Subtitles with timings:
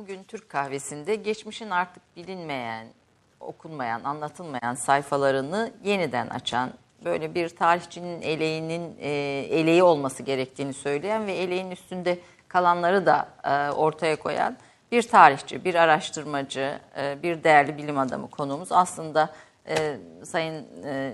[0.00, 2.86] bugün Türk kahvesinde geçmişin artık bilinmeyen,
[3.40, 6.70] okunmayan, anlatılmayan sayfalarını yeniden açan,
[7.04, 9.10] böyle bir tarihçinin eleğinin e,
[9.50, 12.18] eleği olması gerektiğini söyleyen ve eleğin üstünde
[12.48, 14.56] kalanları da e, ortaya koyan
[14.92, 18.72] bir tarihçi, bir araştırmacı, e, bir değerli bilim adamı konuğumuz.
[18.72, 19.32] Aslında
[19.68, 21.12] e, Sayın e,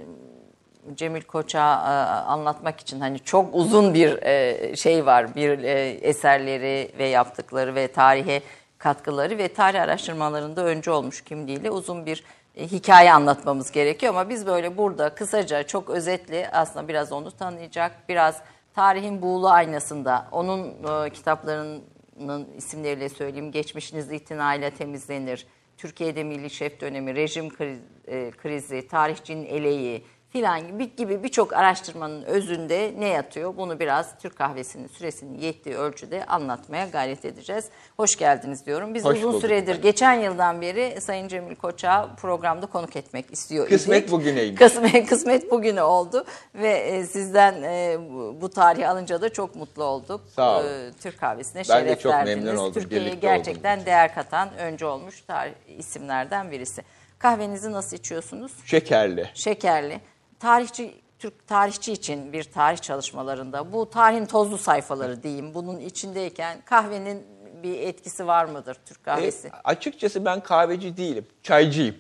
[0.95, 1.93] Cemil Koç'a e,
[2.31, 7.89] anlatmak için hani çok uzun bir e, şey var, bir e, eserleri ve yaptıkları ve
[7.89, 8.43] tarihe
[8.79, 12.25] katkıları ve tarih araştırmalarında önce olmuş kimliğiyle uzun bir
[12.57, 18.09] e, hikaye anlatmamız gerekiyor ama biz böyle burada kısaca çok özetli aslında biraz onu tanıyacak,
[18.09, 18.43] biraz
[18.75, 23.53] tarihin buğulu aynasında onun e, kitaplarının isimleriyle söyleyeyim.
[23.53, 25.47] Geçmişiniz itinayla temizlenir.
[25.77, 32.23] Türkiye'de Milli Şef dönemi, rejim kriz, e, krizi, tarihçinin eleği filan gibi gibi birçok araştırmanın
[32.23, 33.57] özünde ne yatıyor?
[33.57, 37.65] Bunu biraz Türk kahvesinin süresinin yettiği ölçüde anlatmaya gayret edeceğiz.
[37.97, 38.95] Hoş geldiniz diyorum.
[38.95, 39.83] Biz Hoş uzun süredir, efendim.
[39.83, 44.13] geçen yıldan beri Sayın Cemil Koç'a programda konuk etmek istiyor Kısmet idik.
[44.13, 44.59] bugüneymiş.
[44.59, 46.25] Kısmet, kısmet bugüne oldu
[46.55, 47.97] ve e, sizden e,
[48.41, 50.21] bu, tarihi alınca da çok mutlu olduk.
[50.37, 50.67] Sağ olun.
[50.69, 52.45] E, Türk kahvesine Ben de şeref çok verdiniz.
[52.45, 56.83] memnun oldum Türkiye'ye gerçekten değer katan önce olmuş tarih, isimlerden birisi.
[57.19, 58.53] Kahvenizi nasıl içiyorsunuz?
[58.65, 59.31] Şekerli.
[59.35, 60.01] Şekerli.
[60.41, 67.27] Tarihçi Türk tarihçi için bir tarih çalışmalarında bu tarihin tozlu sayfaları diyeyim bunun içindeyken kahvenin
[67.63, 69.51] bir etkisi var mıdır Türk E, kahvesi?
[69.65, 71.27] açıkçası ben kahveci değilim.
[71.43, 71.95] Çaycıyım.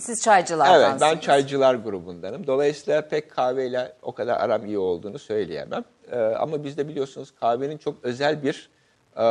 [0.00, 1.02] Siz çaycılardansınız.
[1.02, 2.46] Evet ben çaycılar grubundanım.
[2.46, 5.84] Dolayısıyla pek kahveyle o kadar aram iyi olduğunu söyleyemem.
[6.10, 8.70] Ee, ama bizde biliyorsunuz kahvenin çok özel bir
[9.18, 9.22] e,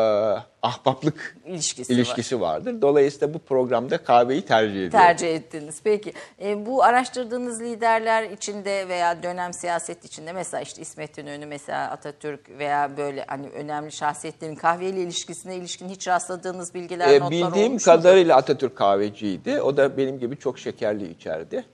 [0.61, 1.97] ahbaplık İlişkisi var.
[1.97, 2.81] ilişkisi vardır.
[2.81, 4.91] Dolayısıyla bu programda kahveyi tercih ediyorum.
[4.91, 5.79] tercih ettiniz.
[5.83, 11.91] Peki e, bu araştırdığınız liderler içinde veya dönem siyaset içinde mesela işte İsmet İnönü mesela
[11.91, 17.67] Atatürk veya böyle hani önemli şahsiyetlerin kahveyle ilişkisine ilişkin hiç rastladığınız bilgiler Ee, notlar bildiğim
[17.69, 19.61] olmuş kadarıyla Atatürk kahveciydi.
[19.61, 21.65] O da benim gibi çok şekerli içerdi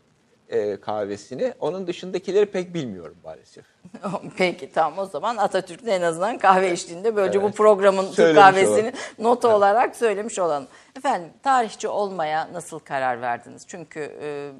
[0.53, 1.53] e, kahvesini.
[1.59, 3.65] Onun dışındakileri pek bilmiyorum maalesef.
[4.37, 7.57] Peki tamam o zaman Atatürk'ün en azından kahve içtiğinde böylece bu Evet.
[7.57, 10.67] programın Türk Söylemiş kahvesini notu olarak söylemiş olalım.
[10.97, 13.63] Efendim tarihçi olmaya nasıl karar verdiniz?
[13.67, 14.51] Çünkü e,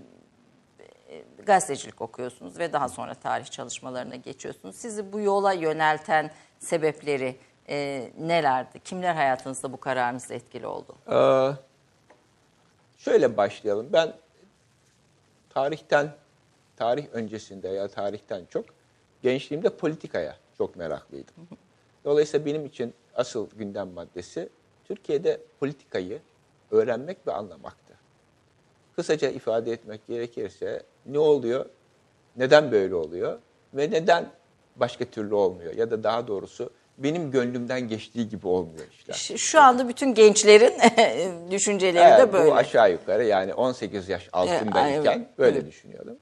[1.10, 4.76] e, gazetecilik okuyorsunuz ve daha sonra tarih çalışmalarına geçiyorsunuz.
[4.76, 7.36] Sizi bu yola yönelten sebepleri
[7.70, 8.80] e, nelerdi?
[8.80, 10.96] Kimler hayatınızda bu kararınızda etkili oldu?
[11.12, 11.52] Ee,
[12.98, 13.90] şöyle başlayalım.
[13.94, 14.14] Ben
[15.54, 16.16] tarihten,
[16.76, 18.66] tarih öncesinde ya tarihten çok
[19.22, 21.34] gençliğimde politikaya çok meraklıydım.
[22.06, 24.50] Dolayısıyla benim için asıl gündem maddesi
[24.86, 26.22] Türkiye'de politikayı
[26.72, 27.94] öğrenmek ve anlamaktı.
[28.96, 31.66] Kısaca ifade etmek gerekirse ne oluyor,
[32.36, 33.40] neden böyle oluyor
[33.74, 34.32] ve neden
[34.76, 39.38] başka türlü olmuyor ya da daha doğrusu benim gönlümden geçtiği gibi olmuyor işler.
[39.38, 40.74] Şu- anda bütün gençlerin
[41.52, 42.52] düşünceleri Evet, de böyle.
[42.52, 45.68] Bu aşağı yukarı yani 18 yaş altındayken Evet, böyle evet.
[45.68, 46.18] düşünüyordum.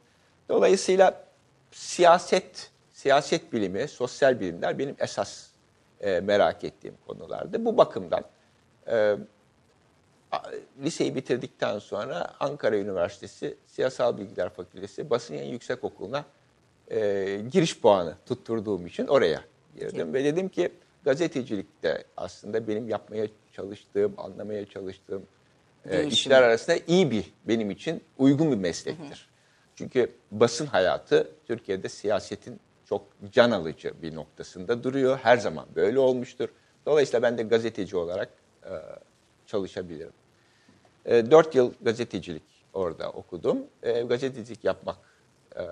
[0.50, 1.24] Dolayısıyla
[1.72, 5.48] siyaset, siyaset bilimi, sosyal bilimler benim esas
[6.02, 7.66] e, merak ettiğim konulardı.
[7.66, 8.24] Bu bakımdan
[8.88, 9.16] e,
[10.84, 16.26] liseyi bitirdikten sonra Ankara Üniversitesi Siyasal Bilgiler Fakültesi Basın Yayın Yüksekokulu'na
[16.92, 16.98] e,
[17.52, 19.42] giriş puanı tutturduğum için oraya
[19.76, 20.14] girdim.
[20.14, 20.70] Ve dedim ki
[21.04, 25.24] gazetecilikte aslında benim yapmaya çalıştığım, anlamaya çalıştığım
[25.90, 29.30] e, işler arasında iyi bir, benim için uygun bir meslektir.
[29.76, 35.20] Çünkü basın hayatı Türkiye'de siyasetin çok can alıcı bir noktasında duruyor.
[35.24, 36.50] Her zaman böyle olmuştur.
[36.86, 38.30] Dolayısıyla ben de gazeteci olarak
[38.66, 38.72] e,
[39.46, 40.14] çalışabilirim.
[41.06, 42.44] E, Dört yıl gazetecilik
[42.74, 43.58] orada okudum.
[43.84, 44.98] E, gazetecilik yapmak
[45.56, 45.64] e,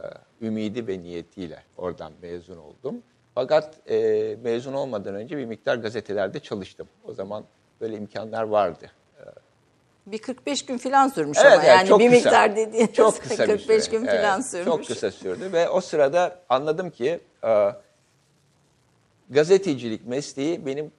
[0.41, 3.01] ümidi ve niyetiyle oradan mezun oldum.
[3.35, 6.87] Fakat e, mezun olmadan önce bir miktar gazetelerde çalıştım.
[7.05, 7.43] O zaman
[7.81, 8.91] böyle imkanlar vardı.
[10.05, 12.15] Bir 45 gün falan sürmüş Evet, ama yani çok bir kısa.
[12.23, 13.97] miktar dediğiniz Çok kısa bir 45 süre.
[13.97, 14.65] gün Evet, falan sürmüş.
[14.65, 17.69] Çok kısa sürdü ve o sırada anladım ki e,
[19.29, 20.91] gazetecilik mesleği benim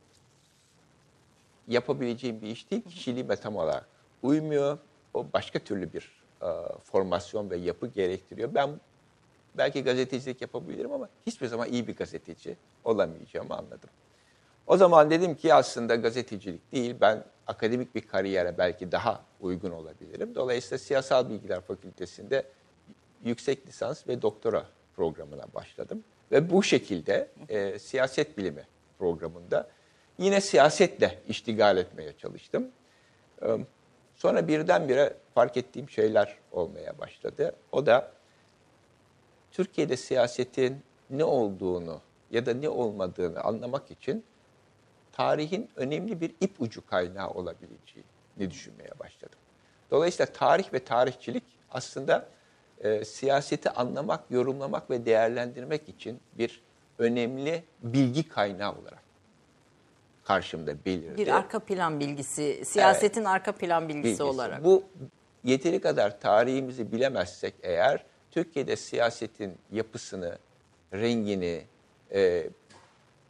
[1.68, 2.82] yapabileceğim bir iş değil.
[2.82, 3.86] Kişiliğime tam olarak
[4.22, 4.78] uymuyor.
[5.14, 6.46] O başka türlü bir e,
[6.84, 8.54] formasyon ve yapı gerektiriyor.
[8.54, 8.70] Ben
[9.54, 13.90] belki gazetecilik yapabilirim ama hiçbir zaman iyi bir gazeteci olamayacağımı anladım.
[14.66, 20.34] O zaman dedim ki aslında gazetecilik değil, ben akademik bir kariyere belki daha uygun olabilirim.
[20.34, 22.44] Dolayısıyla Siyasal Bilgiler Fakültesi'nde
[23.24, 24.66] yüksek lisans ve doktora
[24.96, 26.04] programına başladım.
[26.32, 28.66] Ve bu şekilde e, siyaset bilimi
[28.98, 29.68] programında
[30.18, 32.68] yine siyasetle iştigal etmeye çalıştım.
[33.42, 33.46] E,
[34.16, 37.54] sonra birdenbire fark ettiğim şeyler olmaya başladı.
[37.72, 38.12] O da
[39.52, 42.00] Türkiye'de siyasetin ne olduğunu
[42.30, 44.24] ya da ne olmadığını anlamak için
[45.12, 49.38] tarihin önemli bir ip ucu kaynağı olabileceğini düşünmeye başladım.
[49.90, 52.28] Dolayısıyla tarih ve tarihçilik aslında
[52.80, 56.62] e, siyaseti anlamak, yorumlamak ve değerlendirmek için bir
[56.98, 59.02] önemli bilgi kaynağı olarak
[60.24, 61.16] karşımda belirdi.
[61.16, 64.22] Bir arka plan bilgisi, siyasetin arka plan bilgisi, bilgisi.
[64.22, 64.64] olarak.
[64.64, 64.84] Bu
[65.44, 70.38] yeteri kadar tarihimizi bilemezsek eğer Türkiye'de siyasetin yapısını,
[70.92, 71.62] rengini
[72.14, 72.50] e,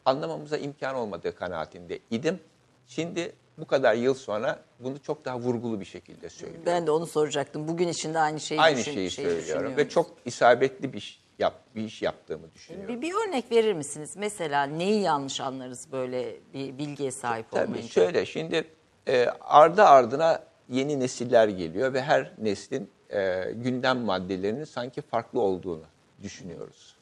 [0.04, 2.40] anlamamıza imkan olmadığı kanaatinde idim.
[2.86, 6.62] Şimdi bu kadar yıl sonra bunu çok daha vurgulu bir şekilde söylüyorum.
[6.66, 7.68] Ben de onu soracaktım.
[7.68, 11.54] Bugün içinde aynı şeyi Aynı düşün- şeyi şeyi söylüyorum ve çok isabetli bir iş, yap,
[11.76, 12.96] bir iş yaptığımı düşünüyorum.
[12.96, 14.12] Bir, bir örnek verir misiniz?
[14.16, 17.88] Mesela neyi yanlış anlarız böyle bir bilgiye sahip Tabii olmayınca?
[17.88, 18.64] şöyle şimdi
[19.08, 25.84] e, ardı ardına yeni nesiller geliyor ve her neslin e, gündem maddelerinin sanki farklı olduğunu
[26.22, 26.96] düşünüyoruz.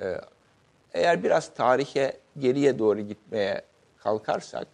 [0.00, 0.16] E,
[0.92, 3.62] eğer biraz tarihe geriye doğru gitmeye
[3.98, 4.68] kalkarsak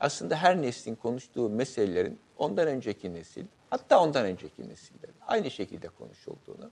[0.00, 6.70] aslında her neslin konuştuğu meselelerin ondan önceki nesil hatta ondan önceki nesillerin aynı şekilde konuşulduğunu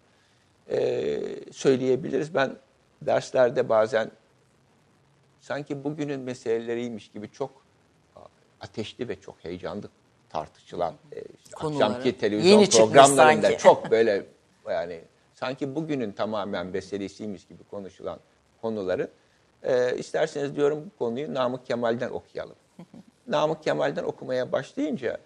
[0.71, 2.35] e, söyleyebiliriz.
[2.35, 2.57] Ben
[3.03, 4.11] derslerde bazen
[5.41, 7.63] sanki bugünün meseleleriymiş gibi çok
[8.61, 9.89] ateşli ve çok heyecanlı
[10.31, 11.85] tartışılan e, işte Konuları.
[11.85, 14.25] akşamki televizyon Yeni programlarında çok böyle
[14.71, 15.01] yani
[15.35, 18.19] sanki bugünün tamamen meselesiymiş gibi konuşulan
[18.63, 19.09] konuları
[19.63, 22.57] e, isterseniz diyorum bu konuyu Namık Kemal'den okuyalım.
[23.27, 25.19] Namık Kemal'den okumaya başlayınca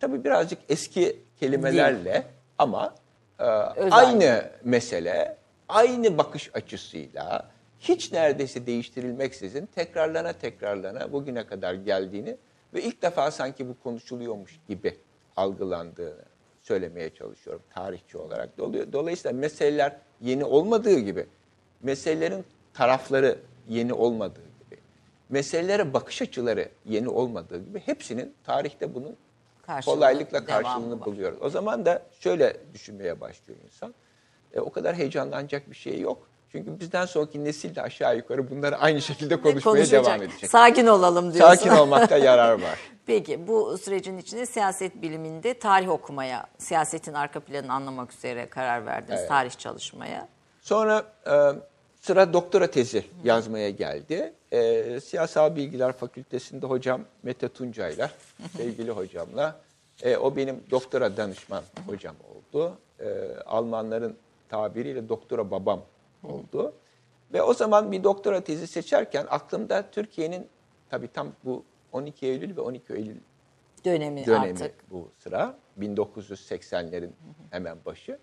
[0.00, 2.26] tabii birazcık eski kelimelerle
[2.58, 2.94] ama
[3.38, 5.36] e, aynı mesele,
[5.68, 7.50] aynı bakış açısıyla
[7.80, 12.36] hiç neredeyse değiştirilmeksizin tekrarlana tekrarlana bugüne kadar geldiğini
[12.76, 14.96] ve ilk defa sanki bu konuşuluyormuş gibi
[15.36, 16.24] algılandığını
[16.62, 18.58] söylemeye çalışıyorum tarihçi olarak.
[18.92, 21.26] Dolayısıyla meseleler yeni olmadığı gibi,
[21.82, 22.44] meselelerin
[22.74, 23.38] tarafları
[23.68, 24.80] yeni olmadığı gibi,
[25.28, 29.16] meselelere bakış açıları yeni olmadığı gibi hepsinin tarihte bunun
[29.62, 31.38] Karşılığı, kolaylıkla karşılığını buluyoruz.
[31.42, 33.94] O zaman da şöyle düşünmeye başlıyor insan.
[34.52, 36.28] E, o kadar heyecanlanacak bir şey yok.
[36.52, 40.04] Çünkü bizden sonraki nesil de aşağı yukarı bunları aynı şekilde konuşmaya Konuşacak.
[40.04, 40.50] devam edecek.
[40.50, 41.54] Sakin olalım diyorsun.
[41.56, 42.78] Sakin olmakta yarar var.
[43.06, 49.18] Peki bu sürecin içinde siyaset biliminde tarih okumaya, siyasetin arka planını anlamak üzere karar verdiniz
[49.20, 49.28] Evet.
[49.28, 50.28] tarih çalışmaya.
[50.62, 51.32] Sonra e,
[52.00, 54.32] sıra doktora tezi yazmaya geldi.
[54.52, 58.10] E, Siyasal Bilgiler Fakültesi'nde hocam Mete Tuncay'la,
[58.56, 59.60] sevgili hocamla,
[60.02, 62.72] e, o benim doktora danışman hocam oldu.
[63.00, 63.06] E,
[63.46, 64.16] Almanların
[64.48, 65.80] tabiriyle doktora babam
[66.28, 66.74] oldu.
[67.32, 70.46] Ve o zaman bir doktora tezi seçerken aklımda Türkiye'nin
[70.90, 73.16] tabii tam bu 12 Eylül ve 12 Eylül
[73.84, 74.90] Dönemi, dönemi artık.
[74.90, 75.54] bu sıra.
[75.80, 77.10] 1980'lerin
[77.50, 78.18] hemen başı.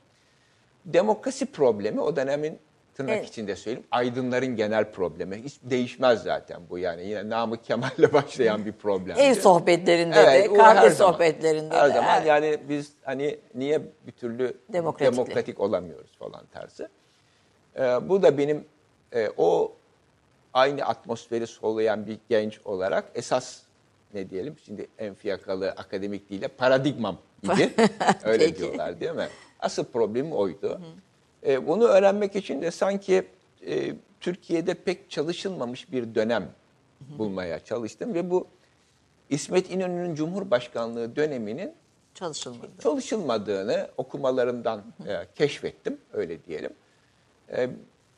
[0.86, 2.60] Demokrasi problemi o dönemin
[2.96, 3.30] tırnak Evet.
[3.30, 5.44] içinde söyleyeyim aydınların genel problemi.
[5.44, 7.06] Hiç değişmez zaten bu yani.
[7.08, 9.18] Yine Namık Kemal'le başlayan bir problem.
[9.20, 11.12] Ev sohbetlerinde Evet, de, kahve zaman.
[11.12, 11.94] sohbetlerinde Her de.
[11.94, 16.90] zaman her- yani biz hani niye bir türlü demokratik olamıyoruz falan tarzı.
[17.80, 18.66] Ee, bu da benim
[19.14, 19.74] e, o
[20.54, 23.62] aynı atmosferi soluyan bir genç olarak esas
[24.14, 27.74] ne diyelim şimdi en fiyakalı akademik değil de paradigmam idi.
[28.24, 28.60] Öyle Peki.
[28.60, 29.28] diyorlar değil mi?
[29.60, 30.81] Asıl problemim oydu.
[31.46, 33.28] Ee, bunu öğrenmek için de sanki
[33.68, 36.50] e, Türkiye'de pek çalışılmamış bir dönem
[37.18, 38.48] bulmaya çalıştım ve bu
[39.30, 41.74] İsmet İnönü'nün Cumhurbaşkanlığı döneminin
[42.14, 42.71] çalışılmadı.
[42.83, 46.74] çalışılmadığını okumalarımdan e, keşfettim öyle diyelim.
[47.52, 47.69] E,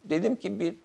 [0.03, 0.75] dedim ki bir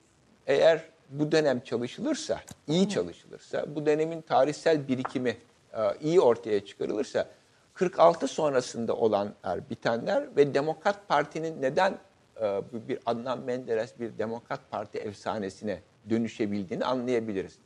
[0.47, 5.37] eğer bu dönem çalışılırsa, iyi çalışılırsa, bu dönemin tarihsel birikimi
[5.73, 7.27] e, iyi ortaya çıkarılırsa
[7.75, 11.99] 46 sonrasında olanlar, bitenler ve Demokrat Parti'nin neden
[12.41, 15.81] e, bir Adnan Menderes bir Demokrat Parti efsanesine
[16.11, 17.59] dönüşebildiğini anlayabiliriz.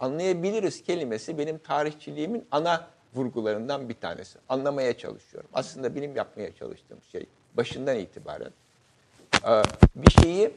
[0.00, 4.38] Anlayabiliriz kelimesi benim tarihçiliğimin ana vurgularından bir tanesi.
[4.48, 5.50] Anlamaya çalışıyorum.
[5.52, 8.67] Aslında benim yapmaya çalıştığım şey başından itibaren e,
[9.96, 10.50] bir şeyi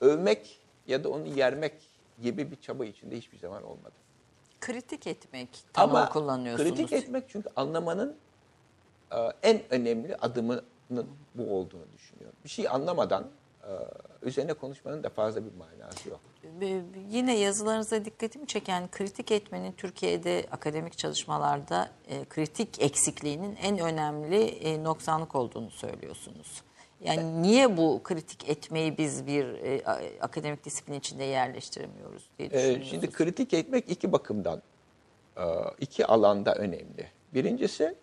[0.00, 1.72] övmek ya da onu yermek
[2.22, 3.92] gibi bir çaba içinde hiçbir zaman olmadı.
[4.60, 6.70] Kritik etmek tanımı Ama kullanıyorsunuz.
[6.70, 8.16] kritik etmek çünkü anlamanın
[9.12, 12.36] e, en önemli adımının bu olduğunu düşünüyorum.
[12.44, 13.26] Bir şey anlamadan
[13.62, 13.70] e,
[14.22, 16.20] üzerine konuşmanın da fazla bir manası yok.
[16.60, 24.84] Ee, Yine yazılarınıza dikkatimi çeken kritik etmenin Türkiye'de akademik çalışmalarda e, kritik eksikliğinin en önemli
[24.84, 26.62] noksanlık olduğunu söylüyorsunuz.
[27.00, 29.82] Yani niye bu kritik etmeyi biz bir e,
[30.20, 32.90] akademik disiplin içinde yerleştiremiyoruz diye Ee, düşünüyorsunuz?
[32.90, 34.62] şimdi kritik etmek iki bakımdan,
[35.36, 35.42] e,
[35.80, 37.10] iki alanda önemli.
[37.34, 37.94] Birincisi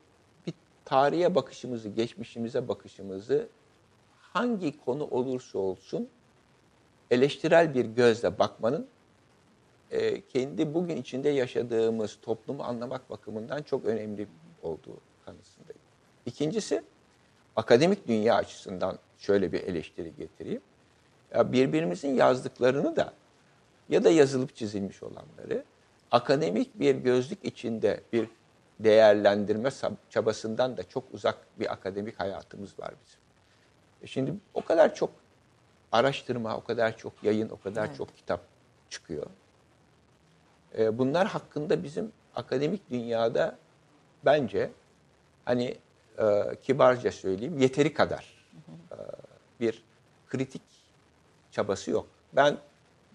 [0.48, 0.54] bir
[0.86, 3.48] tarihe bakışımızı, geçmişimize bakışımızı
[4.20, 6.10] hangi konu olursa olsun
[7.12, 8.88] eleştirel bir gözle bakmanın
[9.92, 14.28] e, kendi bugün içinde yaşadığımız toplumu anlamak bakımından çok önemli
[14.64, 15.82] olduğu kanısındayım.
[16.26, 16.84] İkincisi
[17.58, 20.62] akademik dünya açısından şöyle bir eleştiri getireyim.
[21.34, 23.14] Ya birbirimizin yazdıklarını da
[23.90, 25.64] ya da yazılıp çizilmiş olanları
[26.12, 28.30] akademik bir gözlük içinde bir
[28.80, 29.70] değerlendirme
[30.10, 33.20] çabasından da çok uzak bir akademik hayatımız var bizim.
[34.02, 35.10] E şimdi o kadar çok
[35.92, 37.98] araştırma, o kadar çok yayın, o kadar evet.
[37.98, 38.42] çok kitap
[38.90, 39.28] çıkıyor.
[40.78, 43.58] E, bunlar hakkında bizim akademik dünyada
[44.26, 44.72] bence
[45.46, 45.78] hani
[46.20, 46.24] e,
[46.64, 48.46] kibarca söyleyeyim yeteri kadar
[48.92, 48.98] e,
[49.60, 49.84] bir
[50.30, 50.62] kritik
[51.52, 52.08] çabası yok.
[52.34, 52.58] Ben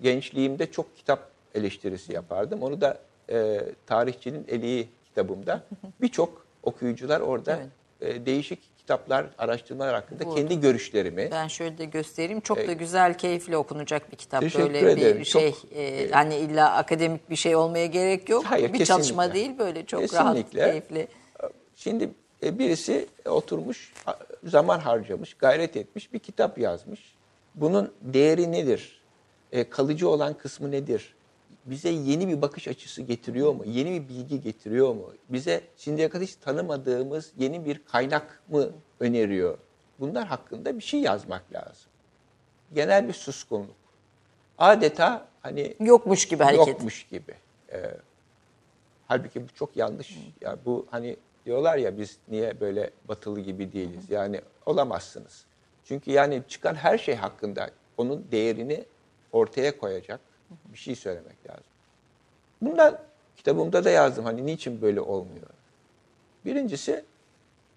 [0.03, 2.63] gençliğimde çok kitap eleştirisi yapardım.
[2.63, 2.99] Onu da
[3.31, 5.63] e, tarihçinin eliği kitabımda
[6.01, 7.61] birçok okuyucular orada
[8.01, 8.17] evet.
[8.17, 10.35] e, değişik kitaplar, araştırmalar hakkında Burada.
[10.35, 11.29] kendi görüşlerimi.
[11.31, 12.41] Ben şöyle de göstereyim.
[12.41, 14.43] Çok e, da güzel, keyifli okunacak bir kitap.
[14.43, 15.19] böyle ederim.
[15.19, 18.45] bir şey, çok, e, hani illa akademik bir şey olmaya gerek yok.
[18.45, 18.85] Hayır, bir kesinlikle.
[18.85, 20.61] çalışma değil böyle çok kesinlikle.
[20.61, 21.09] rahat, keyifli.
[21.77, 22.11] Şimdi
[22.43, 23.93] e, birisi oturmuş,
[24.45, 27.15] zaman harcamış, gayret etmiş, bir kitap yazmış.
[27.55, 29.03] Bunun değeri nedir?
[29.53, 31.15] E, kalıcı olan kısmı nedir?
[31.65, 33.65] bize yeni bir bakış açısı getiriyor mu?
[33.67, 35.13] Yeni bir bilgi getiriyor mu?
[35.29, 38.71] Bize şimdiye kadar hiç tanımadığımız yeni bir kaynak mı
[39.01, 39.59] öneriyor?
[40.01, 41.91] Bunlar hakkında bir şey yazmak lazım.
[42.75, 43.77] Genel bir suskunluk.
[44.59, 46.69] Adeta hani yokmuş gibi hareket.
[46.69, 47.35] Yokmuş gibi.
[47.73, 47.95] Ee,
[49.09, 50.19] halbuki bu çok yanlış.
[50.41, 54.11] Ya bu hani diyorlar ya biz niye böyle batılı gibi değiliz?
[54.11, 55.45] Yani olamazsınız.
[55.85, 58.85] Çünkü yani çıkan her şey hakkında onun değerini
[59.33, 60.21] ortaya koyacak
[60.73, 61.65] bir şey söylemek lazım.
[62.63, 62.99] Bundan
[63.37, 65.47] kitabımda da yazdım hani niçin böyle olmuyor.
[66.45, 67.05] Birincisi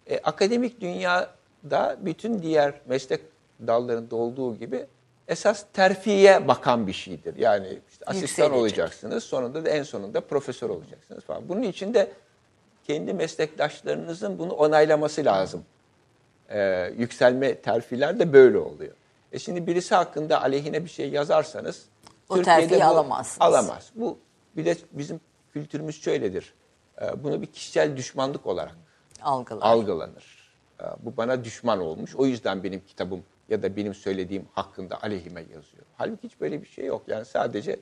[0.07, 3.21] e, akademik dünyada bütün diğer meslek
[3.67, 4.85] dallarında olduğu gibi
[5.27, 7.35] esas terfiye bakan bir şeydir.
[7.37, 11.49] Yani işte asistan olacaksınız, sonunda da en sonunda profesör olacaksınız falan.
[11.49, 12.11] Bunun için de
[12.87, 15.63] kendi meslektaşlarınızın bunu onaylaması lazım.
[16.49, 18.93] Ee, yükselme terfiler de böyle oluyor.
[19.31, 21.85] E şimdi birisi hakkında aleyhine bir şey yazarsanız
[22.29, 23.41] o terfiyi bu, alamazsınız.
[23.41, 23.89] Alamaz.
[23.95, 24.17] Bu
[24.57, 25.19] bir de bizim
[25.53, 26.53] kültürümüz şöyledir.
[27.01, 28.75] Ee, bunu bir kişisel düşmanlık olarak
[29.21, 29.61] Algılar.
[29.61, 30.51] algılanır.
[30.81, 32.15] Ee, bu bana düşman olmuş.
[32.15, 35.83] O yüzden benim kitabım ya da benim söylediğim hakkında aleyhime yazıyor.
[35.97, 37.03] Halbuki hiç böyle bir şey yok.
[37.07, 37.79] Yani sadece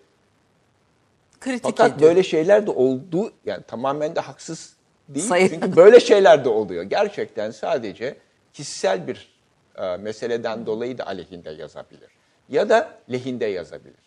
[1.39, 2.09] Kritik Fakat ediyor.
[2.09, 3.33] böyle şeyler de oldu.
[3.45, 4.75] Yani tamamen de haksız
[5.09, 5.25] değil.
[5.25, 5.47] Sayın.
[5.49, 6.83] Çünkü böyle şeyler de oluyor.
[6.83, 8.17] Gerçekten sadece
[8.53, 9.33] kişisel bir
[9.77, 12.09] e, meseleden dolayı da aleyhinde yazabilir.
[12.49, 14.03] Ya da lehinde yazabilir.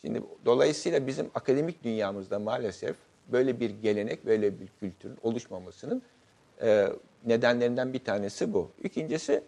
[0.00, 2.96] Şimdi dolayısıyla bizim akademik dünyamızda maalesef
[3.28, 6.02] böyle bir gelenek, böyle bir kültürün oluşmamasının
[6.62, 6.88] e,
[7.24, 8.70] nedenlerinden bir tanesi bu.
[8.84, 9.42] İkincisi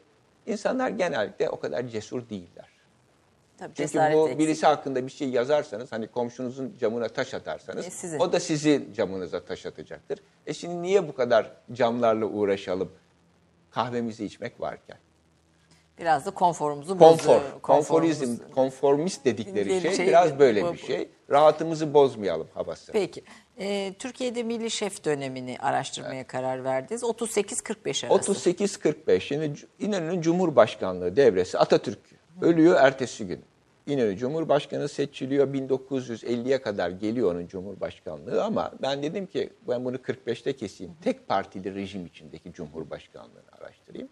[0.47, 2.74] insanlar genellikle o kadar cesur değiller.
[3.59, 4.39] Tabii, Çünkü bu eksik.
[4.39, 9.41] birisi hakkında bir şey yazarsanız hani komşunuzun camına taş atarsanız e, o da sizin camınıza
[9.45, 10.19] taş atacaktır.
[10.47, 12.93] E şimdi niye bu kadar camlarla uğraşalım
[13.71, 14.99] kahvemizi içmek varken?
[15.99, 17.61] Biraz da konforumuzu Konfor, bozuyor.
[17.63, 21.09] Konforizm, konformist dedikleri şey, şey biraz böyle bir şey.
[21.31, 22.93] Rahatımızı bozmayalım havası.
[22.93, 23.25] Peki.
[23.59, 26.27] Ee, Türkiye'de milli şef dönemini araştırmaya evet.
[26.27, 27.03] karar verdiniz.
[27.03, 28.33] 38-45 arası.
[28.33, 29.21] 38-45.
[29.21, 33.41] Şimdi İnönü'nün Cumhurbaşkanlığı devresi Atatürk ölüyor ertesi gün.
[33.87, 35.49] İnönü Cumhurbaşkanı seçiliyor.
[35.49, 40.93] 1950'ye kadar geliyor onun Cumhurbaşkanlığı ama ben dedim ki ben bunu 45'te keseyim.
[41.03, 44.09] Tek partili rejim içindeki Cumhurbaşkanlığını araştırayım.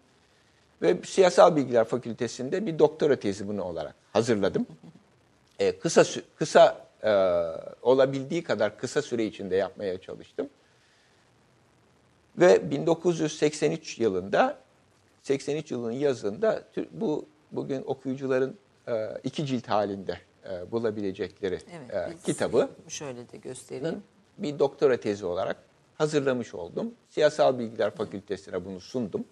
[0.81, 4.67] Ve Siyasal Bilgiler Fakültesi'nde bir doktora tezi bunu olarak hazırladım.
[5.59, 6.03] E, kısa
[6.35, 7.11] kısa e,
[7.81, 10.49] olabildiği kadar kısa süre içinde yapmaya çalıştım.
[12.37, 14.57] Ve 1983 yılında
[15.21, 17.25] 83 yılının yazında bu
[17.55, 18.57] bugün okuyucuların
[18.87, 18.93] e,
[19.23, 20.17] iki cilt halinde
[20.49, 21.59] e, bulabilecekleri
[21.93, 24.03] evet, e, kitabı şöyle de göstereyim.
[24.37, 25.57] Bir doktora tezi olarak
[25.95, 26.93] hazırlamış oldum.
[27.09, 29.25] Siyasal Bilgiler Fakültesi'ne bunu sundum.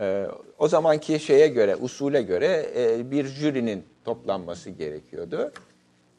[0.00, 0.26] E,
[0.58, 5.52] o zamanki şeye göre, usule göre e, bir jürinin toplanması gerekiyordu.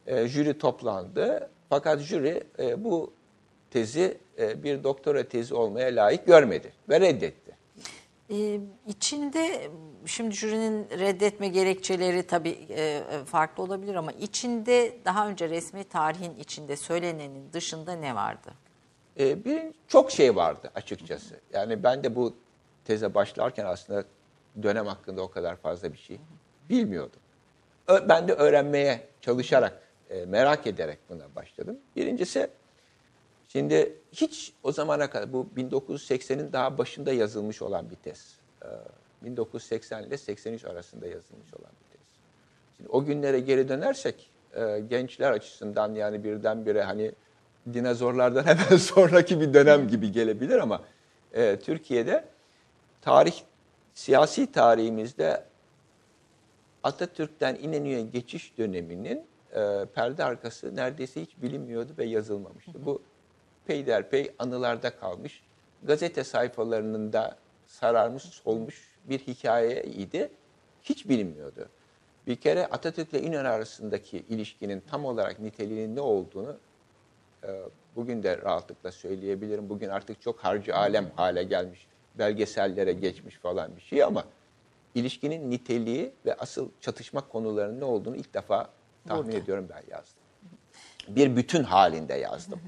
[0.08, 3.14] E, jüri toplandı fakat jüri e, bu
[3.72, 7.43] tezi e, bir doktora tezi olmaya layık görmedi ve reddetti.
[8.34, 9.72] Ee, içinde
[10.06, 16.76] şimdi jürinin reddetme gerekçeleri tabii e, farklı olabilir ama içinde daha önce resmi tarihin içinde
[16.76, 18.54] söylenenin dışında ne vardı?
[19.20, 21.40] Ee, bir çok şey vardı açıkçası.
[21.54, 22.34] Yani ben de bu
[22.86, 24.04] teze başlarken aslında
[24.64, 26.20] dönem hakkında o kadar fazla bir şey
[26.70, 27.20] bilmiyordum.
[28.10, 31.78] Ben de öğrenmeye çalışarak, e, merak ederek buna başladım.
[31.96, 32.50] Birincisi,
[33.54, 38.40] şimdi hiç o zamana kadar, bu 1980'in daha başında yazılmış olan bir tez.
[39.22, 42.08] 1980 e, ile 83 arasında yazılmış olan bir tez.
[42.78, 47.12] Şimdi o günlere geri dönersek, e, gençler açısından yani birdenbire hani
[47.74, 50.82] dinozorlardan hemen sonraki bir dönem gibi gelebilir ama
[51.34, 52.26] e, Türkiye'de
[53.02, 53.42] tarih
[53.94, 55.44] siyasi tarihimizde
[56.84, 62.86] Atatürk'ten İnönü'ye geçiş döneminin e, perde arkası neredeyse hiç bilinmiyordu ve yazılmamıştı.
[62.86, 63.02] Bu
[63.68, 65.44] peyderpey anılarda kalmış.
[65.84, 70.30] Gazete sayfalarının da sararmış, solmuş bir hikayeydi.
[70.84, 71.70] Hiç bilinmiyordu.
[72.28, 76.58] Bir kere Atatürk ile İnönü arasındaki ilişkinin tam olarak niteliğinin ne olduğunu
[77.44, 77.62] e,
[77.96, 79.70] bugün de rahatlıkla söyleyebilirim.
[79.70, 84.26] Bugün artık çok harcı alem hale gelmiş, belgesellere geçmiş falan bir şey ama
[84.96, 88.70] ilişkinin niteliği ve asıl çatışma konularının ne olduğunu ilk defa
[89.08, 89.38] tahmin Burada.
[89.38, 90.24] ediyorum ben yazdım.
[91.08, 92.60] Bir bütün halinde yazdım.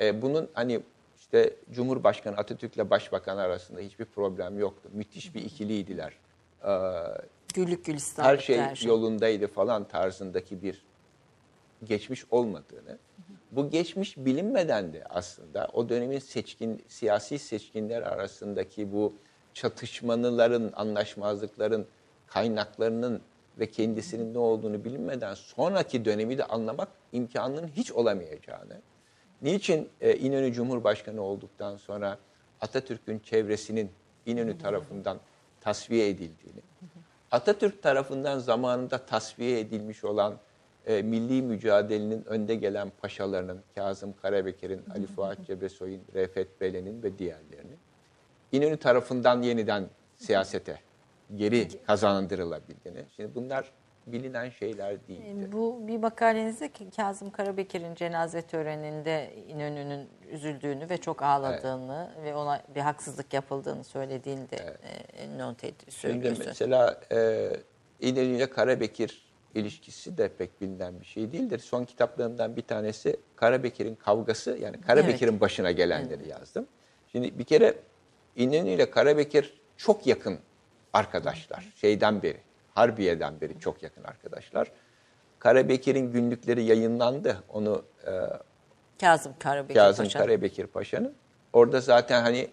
[0.00, 0.80] E, bunun hani
[1.18, 4.88] işte Cumhurbaşkanı Atatürk ile Başbakan arasında hiçbir problem yoktu.
[4.92, 6.12] Müthiş bir ikiliydiler.
[6.64, 6.70] E,
[7.54, 8.24] Güllük gülistan.
[8.24, 10.84] her şey, yolundaydı falan tarzındaki bir
[11.84, 12.98] geçmiş olmadığını,
[13.52, 19.14] bu geçmiş bilinmeden de aslında o dönemin seçkin siyasi seçkinler arasındaki bu
[19.54, 21.86] çatışmaların, anlaşmazlıkların
[22.26, 23.20] kaynaklarının
[23.58, 28.80] ve kendisinin ne olduğunu bilinmeden sonraki dönemi de anlamak imkanının hiç olamayacağını,
[29.42, 32.18] niçin e, İnönü Cumhurbaşkanı olduktan sonra
[32.60, 33.90] Atatürk'ün çevresinin
[34.26, 35.20] İnönü tarafından
[35.60, 36.60] tasfiye edildiğini,
[37.30, 40.38] Atatürk tarafından zamanında tasfiye edilmiş olan
[40.86, 47.78] e, milli mücadelenin önde gelen paşalarının, Kazım Karabekir'in, Ali Fuat Cebesoy'un, Refet Belen'in ve diğerlerinin
[48.52, 49.86] İnönü tarafından yeniden
[50.18, 50.80] siyasete
[51.36, 53.04] geri kazandırılabildiğini.
[53.16, 53.72] Şimdi bunlar
[54.12, 55.52] bilinen şeyler değildi.
[55.52, 62.62] Bu bir makalenizde ki Kazım Karabekir'in cenaze töreninde İnönü'nün üzüldüğünü ve çok ağladığını ve ona
[62.74, 64.76] bir haksızlık yapıldığını söylediğini de
[65.16, 67.50] e, not ed- Şimdi mesela e,
[68.00, 71.58] İnönü ile Karabekir ilişkisi de pek bilinen bir şey değildir.
[71.58, 76.66] Son kitaplarımdan bir tanesi Karabekir'in kavgası yani Karabekir'in başına gelenleri yazdım.
[77.12, 77.74] Şimdi bir kere
[78.36, 80.38] İnönü ile Karabekir çok yakın
[80.92, 81.72] arkadaşlar.
[81.76, 82.38] Şeyden beri,
[82.80, 84.72] Harbiye'den beri çok yakın arkadaşlar.
[85.38, 87.42] Karabekir'in günlükleri yayınlandı.
[87.48, 88.10] Onu e,
[89.00, 90.18] Kazım Karabekir Kazım Paşa.
[90.18, 91.14] Karabekir Paşa'nın.
[91.52, 92.48] Orada zaten hani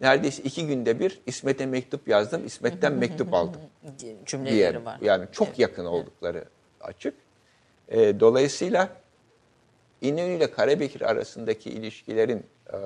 [0.00, 2.46] neredeyse iki günde bir İsmet'e mektup yazdım.
[2.46, 3.60] İsmet'ten mektup aldım
[4.26, 4.84] cümleleri diye.
[4.84, 4.98] var.
[5.00, 6.44] Yani çok yakın oldukları
[6.80, 7.14] açık.
[7.88, 8.88] E, dolayısıyla
[10.00, 12.76] İnönü ile Karabekir arasındaki ilişkilerin e,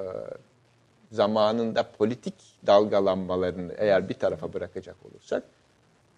[1.10, 2.34] zamanında politik
[2.66, 5.42] dalgalanmalarını eğer bir tarafa bırakacak olursak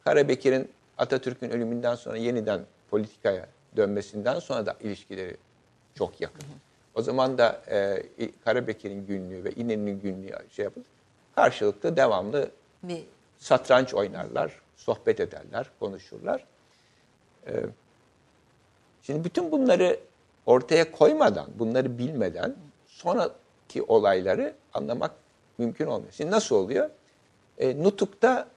[0.05, 5.37] Karabekir'in Atatürk'ün ölümünden sonra yeniden politikaya dönmesinden sonra da ilişkileri
[5.95, 6.45] çok yakın.
[6.95, 8.03] O zaman da e,
[8.45, 10.87] Karabekir'in günlüğü ve İnönü'nün günlüğü şey yapılır.
[11.35, 12.51] Karşılıklı devamlı
[12.83, 13.05] Bir
[13.39, 16.45] satranç oynarlar, sohbet ederler, konuşurlar.
[17.47, 17.53] Ee,
[19.03, 20.01] şimdi bütün bunları
[20.47, 22.55] ortaya koymadan, bunları bilmeden
[22.87, 25.11] sonraki olayları anlamak
[25.59, 26.13] mümkün olmuyor.
[26.13, 26.91] Şimdi nasıl oluyor?
[27.59, 28.49] E, Nutuk'ta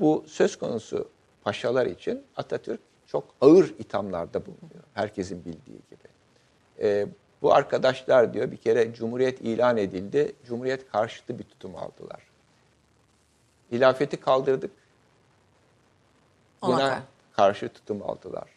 [0.00, 1.08] bu söz konusu
[1.44, 4.84] paşalar için Atatürk çok ağır ithamlarda bulunuyor.
[4.94, 6.08] Herkesin bildiği gibi.
[6.80, 7.06] E,
[7.42, 10.32] bu arkadaşlar diyor bir kere Cumhuriyet ilan edildi.
[10.46, 12.20] Cumhuriyet karşıtı bir tutum aldılar.
[13.72, 14.70] Hilafeti kaldırdık.
[16.62, 17.02] Buna kar-
[17.32, 18.48] karşı tutum aldılar.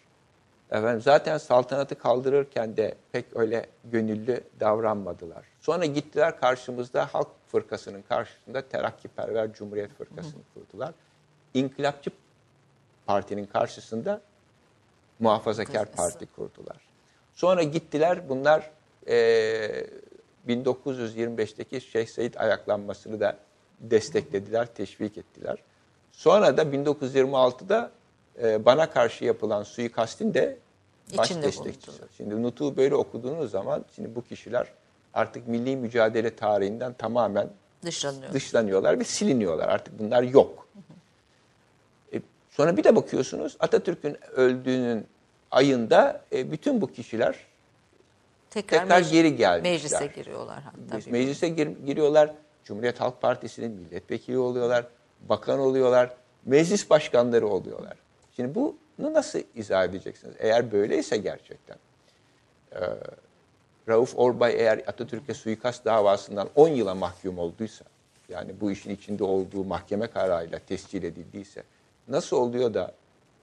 [0.72, 5.46] Efendim zaten saltanatı kaldırırken de pek öyle gönüllü davranmadılar.
[5.62, 10.94] Sonra gittiler karşımızda Halk Fırkası'nın karşısında Terakkiperver Cumhuriyet Fırkası'nı kurdular.
[11.62, 12.10] İnkılapçı
[13.06, 14.22] Parti'nin karşısında
[15.20, 15.92] Muhafazakar.
[15.92, 16.78] Parti kurdular.
[17.34, 18.72] Sonra gittiler bunlar
[19.08, 19.88] eee
[20.48, 23.38] 1925'teki Şeyh Said ayaklanmasını da
[23.80, 25.58] desteklediler, teşvik ettiler.
[26.12, 27.92] Sonra da 1926'da
[28.44, 30.58] e, bana karşı yapılan suikastin de
[31.18, 31.88] baş İçinde destekçisi.
[31.88, 32.10] bulundular.
[32.18, 34.68] Şimdi Nutuk'u böyle okuduğunuz zaman şimdi bu kişiler
[35.14, 37.50] artık milli mücadele tarihinden tamamen
[37.86, 38.34] dışlanıyor.
[38.34, 39.68] dışlanıyorlar ve siliniyorlar.
[39.70, 40.68] Artık bunlar yok.
[42.58, 45.08] Sonra bir de bakıyorsunuz Atatürk'ün öldüğünün
[45.52, 47.36] ayında e, bütün bu kişiler
[48.50, 49.72] tekrar, tekrar meclis- geri gelmişler.
[49.74, 51.12] Meclise giriyorlar hatta.
[51.12, 52.32] Meclise gir- giriyorlar.
[52.64, 54.86] Cumhuriyet Halk Partisi'nin milletvekili oluyorlar.
[55.30, 56.14] Bakan oluyorlar.
[56.46, 57.98] Meclis başkanları oluyorlar.
[58.36, 60.36] Şimdi bunu nasıl izah edeceksiniz?
[60.40, 61.78] Eğer böyleyse gerçekten.
[62.72, 62.80] e,
[63.88, 67.86] Rauf Orbay eğer Atatürk'e suikast davasından 10 yıla mahkum olduysa,
[68.30, 71.64] yani bu işin içinde olduğu mahkeme kararıyla tescil edildiyse,
[72.08, 72.94] nasıl oluyor da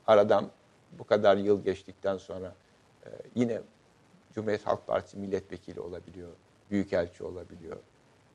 [0.07, 0.51] aradan
[0.99, 2.55] bu kadar yıl geçtikten sonra
[3.07, 3.61] e, yine
[4.35, 6.29] Cumhuriyet Halk Partisi milletvekili olabiliyor,
[6.71, 7.77] büyükelçi olabiliyor,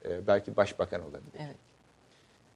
[0.05, 1.43] e, belki başbakan olabiliyor.
[1.45, 1.55] Evet.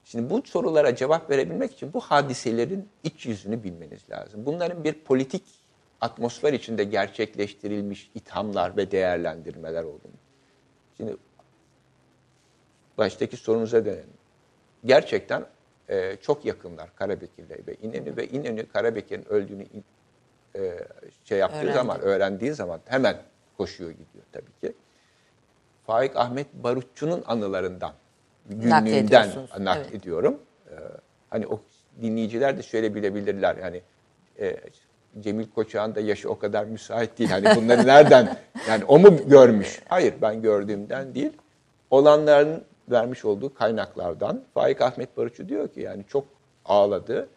[0.04, 4.46] Şimdi bu sorulara cevap verebilmek için bu hadiselerin iç yüzünü bilmeniz lazım.
[4.46, 5.44] Bunların bir politik
[6.00, 10.18] atmosfer içinde gerçekleştirilmiş ithamlar ve değerlendirmeler olduğunu.
[10.96, 11.16] Şimdi
[12.98, 14.14] baştaki sorunuza dönelim.
[14.84, 15.46] Gerçekten
[15.88, 19.64] e, çok yakınlar Karabekir'le ve İnönü ve İnönü Karabekir'in öldüğünü
[20.56, 20.78] e,
[21.24, 21.72] şey yaptığı Öğrendi.
[21.72, 23.16] zaman, öğrendiği zaman hemen
[23.56, 24.76] koşuyor gidiyor tabii ki.
[25.86, 27.92] Faik Ahmet Barutçu'nun anılarından,
[28.46, 30.38] günlüğünden Naklediyorsunuz, naklediyorum.
[30.70, 30.74] Ee,
[31.30, 31.60] hani o
[32.02, 33.56] dinleyiciler de şöyle bilebilirler.
[33.56, 33.82] Yani
[34.40, 34.56] e,
[35.20, 37.30] Cemil Koçak'ın da yaşı o kadar müsait değil.
[37.30, 38.36] Hani bunları nereden,
[38.68, 39.80] yani o mu görmüş?
[39.88, 41.32] Hayır ben gördüğümden değil.
[41.90, 44.44] Olanların vermiş olduğu kaynaklardan.
[44.54, 46.24] Faik Ahmet Barutçu diyor ki yani çok
[46.64, 47.28] ağladı.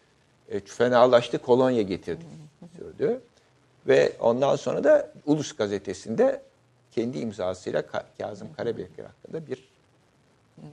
[0.49, 2.27] E, fenalaştı, kolonya getirdik
[2.77, 3.21] sürdü.
[3.88, 6.41] Ve ondan sonra da Ulus gazetesinde
[6.91, 9.67] kendi imzasıyla Ka- Kazım Karabekir hakkında bir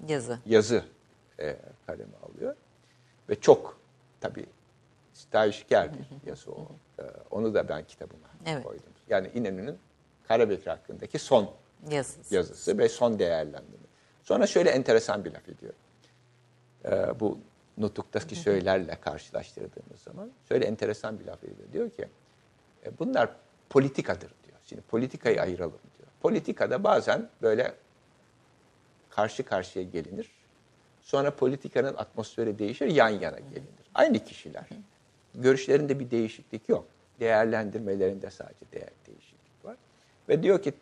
[0.08, 0.38] Yazı.
[0.46, 0.82] yazı
[1.40, 1.56] e,
[1.87, 2.54] kaleme alıyor.
[3.28, 3.78] Ve çok
[4.20, 4.46] tabii
[5.14, 6.66] stajyer bir yazı o.
[6.98, 8.64] E, onu da ben kitabıma Evet.
[8.64, 8.84] koydum.
[9.08, 9.78] Yani İnönü'nün
[10.28, 11.50] Karabekir hakkındaki son
[11.90, 12.34] Yazısı.
[12.34, 13.83] yazısı ve son değerlendirme.
[14.24, 15.72] Sonra şöyle enteresan bir laf ediyor.
[16.84, 17.38] Ee, bu
[17.78, 21.72] nutuktaki söylerle karşılaştırdığımız zaman şöyle enteresan bir laf ediyor.
[21.72, 22.08] Diyor ki
[22.87, 23.30] e, bunlar
[23.70, 24.58] politikadır diyor.
[24.64, 26.08] Şimdi politikayı ayıralım diyor.
[26.20, 27.74] Politikada bazen böyle
[29.10, 30.30] karşı karşıya gelinir.
[31.00, 33.84] Sonra politikanın atmosferi değişir, yan yana gelinir.
[33.94, 34.64] Aynı kişiler.
[35.34, 36.87] Görüşlerinde bir değişiklik yok.
[37.20, 39.76] Değerlendirmelerinde sadece değer değişiklik var.
[40.28, 40.74] Ve diyor ki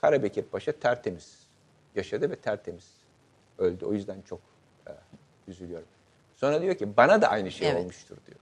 [0.00, 1.49] Karabekir Paşa tertemiz
[1.94, 2.90] yaşadı ve tertemiz
[3.58, 3.84] öldü.
[3.84, 4.40] O yüzden çok
[4.88, 4.92] e,
[5.48, 5.88] üzülüyorum.
[6.34, 7.80] Sonra diyor ki bana da aynı şey Evet.
[7.80, 8.38] olmuştur diyor.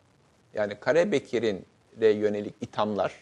[0.55, 3.15] Yani Karabekir'in de yönelik ithamlar,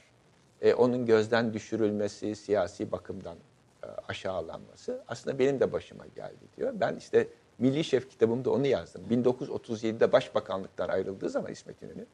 [0.62, 3.37] e, onun gözden düşürülmesi, siyasi bakımdan
[3.83, 6.73] e, aşağılanması aslında benim de başıma geldi diyor.
[6.75, 9.03] Ben işte Milli Şef kitabımda onu yazdım.
[9.11, 12.07] 1937'de Başbakanlıktan ayrıldığı zaman İsmet İnönü,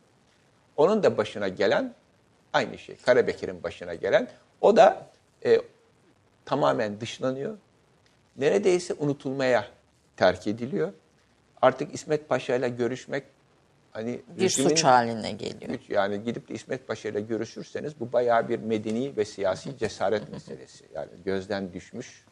[0.77, 1.94] onun da başına gelen
[2.53, 2.96] aynı şey.
[2.96, 4.29] Karabekir'in başına gelen.
[4.61, 5.07] O da
[5.44, 5.61] e,
[6.44, 7.59] tamamen dışlanıyor.
[8.36, 9.66] Neredeyse unutulmaya
[10.16, 10.92] terk ediliyor.
[11.62, 13.24] Artık İsmet Paşa ile görüşmek
[13.90, 15.78] hani Bir rejimin- suç haline geliyor.
[15.88, 20.84] yani gidip de İsmet Paşa ile görüşürseniz bu bayağı bir medeni ve siyasi cesaret meselesi.
[20.94, 22.24] Yani gözden düşmüş,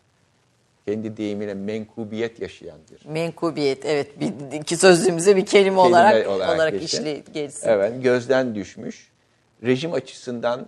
[0.86, 6.72] kendi deyimiyle menkubiyet yaşayan bir Menkubiyet evet bir, iki sözlüğümüze bir kelime, olarak olarak olarak,
[6.72, 6.96] geçti.
[6.96, 7.68] işli geçsin.
[7.68, 9.10] Evet, gözden düşmüş.
[9.62, 10.66] Rejim açısından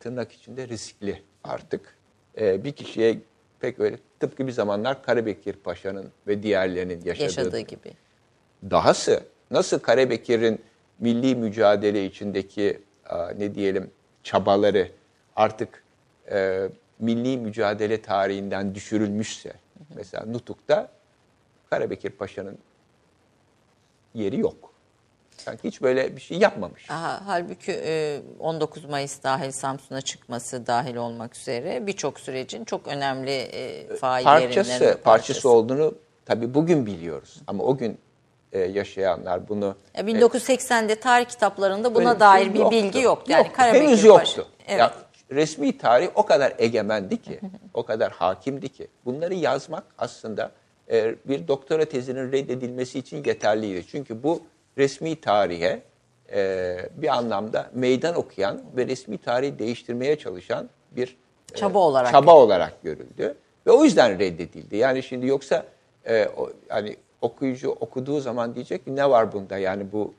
[0.00, 1.96] tırnak içinde riskli artık.
[2.40, 3.18] Ee, bir kişiye
[3.62, 7.92] pek öyle tıpkı bir zamanlar Karabekir Paşa'nın ve diğerlerinin yaşadığı, Yaşadığı gibi.
[8.70, 10.60] Dahası nasıl Karabekir'in
[10.98, 12.80] milli mücadele içindeki
[13.36, 13.90] ne diyelim
[14.22, 14.88] çabaları
[15.36, 15.84] artık
[16.30, 19.52] e, milli mücadele tarihinden düşürülmüşse
[19.94, 20.90] mesela Nutuk'ta
[21.70, 22.58] Karabekir Paşa'nın
[24.14, 24.71] yeri yok.
[25.42, 26.90] Sanki hiç böyle bir şey yapmamış.
[26.90, 33.30] Aha, halbuki e, 19 Mayıs dahil Samsun'a çıkması dahil olmak üzere birçok sürecin çok önemli
[33.30, 35.94] e, faillerinden parçası, bir parçası olduğunu
[36.26, 37.40] tabii bugün biliyoruz.
[37.46, 37.98] Ama o gün
[38.52, 42.76] e, yaşayanlar bunu Ya 1980'de tarih kitaplarında buna dair bir yoktu.
[42.76, 43.32] bilgi yoktu.
[43.32, 44.46] Yani Yoktu, Karabekir Henüz yoktu.
[44.68, 44.80] Evet.
[44.80, 44.94] Ya,
[45.30, 47.40] resmi tarih o kadar egemendi ki,
[47.74, 48.88] o kadar hakimdi ki.
[49.04, 50.50] Bunları yazmak aslında
[50.90, 53.84] e, bir doktora tezinin reddedilmesi için yeterliydi.
[53.90, 54.42] Çünkü bu
[54.78, 55.82] resmi tarihe
[56.32, 61.16] e, bir anlamda meydan okuyan ve resmi tarihi değiştirmeye çalışan bir
[61.54, 63.34] e, Çaba olarak çaba olarak görüldü
[63.66, 64.76] ve o yüzden reddedildi.
[64.76, 65.66] Yani şimdi yoksa
[66.06, 70.14] e, o, yani okuyucu okuduğu zaman diyecek ki ne var bunda yani bu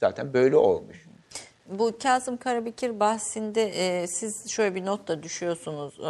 [0.00, 1.08] zaten böyle olmuş.
[1.68, 5.98] Bu Kazım Karabekir bahsinde e, siz şöyle bir not da düşüyorsunuz.
[6.00, 6.04] E,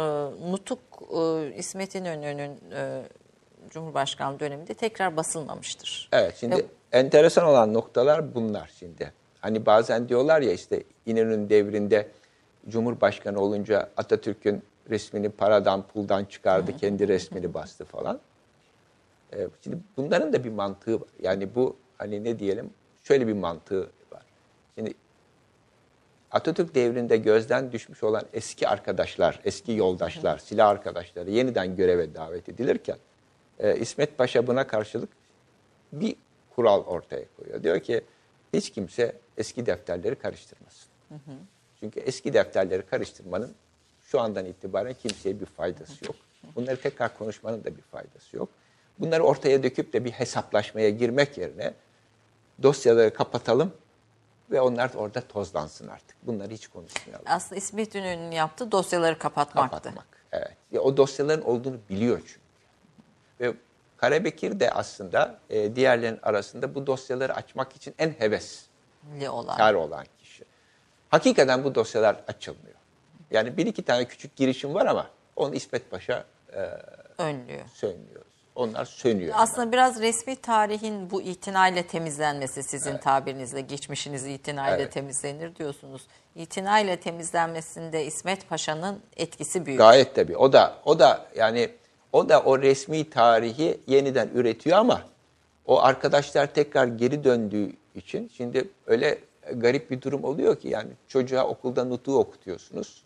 [0.51, 0.79] Nutuk
[1.11, 3.01] e, İsmet İnönü'nün e,
[3.69, 6.09] Cumhurbaşkanlığı döneminde tekrar basılmamıştır.
[6.11, 9.13] Evet şimdi Ve- enteresan olan noktalar bunlar şimdi.
[9.41, 12.07] Hani bazen diyorlar ya işte İnönü'nün devrinde
[12.69, 18.19] Cumhurbaşkanı olunca Atatürk'ün resmini paradan puldan çıkardı kendi resmini bastı falan.
[19.33, 21.07] Ee, şimdi bunların da bir mantığı var.
[21.21, 22.69] Yani bu hani ne diyelim
[23.03, 24.23] şöyle bir mantığı var.
[24.75, 24.93] Şimdi
[26.31, 32.97] Atatürk devrinde gözden düşmüş olan eski arkadaşlar, eski yoldaşlar, silah arkadaşları yeniden göreve davet edilirken
[33.59, 35.09] e, İsmet Paşa buna karşılık
[35.93, 36.15] bir
[36.55, 37.63] kural ortaya koyuyor.
[37.63, 38.01] Diyor ki
[38.53, 40.89] hiç kimse eski defterleri karıştırmasın.
[41.79, 43.55] Çünkü eski defterleri karıştırmanın
[44.01, 46.15] şu andan itibaren kimseye bir faydası yok.
[46.55, 48.49] Bunları tekrar konuşmanın da bir faydası yok.
[48.99, 51.73] Bunları ortaya döküp de bir hesaplaşmaya girmek yerine
[52.63, 53.73] dosyaları kapatalım
[54.51, 56.17] ve onlar orada tozlansın artık.
[56.27, 57.25] Bunları hiç konuşmayalım.
[57.29, 59.77] Aslında İsmet İnönü'nün yaptığı dosyaları kapatmaktı.
[59.77, 60.07] Kapatmak.
[60.31, 60.51] Evet.
[60.71, 62.48] Ya o dosyaların olduğunu biliyor çünkü.
[63.39, 63.53] Ve
[63.97, 68.69] Karabekir de aslında e, diğerlerin arasında bu dosyaları açmak için en heveskar
[69.19, 69.75] Li olan.
[69.75, 70.43] olan kişi.
[71.09, 72.75] Hakikaten bu dosyalar açılmıyor.
[73.31, 76.59] Yani bir iki tane küçük girişim var ama onu İsmet Paşa e,
[77.17, 77.65] önlüyor.
[77.73, 78.25] Sönmüyor.
[78.55, 79.33] Onlar sönüyor.
[79.37, 79.71] Aslında yani.
[79.71, 83.03] biraz resmi tarihin bu itinayla temizlenmesi sizin evet.
[83.03, 84.91] tabirinizle geçmişiniz itinayla evet.
[84.91, 86.01] temizlenir diyorsunuz.
[86.35, 89.79] İtinayla temizlenmesinde İsmet Paşa'nın etkisi büyük.
[89.79, 90.37] Gayet tabii.
[90.37, 91.69] O da o da yani
[92.13, 95.01] o da o resmi tarihi yeniden üretiyor ama
[95.65, 99.17] o arkadaşlar tekrar geri döndüğü için şimdi öyle
[99.53, 103.03] garip bir durum oluyor ki yani çocuğa okulda nutuğu okutuyorsunuz.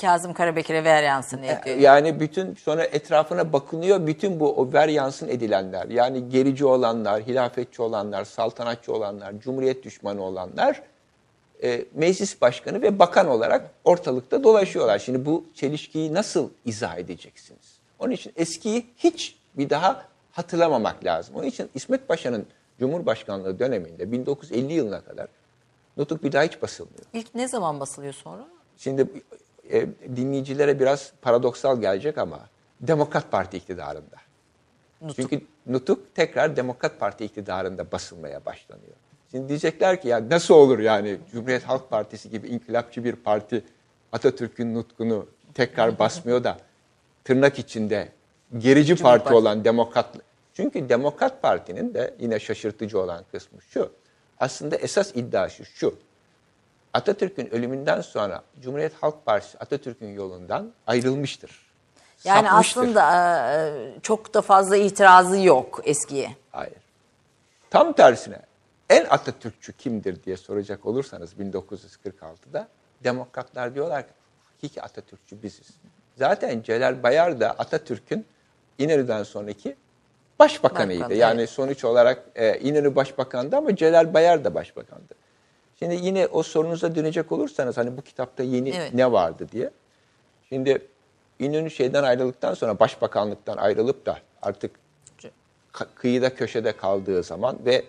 [0.00, 1.60] Kazım Karabekir'e ver yansın ediyor.
[1.64, 7.22] E, yani bütün sonra etrafına bakınıyor bütün bu o ver yansın edilenler yani gerici olanlar,
[7.22, 10.82] hilafetçi olanlar, saltanatçı olanlar, cumhuriyet düşmanı olanlar
[11.62, 14.98] e, meclis başkanı ve bakan olarak ortalıkta dolaşıyorlar.
[14.98, 17.71] Şimdi bu çelişkiyi nasıl izah edeceksiniz?
[18.02, 21.34] Onun için eskiyi hiç bir daha hatırlamamak lazım.
[21.36, 22.46] Onun için İsmet Paşa'nın
[22.78, 25.28] Cumhurbaşkanlığı döneminde 1950 yılına kadar
[25.96, 27.04] nutuk bir daha hiç basılmıyor.
[27.12, 28.46] İlk ne zaman basılıyor sonra?
[28.76, 29.06] Şimdi
[29.70, 29.86] e,
[30.16, 32.40] dinleyicilere biraz paradoksal gelecek ama
[32.80, 34.16] Demokrat Parti iktidarında.
[35.00, 35.16] Nutuk.
[35.16, 38.96] Çünkü nutuk tekrar Demokrat Parti iktidarında basılmaya başlanıyor.
[39.30, 43.64] Şimdi diyecekler ki ya nasıl olur yani Cumhuriyet Halk Partisi gibi inkılapçı bir parti
[44.12, 46.58] Atatürk'ün nutkunu tekrar basmıyor da
[47.24, 48.08] tırnak içinde
[48.58, 50.06] gerici parti olan Demokrat
[50.54, 53.92] çünkü Demokrat Parti'nin de yine şaşırtıcı olan kısmı şu.
[54.40, 55.94] Aslında esas iddiası şu.
[56.92, 61.72] Atatürk'ün ölümünden sonra Cumhuriyet Halk Partisi Atatürk'ün yolundan ayrılmıştır.
[62.24, 62.80] Yani sapmıştır.
[62.80, 63.12] aslında
[63.52, 66.36] e, çok da fazla itirazı yok eskiye.
[66.50, 66.76] Hayır.
[67.70, 68.40] Tam tersine
[68.90, 72.68] en Atatürkçü kimdir diye soracak olursanız 1946'da
[73.04, 74.12] demokratlar diyorlar ki
[74.62, 75.66] hakiki Atatürkçü biziz.
[76.16, 78.26] Zaten Celal Bayar da Atatürk'ün
[78.78, 79.76] İnönü'den sonraki
[80.38, 81.00] başbakanıydı.
[81.00, 81.50] Başbakan, yani evet.
[81.50, 85.14] sonuç olarak e, İnönü başbakandı ama Celal Bayar da başbakandı.
[85.78, 88.94] Şimdi yine o sorunuza dönecek olursanız hani bu kitapta yeni evet.
[88.94, 89.70] ne vardı diye.
[90.48, 90.88] Şimdi
[91.38, 94.70] İnönü şeyden ayrıldıktan sonra başbakanlıktan ayrılıp da artık
[95.94, 97.84] kıyıda köşede kaldığı zaman ve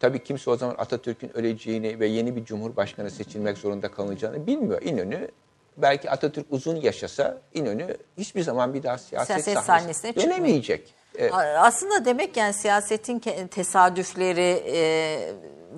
[0.00, 4.82] tabii kimse o zaman Atatürk'ün öleceğini ve yeni bir cumhurbaşkanı seçilmek zorunda kalacağını bilmiyor.
[4.82, 5.28] İnönü
[5.76, 10.94] belki Atatürk uzun yaşasa İnönü hiçbir zaman bir daha siyaset, siyaset sahnesine dönemeyecek.
[11.18, 11.32] Evet.
[11.56, 14.62] Aslında demek yani siyasetin tesadüfleri,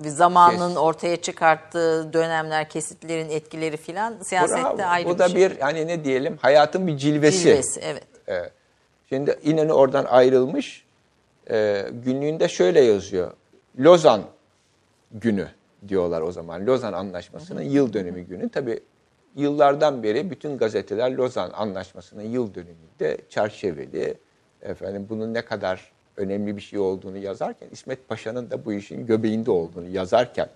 [0.03, 0.77] e, zamanın Kes.
[0.77, 4.81] ortaya çıkarttığı dönemler, kesitlerin etkileri filan siyasette Bravo.
[4.81, 5.41] ayrı Bu da şey.
[5.41, 7.39] bir hani ne diyelim hayatın bir cilvesi.
[7.39, 8.03] Cilvesi evet.
[8.27, 8.51] evet.
[9.09, 10.85] Şimdi İnönü oradan ayrılmış.
[11.51, 13.31] E, günlüğünde şöyle yazıyor.
[13.79, 14.21] Lozan
[15.11, 15.47] günü
[15.87, 16.65] diyorlar o zaman.
[16.65, 18.49] Lozan Anlaşması'nın yıl dönümü günü.
[18.49, 18.79] Tabii
[19.35, 24.17] yıllardan beri bütün gazeteler Lozan Anlaşması'nın yıl dönümünde çerçeveli,
[24.61, 29.51] efendim bunun ne kadar önemli bir şey olduğunu yazarken İsmet Paşa'nın da bu işin göbeğinde
[29.51, 30.49] olduğunu yazarken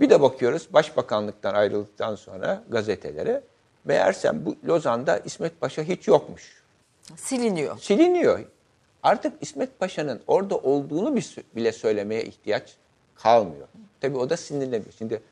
[0.00, 3.42] bir de bakıyoruz Başbakanlıktan ayrıldıktan sonra gazetelere
[3.84, 6.62] meğersem bu Lozan'da İsmet Paşa hiç yokmuş.
[7.16, 7.78] Siliniyor.
[7.78, 8.40] Siliniyor.
[9.02, 11.16] Artık İsmet Paşa'nın orada olduğunu
[11.56, 12.76] bile söylemeye ihtiyaç
[13.14, 13.68] kalmıyor.
[14.00, 14.92] Tabii o da sinirleniyor.
[14.98, 15.22] Şimdi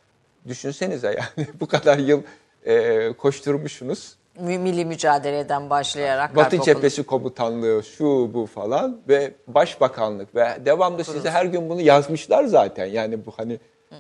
[0.49, 2.23] düşünsenize yani bu kadar yıl
[2.65, 6.37] e, koşturmuşsunuz milli mücadeleden başlayarak.
[6.37, 11.13] Batı Harp Cephesi Komutanlığı şu bu falan ve Başbakanlık ve devamlı Kurulsun.
[11.13, 12.87] size her gün bunu yazmışlar zaten.
[12.87, 13.59] Yani bu hani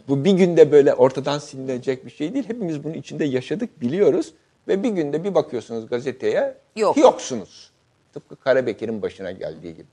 [0.08, 2.44] bu bir günde böyle ortadan silinecek bir şey değil.
[2.48, 4.34] Hepimiz bunun içinde yaşadık biliyoruz
[4.68, 6.96] ve bir günde bir bakıyorsunuz gazeteye Yok.
[6.96, 7.70] yoksunuz.
[8.12, 9.86] Tıpkı Karabekir'in başına geldiği gibi.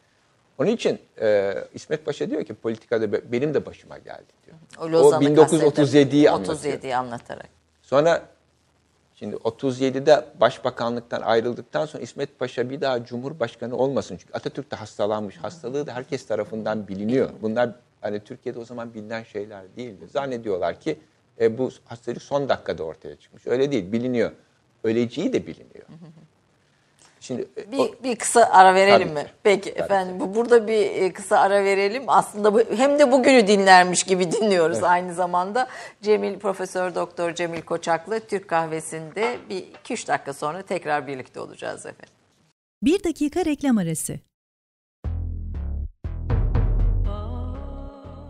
[0.57, 4.57] Onun için e, İsmet Paşa diyor ki politikada benim de başıma geldi diyor.
[4.79, 6.73] O, o 1937'yi anlatıyor.
[6.73, 7.49] 37'yi anlatarak.
[7.81, 8.35] Sonra
[9.19, 14.17] Şimdi 37'de başbakanlıktan ayrıldıktan sonra İsmet Paşa bir daha cumhurbaşkanı olmasın.
[14.17, 15.37] Çünkü Atatürk de hastalanmış.
[15.37, 17.29] Hastalığı da herkes tarafından biliniyor.
[17.41, 17.69] Bunlar
[18.01, 20.07] hani Türkiye'de o zaman bilinen şeyler değildi.
[20.07, 20.99] Zannediyorlar ki
[21.41, 23.47] e, bu hastalık son dakikada ortaya çıkmış.
[23.47, 24.31] Öyle değil, biliniyor.
[24.83, 25.85] Öleceği de biliniyor.
[27.27, 29.23] Şimdi e, bir, o, bir kısa ara verelim mi?
[29.23, 29.29] Ki.
[29.43, 32.03] Peki tabii efendim bu burada bir e, kısa ara verelim.
[32.07, 34.89] Aslında bu, hem de bugünü dinlermiş gibi dinliyoruz evet.
[34.89, 35.67] aynı zamanda.
[36.01, 42.13] Cemil Profesör Doktor Cemil Koçaklı Türk Kahvesi'nde bir 2-3 dakika sonra tekrar birlikte olacağız efendim.
[42.83, 44.19] Bir dakika reklam arası.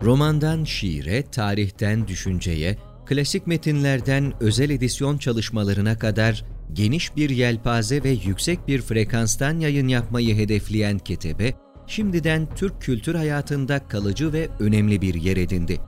[0.02, 8.68] Romandan şiire, tarihten düşünceye, klasik metinlerden özel edisyon çalışmalarına kadar geniş bir yelpaze ve yüksek
[8.68, 11.54] bir frekanstan yayın yapmayı hedefleyen Ketebe,
[11.86, 15.80] şimdiden Türk kültür hayatında kalıcı ve önemli bir yer edindi.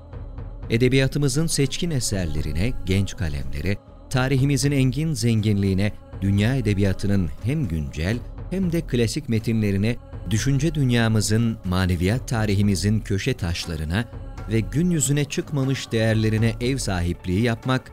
[0.71, 3.77] Edebiyatımızın seçkin eserlerine, genç kalemlere,
[4.11, 8.19] tarihimizin engin zenginliğine, dünya edebiyatının hem güncel
[8.51, 9.97] hem de klasik metinlerine,
[10.31, 14.05] düşünce dünyamızın, maneviyat tarihimizin köşe taşlarına
[14.53, 17.93] ve gün yüzüne çıkmamış değerlerine ev sahipliği yapmak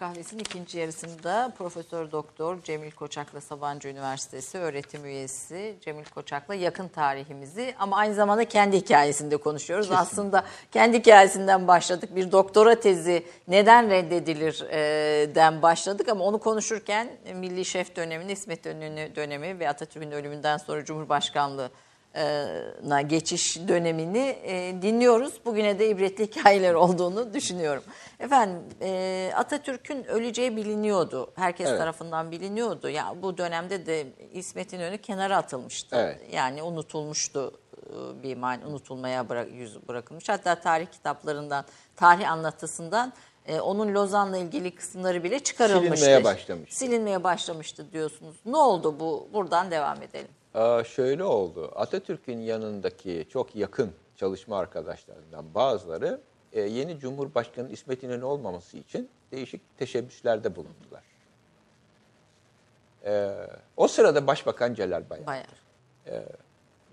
[0.00, 7.74] Kahvesinin ikinci yarısında Profesör Doktor Cemil Koçak'la Sabancı Üniversitesi öğretim üyesi Cemil Koçak'la yakın tarihimizi
[7.78, 9.90] ama aynı zamanda kendi hikayesinde konuşuyoruz.
[9.90, 12.16] Aslında kendi hikayesinden başladık.
[12.16, 18.66] Bir doktora tezi neden reddedilir e, den başladık ama onu konuşurken Milli Şef dönemini, İsmet
[18.66, 21.70] İnönü dönemi ve Atatürk'ün ölümünden sonra Cumhurbaşkanlığı
[22.84, 25.34] na geçiş dönemini e, dinliyoruz.
[25.44, 27.82] Bugüne de ibretli hikayeler olduğunu düşünüyorum.
[28.20, 31.32] Efendim e, Atatürk'ün öleceği biliniyordu.
[31.34, 31.78] Herkes Evet.
[31.78, 32.88] tarafından biliniyordu.
[32.88, 35.96] Ya bu dönemde de İsmet İnönü kenara atılmıştı.
[35.96, 36.20] Evet.
[36.32, 37.52] Yani unutulmuştu
[37.86, 40.28] e, bir man unutulmaya bırak, yüz bırakılmış.
[40.28, 41.64] Hatta tarih kitaplarından,
[41.96, 43.12] tarih anlatısından
[43.46, 45.96] e, onun Lozan'la ilgili kısımları bile çıkarılmıştı.
[45.96, 46.74] Silinmeye başlamış.
[46.74, 48.36] Silinmeye başlamıştı diyorsunuz.
[48.46, 49.28] Ne oldu bu?
[49.32, 50.28] Buradan devam edelim.
[50.56, 51.72] Aa, şöyle oldu.
[51.74, 56.20] Atatürk'ün yanındaki çok yakın çalışma arkadaşlarından bazıları
[56.52, 61.02] e, yeni Cumhurbaşkanı İsmet İnönü olmaması için değişik teşebbüslerde bulundular.
[63.04, 63.36] E,
[63.76, 65.46] o sırada Başbakan Celal Bayar Bayar.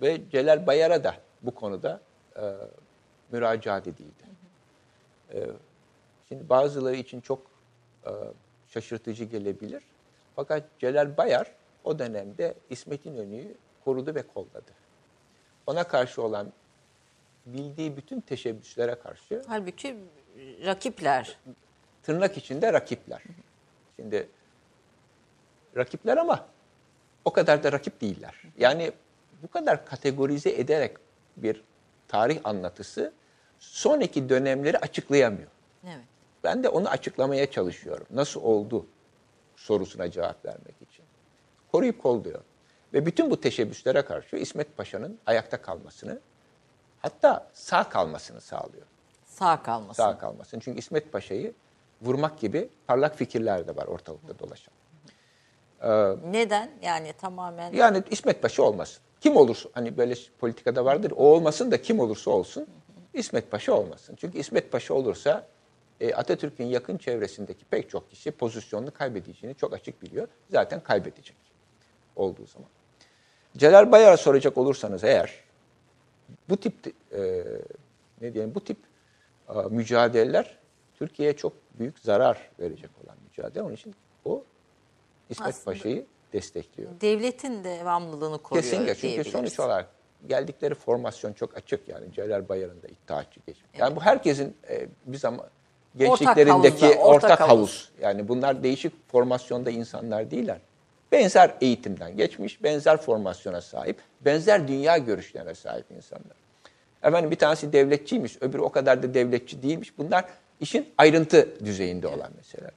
[0.02, 2.02] ve Celal Bayar'a da bu konuda
[2.36, 2.42] e,
[3.32, 4.24] müracaat edildi.
[6.28, 7.42] Şimdi bazıları için çok
[8.06, 8.12] e,
[8.68, 9.84] şaşırtıcı gelebilir.
[10.36, 11.52] Fakat Celal Bayar
[11.84, 14.72] o dönemde İsmet İnönü'yü korudu ve kolladı.
[15.68, 16.54] Ona karşı olan
[17.46, 19.98] bildiği bütün teşebbüslere karşı Halbuki
[20.66, 21.38] rakipler.
[22.04, 23.24] tırnak içinde rakipler.
[23.96, 24.28] Şimdi
[25.78, 26.48] rakipler ama
[27.26, 28.42] o kadar da rakip değiller.
[28.58, 28.92] Yani
[29.44, 30.98] bu kadar kategorize ederek
[31.38, 31.64] bir
[32.08, 33.14] tarih anlatısı
[33.60, 35.50] sonraki dönemleri açıklayamıyor.
[35.86, 36.06] Evet.
[36.44, 38.08] Ben de onu açıklamaya çalışıyorum.
[38.10, 38.86] Nasıl oldu
[39.56, 41.03] sorusuna cevap vermek için.
[41.74, 42.40] Koruyup kolluyor.
[42.94, 46.20] Ve bütün bu teşebbüslere karşı İsmet Paşa'nın ayakta kalmasını
[47.02, 48.86] hatta sağ kalmasını sağlıyor.
[49.26, 50.04] Sağ kalmasın.
[50.04, 50.60] Sağ kalmasını.
[50.60, 51.54] Çünkü İsmet Paşa'yı
[52.02, 54.74] vurmak gibi parlak fikirler de var ortalıkta dolaşan.
[56.32, 56.72] Neden?
[56.82, 59.02] Yani tamamen Yani İsmet Paşa olmasın.
[59.22, 62.68] Kim olursa hani böyle politikada vardır o olmasın da kim olursa olsun
[63.14, 64.16] İsmet Paşa olmasın.
[64.20, 65.48] Çünkü İsmet Paşa olursa
[66.02, 70.28] e, Atatürk'ün yakın çevresindeki pek çok kişi pozisyonunu kaybedeceğini çok açık biliyor.
[70.50, 71.53] Zaten kaybedecek
[72.16, 72.70] olduğu zaman.
[73.58, 75.44] Celal Bayar'a soracak olursanız eğer
[76.50, 76.74] bu tip
[77.12, 77.44] e,
[78.22, 78.78] ne diyelim bu tip
[79.50, 80.58] e, mücadeleler
[81.00, 83.64] Türkiye'ye çok büyük zarar verecek olan mücadele.
[83.64, 83.96] Onun için
[84.26, 84.44] o
[85.30, 86.90] İsmet Aslında- Paşa'yı destekliyor.
[87.02, 89.90] devletin devamlılığını koruyor Kesinlikle çünkü sonuç olarak
[90.28, 93.80] geldikleri formasyon çok açık yani Celal Bayar'ın da iddiaçı geçmiş.
[93.80, 95.46] Yani bu herkesin e, bir zaman
[95.96, 97.50] gençliklerindeki havuzda, ortak, ortak havuz.
[97.50, 97.92] havuz.
[98.02, 100.60] Yani bunlar değişik formasyonda insanlar değiller.
[101.14, 106.38] Benzer eğitimden geçmiş, benzer formasyona sahip, benzer dünya görüşlerine sahip insanlar.
[107.04, 109.98] Efendim bir tanesi devletçiymiş, öbürü o kadar da devletçi değilmiş.
[109.98, 110.26] Bunlar
[110.60, 112.72] işin ayrıntı düzeyinde olan meseleler.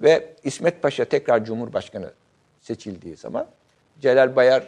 [0.00, 2.12] Ve İsmet Paşa tekrar Cumhurbaşkanı
[2.60, 3.46] seçildiği zaman
[4.00, 4.62] Celal Bayar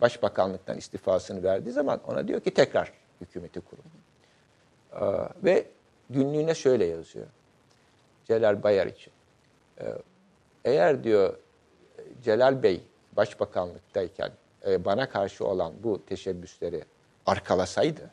[0.00, 3.84] Başbakanlıktan istifasını verdiği zaman ona diyor ki tekrar hükümeti kurun.
[4.92, 5.64] Ee, ve
[6.10, 7.26] günlüğüne şöyle yazıyor.
[8.24, 9.12] Celal Bayar için.
[9.80, 9.84] Ee,
[10.64, 11.36] eğer diyor
[12.26, 12.82] Celal Bey
[13.16, 14.30] başbakanlıktayken
[14.66, 16.84] e, bana karşı olan bu teşebbüsleri
[17.26, 18.10] arkalasaydı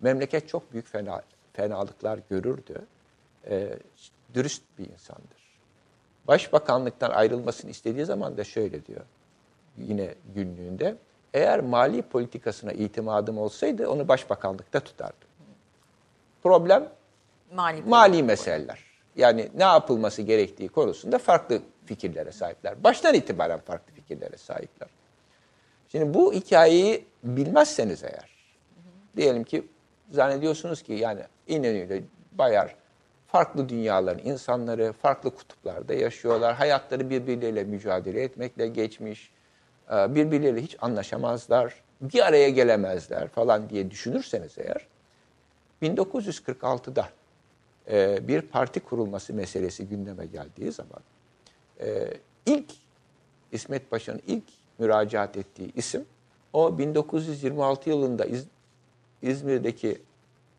[0.00, 2.86] memleket çok büyük fena, fenalıklar görürdü.
[3.50, 3.78] Ee,
[4.34, 5.58] dürüst bir insandır.
[6.28, 9.00] Başbakanlıktan ayrılmasını istediği zaman da şöyle diyor
[9.78, 10.96] yine günlüğünde.
[11.34, 15.28] Eğer mali politikasına itimadım olsaydı onu başbakanlıkta tutardım.
[16.42, 16.88] Problem
[17.52, 18.84] mali, mali meseleler.
[19.16, 22.84] Yani ne yapılması gerektiği konusunda farklı fikirlere sahipler.
[22.84, 24.88] Baştan itibaren farklı fikirlere sahipler.
[25.88, 28.36] Şimdi bu hikayeyi bilmezseniz eğer,
[29.16, 29.66] diyelim ki
[30.10, 32.76] zannediyorsunuz ki yani İnönü ile Bayar
[33.26, 36.54] farklı dünyaların insanları, farklı kutuplarda yaşıyorlar.
[36.54, 39.30] Hayatları birbirleriyle mücadele etmekle geçmiş.
[39.92, 41.74] e, Birbirleriyle hiç anlaşamazlar.
[42.00, 44.86] Bir araya gelemezler falan diye düşünürseniz eğer
[45.82, 47.08] 1946'da
[47.90, 51.00] e, bir parti kurulması meselesi gündeme geldiği zaman
[51.80, 52.10] e,
[52.46, 52.70] ilk
[53.52, 54.44] İsmet Paşa'nın ilk
[54.78, 56.04] müracaat ettiği isim
[56.52, 58.46] o 1926 yılında İz-
[59.22, 59.98] İzmir'deki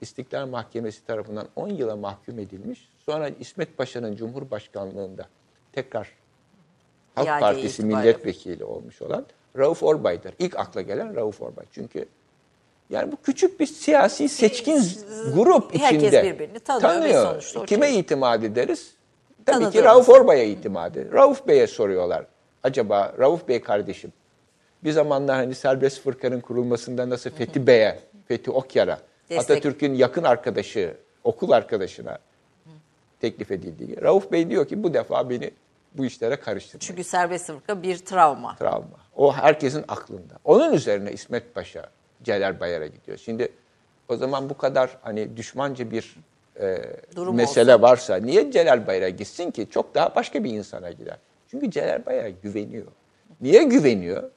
[0.01, 2.89] İstiklal Mahkemesi tarafından 10 yıla mahkum edilmiş.
[3.05, 5.26] Sonra İsmet Paşa'nın Cumhurbaşkanlığında
[5.74, 6.11] tekrar
[7.15, 7.97] Halk İade Partisi itibariyle.
[8.11, 9.26] milletvekili olmuş olan
[9.57, 10.34] Rauf Orbay'dır.
[10.39, 11.65] İlk akla gelen Rauf Orbay.
[11.72, 12.05] Çünkü
[12.89, 14.84] Yani bu küçük bir siyasi seçkin
[15.36, 16.24] grup Herkes içinde.
[16.24, 18.93] birbirini tanıyor ve sonuçta Kime şey- itimat ederiz?
[19.47, 19.83] Tabii ki.
[19.83, 21.13] Rauf Orbay'a itimat ederiz.
[21.13, 22.25] Rauf Bey'e soruyorlar.
[22.63, 24.13] Acaba Rauf Bey kardeşim
[24.83, 28.99] bir zamanlar hani serbest fırkanın kurulmasında nasıl Fethi Bey'e, Fethi Okyar'a.
[29.37, 32.17] Atatürk'ün yakın arkadaşı, okul arkadaşına
[33.21, 34.01] teklif edildiği gibi.
[34.01, 35.51] Rauf Bey diyor ki bu defa beni
[35.93, 36.79] bu işlere karıştırmayın.
[36.87, 38.55] Çünkü serbest fırka bir travma.
[38.55, 38.97] travma.
[39.15, 40.33] O herkesin aklında.
[40.43, 41.89] Onun üzerine İsmet Paşa
[42.23, 43.17] Celal Bayar'a gidiyor.
[43.17, 43.51] Şimdi
[44.09, 46.15] o zaman bu kadar hani düşmanca bir
[46.59, 46.77] e,
[47.15, 49.67] Durum mesele varsa niye Celal Bayar'a gitsin ki?
[49.69, 51.17] Çok daha başka bir insana gider.
[51.51, 52.87] Çünkü Celal Bayar'a güveniyor.
[53.41, 54.31] Niye güveniyor?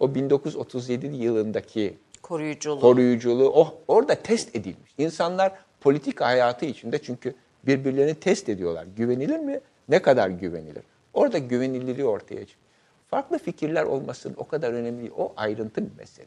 [0.00, 2.80] O 1937 yılındaki Koruyuculuğu.
[2.80, 4.94] koruyuculuğu o orada test edilmiş.
[4.98, 7.34] İnsanlar politika hayatı içinde çünkü
[7.66, 8.86] birbirlerini test ediyorlar.
[8.96, 9.60] Güvenilir mi?
[9.88, 10.82] Ne kadar güvenilir?
[11.14, 12.70] Orada güvenilirliği ortaya çıkıyor.
[13.08, 15.12] Farklı fikirler olmasın o kadar önemli değil.
[15.16, 16.26] O ayrıntı bir mesele.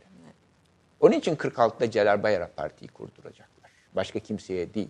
[1.00, 3.72] Onun için 46'da Celal Bayar'a partiyi kurduracaklar.
[3.96, 4.90] Başka kimseye değil.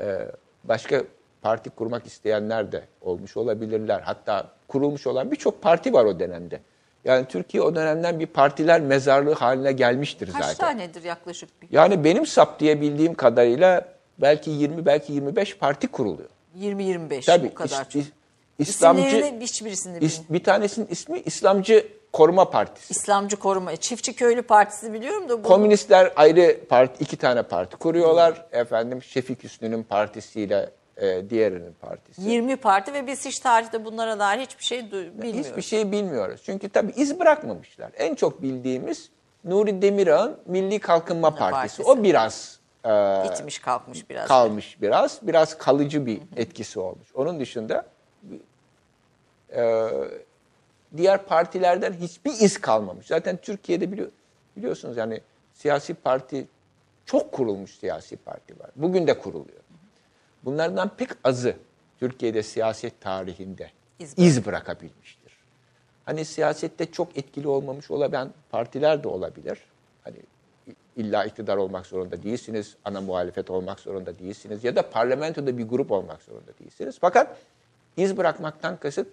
[0.00, 0.28] Ee,
[0.64, 1.02] başka
[1.42, 4.00] parti kurmak isteyenler de olmuş olabilirler.
[4.00, 6.60] Hatta kurulmuş olan birçok parti var o dönemde.
[7.04, 10.66] Yani Türkiye o dönemden bir partiler mezarlığı haline gelmiştir Kaç zaten.
[10.78, 11.62] tanedir yaklaşık?
[11.62, 11.68] bir?
[11.70, 13.84] Yani benim saptayabildiğim kadarıyla
[14.18, 16.28] belki 20 belki 25 parti kuruluyor.
[16.58, 18.04] 20-25 Tabii bu kadar is-
[18.58, 22.92] İslamcı hiçbirisini is- bir tanesinin ismi İslamcı Koruma Partisi.
[22.92, 28.46] İslamcı Koruma, Çiftçi Köylü Partisi biliyorum da bu Komünistler ayrı parti, iki tane parti kuruyorlar.
[28.52, 32.22] Efendim Şefik Hüsnü'nün partisiyle e, diğerinin partisi.
[32.22, 35.46] 20 parti ve biz hiç tarihte bunlara dair hiçbir şey bilmiyoruz.
[35.50, 36.40] Hiçbir şey bilmiyoruz.
[36.44, 37.90] Çünkü tabii iz bırakmamışlar.
[37.98, 39.08] En çok bildiğimiz
[39.44, 41.52] Nuri Demirağ'ın Milli Kalkınma Partisi.
[41.52, 41.82] Partisi.
[41.82, 44.28] O biraz e, İtmiş kalkmış biraz.
[44.28, 45.18] kalmış biraz.
[45.22, 47.08] Biraz kalıcı bir etkisi olmuş.
[47.14, 47.84] Onun dışında
[49.56, 49.88] e,
[50.96, 53.06] diğer partilerden hiçbir iz kalmamış.
[53.06, 54.08] Zaten Türkiye'de biliyor,
[54.56, 55.20] biliyorsunuz yani
[55.54, 56.46] siyasi parti
[57.06, 58.70] çok kurulmuş siyasi parti var.
[58.76, 59.60] Bugün de kuruluyor.
[60.44, 61.56] Bunlardan pek azı
[62.00, 65.32] Türkiye'de siyaset tarihinde İz iz, bırakabilmiştir.
[66.04, 69.58] Hani siyasette çok etkili olmamış olabilen partiler de olabilir.
[70.04, 70.16] Hani
[70.96, 75.92] illa iktidar olmak zorunda değilsiniz, ana muhalefet olmak zorunda değilsiniz ya da parlamentoda bir grup
[75.92, 76.98] olmak zorunda değilsiniz.
[77.00, 77.36] Fakat
[77.96, 79.08] iz bırakmaktan kasıt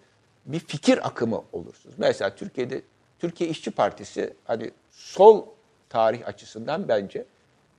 [0.45, 1.95] bir fikir akımı olursunuz.
[1.97, 2.81] Mesela Türkiye'de
[3.19, 5.45] Türkiye İşçi Partisi hani sol
[5.89, 7.25] tarih açısından bence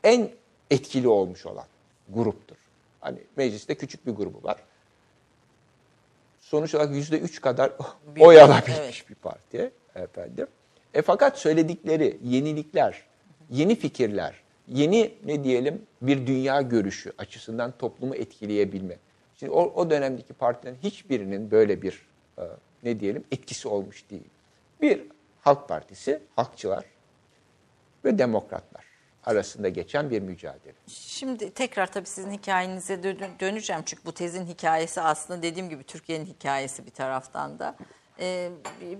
[0.05, 0.31] en
[0.71, 1.67] etkili olmuş olan
[2.09, 2.57] gruptur.
[3.01, 4.57] Hani mecliste küçük bir grubu var.
[6.41, 7.73] Sonuç olarak yüzde üç kadar
[8.17, 9.11] Bir- oy alabilmiş evet.
[9.11, 10.47] bir parti efendim.
[10.95, 13.03] E fakat söyledikleri yenilikler,
[13.51, 14.35] yeni fikirler,
[14.69, 18.97] yeni ne diyelim bir dünya görüşü açısından toplumu etkileyebilme.
[19.37, 22.07] Şimdi o, o dönemdeki partilerin hiçbirinin böyle bir
[22.39, 22.43] e,
[22.83, 24.31] ne diyelim etkisi olmuş değil.
[24.81, 25.03] Bir
[25.41, 26.85] Halk Partisi, halkçılar
[28.05, 28.85] ve demokratlar
[29.25, 30.75] arasında geçen bir mücadele.
[30.87, 33.83] Şimdi tekrar tabii sizin hikayenize dö- döneceğim.
[33.87, 37.77] Çünkü bu tezin hikayesi aslında dediğim gibi Türkiye'nin hikayesi bir taraftan da.
[38.21, 38.51] Ee,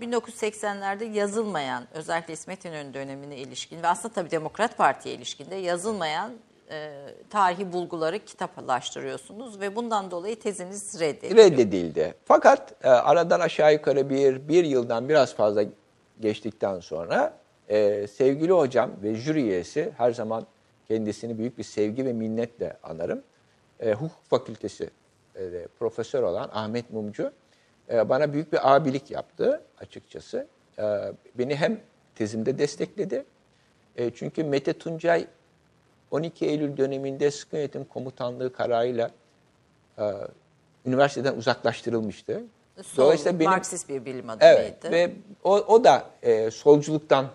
[0.01, 6.33] 1980'lerde yazılmayan özellikle İsmet İnönü dönemine ilişkin ve aslında tabii Demokrat Parti'ye ilişkin de yazılmayan
[6.71, 6.91] e,
[7.31, 11.47] tarihi bulguları kitaplaştırıyorsunuz ve bundan dolayı teziniz reddediliyor.
[11.51, 12.15] reddedildi.
[12.25, 15.65] Fakat e, aradan aşağı yukarı bir, bir yıldan biraz fazla
[16.21, 17.39] geçtikten sonra
[17.69, 20.47] e, sevgili hocam ve jüri üyesi her zaman
[20.89, 23.23] kendisini büyük bir sevgi ve minnetle anarım.
[23.81, 24.91] E, hukuk fakültesi
[25.37, 27.33] e, profesör olan Ahmet Mumcu
[27.93, 30.47] e, bana büyük bir abilik yaptı açıkçası.
[30.79, 31.81] E, beni hem
[32.15, 33.25] tezimde destekledi.
[33.97, 35.27] E, çünkü Mete Tuncay
[36.17, 39.11] 12 Eylül döneminde sıkı yönetim komutanlığı kararıyla
[39.99, 40.13] e,
[40.87, 42.43] üniversiteden uzaklaştırılmıştı.
[42.83, 44.61] Sol, Dolayısıyla benim Marksist bir bilim adamıydı.
[44.61, 45.13] evet ve
[45.45, 47.27] o, o da e, solculuktan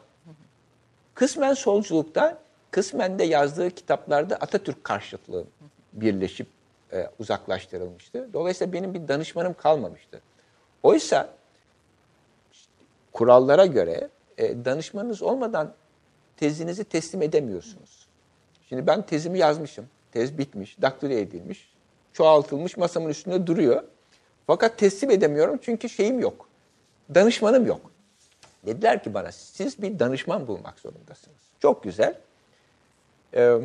[1.13, 2.37] kısmen solculuktan
[2.71, 5.45] kısmen de yazdığı kitaplarda Atatürk karşıtlığı
[5.93, 6.47] birleşip
[6.93, 8.29] e, uzaklaştırılmıştı.
[8.33, 10.21] Dolayısıyla benim bir danışmanım kalmamıştı.
[10.83, 11.29] Oysa
[13.11, 15.73] kurallara göre e, danışmanınız olmadan
[16.37, 18.00] tezinizi teslim edemiyorsunuz.
[18.71, 19.87] Şimdi ben tezimi yazmışım.
[20.11, 21.73] Tez bitmiş, daktilo edilmiş,
[22.13, 23.83] çoğaltılmış, masamın üstünde duruyor.
[24.47, 26.47] Fakat teslim edemiyorum çünkü şeyim yok.
[27.15, 27.91] Danışmanım yok.
[28.65, 31.37] Dediler ki bana siz bir danışman bulmak zorundasınız.
[31.59, 32.19] Çok güzel.
[33.33, 33.57] Ee,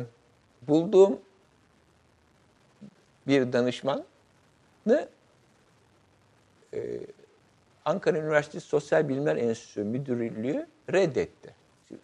[0.61, 1.19] bulduğum
[3.27, 4.05] bir danışmanı
[6.73, 6.79] e,
[7.85, 11.55] Ankara Üniversitesi Sosyal Bilimler Enstitüsü Müdürlüğü reddetti.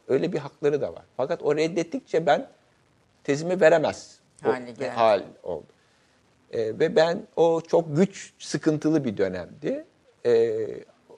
[0.08, 1.04] Öyle bir hakları da var.
[1.18, 2.50] Fakat o reddettikçe ben
[3.24, 4.50] tezimi veremez o
[4.96, 5.66] hal oldu.
[6.52, 9.86] Ee, ve ben o çok güç, sıkıntılı bir dönemdi.
[10.26, 10.68] Ee,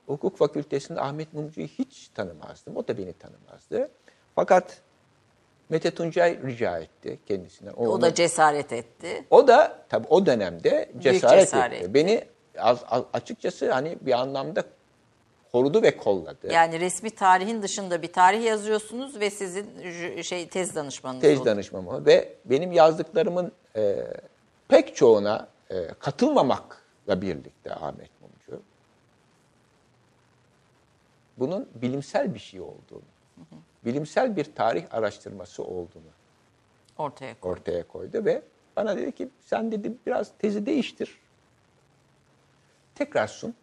[0.06, 2.78] hukuk fakültesinde Ahmet Mumcu'yu hiç tanımazdım.
[2.78, 3.91] O da beni tanımazdı.
[4.36, 4.82] Fakat
[5.70, 7.72] Mete Tuncay rica etti kendisine.
[7.72, 9.26] O, o da cesaret etti.
[9.30, 11.93] O da tabii o dönemde cesaret, cesaret etti.
[11.93, 12.24] Beni
[12.58, 14.64] az, az, açıkçası hani bir anlamda
[15.56, 16.53] korudu ve kolladı.
[16.53, 21.45] Yani resmi tarihin dışında bir tarih yazıyorsunuz ve sizin şey tez danışmanınız Tez oldu.
[21.45, 24.08] danışmamı ve benim yazdıklarımın e,
[24.68, 28.62] pek çoğuna e, katılmamakla birlikte Ahmet Mumcu
[31.38, 33.01] bunun bilimsel bir şey olduğunu,
[33.86, 36.12] bilimsel bir tarih araştırması olduğunu
[36.97, 37.53] ortaya koydu.
[37.60, 38.41] ortaya koydu ve
[38.76, 41.20] bana dedi ki sen dedi biraz tezi değiştir.
[42.95, 43.53] Tekrar sun.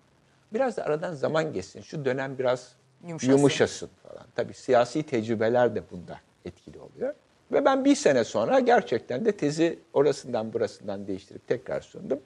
[0.54, 1.82] Biraz da aradan zaman geçsin.
[1.82, 2.72] Şu dönem biraz
[3.06, 3.32] Yumuşasın.
[3.32, 4.26] yumuşasın, falan.
[4.34, 7.14] Tabii siyasi tecrübeler de bunda etkili oluyor.
[7.52, 12.20] Ve ben bir sene sonra gerçekten de tezi orasından burasından değiştirip tekrar sundum.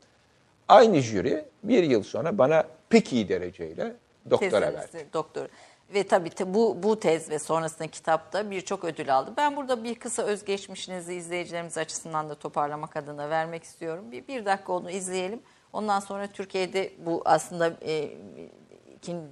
[0.68, 3.94] Aynı jüri bir yıl sonra bana pek iyi dereceyle
[4.30, 5.08] doktora Tezinizi, verdi.
[5.12, 5.46] Doktor.
[5.94, 9.30] Ve tabii te- bu, bu tez ve sonrasında kitapta birçok ödül aldı.
[9.36, 14.12] Ben burada bir kısa özgeçmişinizi izleyicilerimiz açısından da toparlamak adına vermek istiyorum.
[14.12, 15.40] Bir, bir dakika onu izleyelim.
[15.76, 18.10] Ondan sonra Türkiye'de bu aslında e,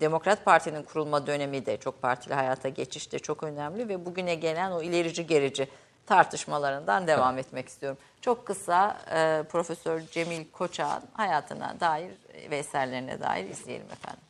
[0.01, 4.70] Demokrat Parti'nin kurulma dönemi de çok partili hayata geçiş de çok önemli ve bugüne gelen
[4.70, 5.68] o ilerici gerici
[6.07, 7.99] tartışmalarından devam etmek istiyorum.
[8.20, 12.12] Çok kısa e, Profesör Cemil Koçak'ın hayatına dair
[12.51, 14.22] ve eserlerine dair izleyelim efendim.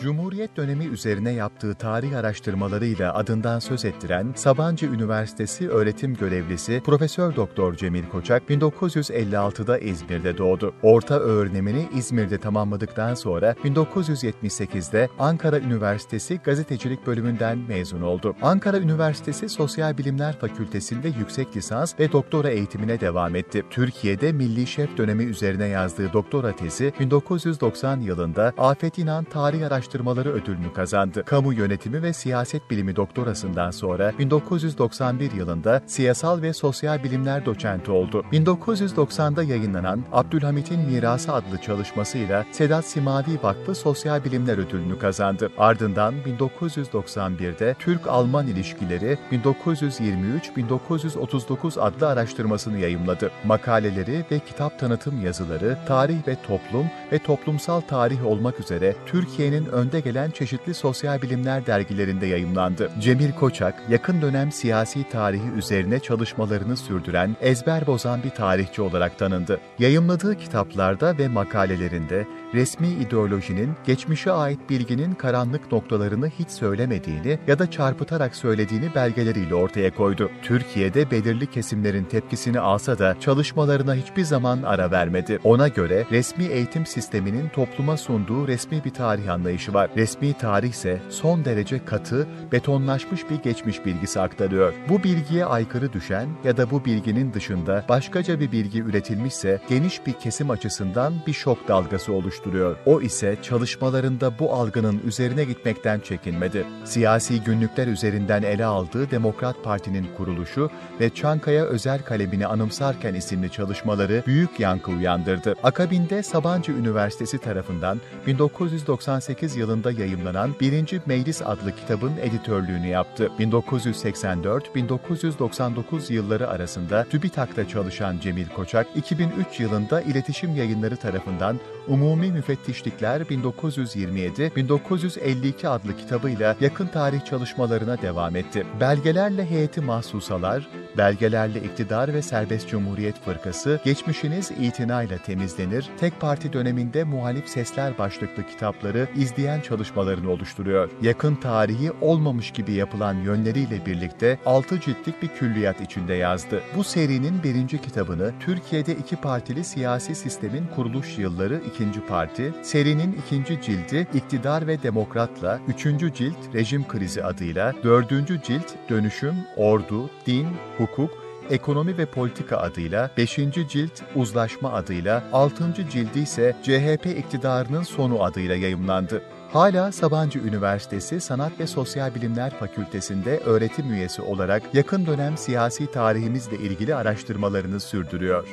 [0.00, 7.74] Cumhuriyet dönemi üzerine yaptığı tarih araştırmalarıyla adından söz ettiren Sabancı Üniversitesi öğretim görevlisi Profesör Doktor
[7.74, 10.74] Cemil Koçak 1956'da İzmir'de doğdu.
[10.82, 18.36] Orta öğrenimini İzmir'de tamamladıktan sonra 1978'de Ankara Üniversitesi Gazetecilik bölümünden mezun oldu.
[18.42, 23.64] Ankara Üniversitesi Sosyal Bilimler Fakültesi'nde yüksek lisans ve doktora eğitimine devam etti.
[23.70, 30.72] Türkiye'de Milli Şef dönemi üzerine yazdığı doktora tezi 1990 yılında Afet İnan Tarih Araştırmaları ödülünü
[30.72, 31.22] kazandı.
[31.26, 38.24] Kamu Yönetimi ve Siyaset Bilimi doktorasından sonra 1991 yılında Siyasal ve Sosyal Bilimler doçenti oldu.
[38.32, 45.50] 1990'da yayınlanan Abdülhamit'in Mirası adlı çalışmasıyla Sedat Simavi Vakfı Sosyal Bilimler ödülünü kazandı.
[45.58, 53.30] Ardından 1991'de Türk-Alman ilişkileri 1923-1939 adlı araştırmasını yayımladı.
[53.44, 60.00] Makaleleri ve kitap tanıtım yazıları, tarih ve toplum ve toplumsal tarih olmak üzere Türkiye'nin önde
[60.00, 62.90] gelen çeşitli sosyal bilimler dergilerinde yayımlandı.
[63.00, 69.60] Cemil Koçak, yakın dönem siyasi tarihi üzerine çalışmalarını sürdüren, ezber bozan bir tarihçi olarak tanındı.
[69.78, 77.70] Yayımladığı kitaplarda ve makalelerinde resmi ideolojinin geçmişe ait bilginin karanlık noktalarını hiç söylemediğini ya da
[77.70, 80.30] çarpıtarak söylediğini belgeleriyle ortaya koydu.
[80.42, 85.38] Türkiye'de belirli kesimlerin tepkisini alsa da çalışmalarına hiçbir zaman ara vermedi.
[85.44, 89.90] Ona göre resmi eğitim sisteminin topluma sunduğu resmi bir tarih anlayışı var.
[89.96, 94.72] Resmi tarih ise son derece katı, betonlaşmış bir geçmiş bilgisi aktarıyor.
[94.88, 100.12] Bu bilgiye aykırı düşen ya da bu bilginin dışında başkaca bir bilgi üretilmişse geniş bir
[100.12, 102.39] kesim açısından bir şok dalgası oluşturuyor.
[102.86, 106.66] O ise çalışmalarında bu algının üzerine gitmekten çekinmedi.
[106.84, 110.70] Siyasi günlükler üzerinden ele aldığı Demokrat Parti'nin kuruluşu
[111.00, 115.54] ve Çankaya özel kalemini anımsarken isimli çalışmaları büyük yankı uyandırdı.
[115.62, 121.00] Akabinde Sabancı Üniversitesi tarafından 1998 yılında yayımlanan 1.
[121.06, 123.30] Meclis adlı kitabın editörlüğünü yaptı.
[123.38, 135.68] 1984-1999 yılları arasında TÜBİTAK'ta çalışan Cemil Koçak, 2003 yılında İletişim Yayınları tarafından Umumi Müfettişlikler 1927-1952
[135.68, 138.66] adlı kitabıyla yakın tarih çalışmalarına devam etti.
[138.80, 140.68] Belgelerle heyeti mahsusalar,
[140.98, 148.46] belgelerle iktidar ve serbest cumhuriyet fırkası, geçmişiniz itinayla temizlenir, tek parti döneminde muhalif sesler başlıklı
[148.46, 150.90] kitapları izleyen çalışmalarını oluşturuyor.
[151.02, 156.62] Yakın tarihi olmamış gibi yapılan yönleriyle birlikte 6 ciltlik bir külliyat içinde yazdı.
[156.76, 162.19] Bu serinin birinci kitabını Türkiye'de iki partili siyasi sistemin kuruluş yılları ikinci parti,
[162.62, 170.10] serinin ikinci cildi İktidar ve Demokrat'la, üçüncü cilt Rejim Krizi adıyla, dördüncü cilt Dönüşüm, Ordu,
[170.26, 170.46] Din,
[170.78, 171.10] Hukuk,
[171.50, 173.36] Ekonomi ve Politika adıyla, 5.
[173.68, 175.74] cilt Uzlaşma adıyla, 6.
[175.90, 179.22] cildi ise CHP iktidarının sonu adıyla yayımlandı.
[179.52, 186.56] Hala Sabancı Üniversitesi Sanat ve Sosyal Bilimler Fakültesinde öğretim üyesi olarak yakın dönem siyasi tarihimizle
[186.56, 188.48] ilgili araştırmalarını sürdürüyor.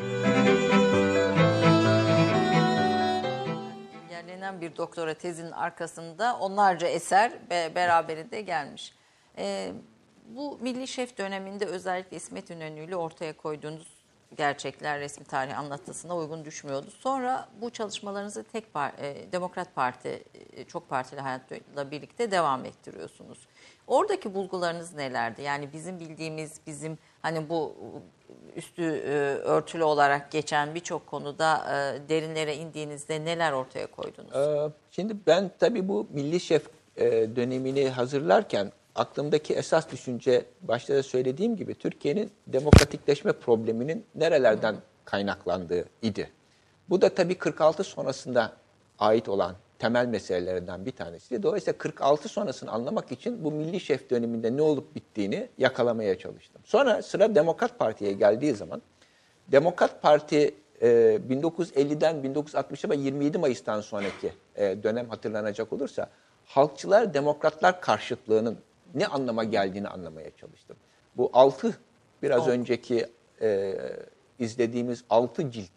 [4.27, 8.93] Yerlenen bir doktora tezinin arkasında onlarca eser be, beraberinde gelmiş.
[9.37, 9.71] Ee,
[10.29, 13.87] bu Milli Şef döneminde özellikle İsmet İnönü ortaya koyduğunuz
[14.37, 16.91] gerçekler resmi tarih anlatısına uygun düşmüyordu.
[16.91, 20.23] Sonra bu çalışmalarınızı tek par- e, Demokrat Parti
[20.53, 23.47] e, çok partili hayatla birlikte devam ettiriyorsunuz.
[23.87, 25.41] Oradaki bulgularınız nelerdi?
[25.41, 27.75] Yani bizim bildiğimiz bizim hani bu
[28.57, 29.09] üstü e,
[29.43, 34.35] örtülü olarak geçen birçok konuda e, derinlere indiğinizde neler ortaya koydunuz?
[34.35, 37.05] Ee, Şimdi ben tabii bu milli şef e,
[37.35, 46.29] dönemini hazırlarken aklımdaki esas düşünce başta da söylediğim gibi Türkiye'nin demokratikleşme probleminin nerelerden kaynaklandığı idi.
[46.89, 48.53] Bu da tabii 46 sonrasında
[48.99, 51.43] ait olan temel meselelerinden bir tanesiydi.
[51.43, 56.61] Dolayısıyla 46 sonrasını anlamak için bu milli şef döneminde ne olup bittiğini yakalamaya çalıştım.
[56.65, 58.81] Sonra sıra Demokrat Parti'ye geldiği zaman
[59.47, 60.87] Demokrat Parti e,
[61.29, 66.09] 1950'den 1960'a ve 27 Mayıs'tan sonraki e, dönem hatırlanacak olursa
[66.45, 68.57] halkçılar demokratlar karşıtlığının
[68.95, 70.77] ne anlama geldiğini anlamaya çalıştım.
[71.17, 71.77] Bu 6
[72.23, 72.49] biraz Oldu.
[72.49, 73.07] önceki
[73.41, 73.75] e,
[74.39, 75.69] izlediğimiz 6 cilt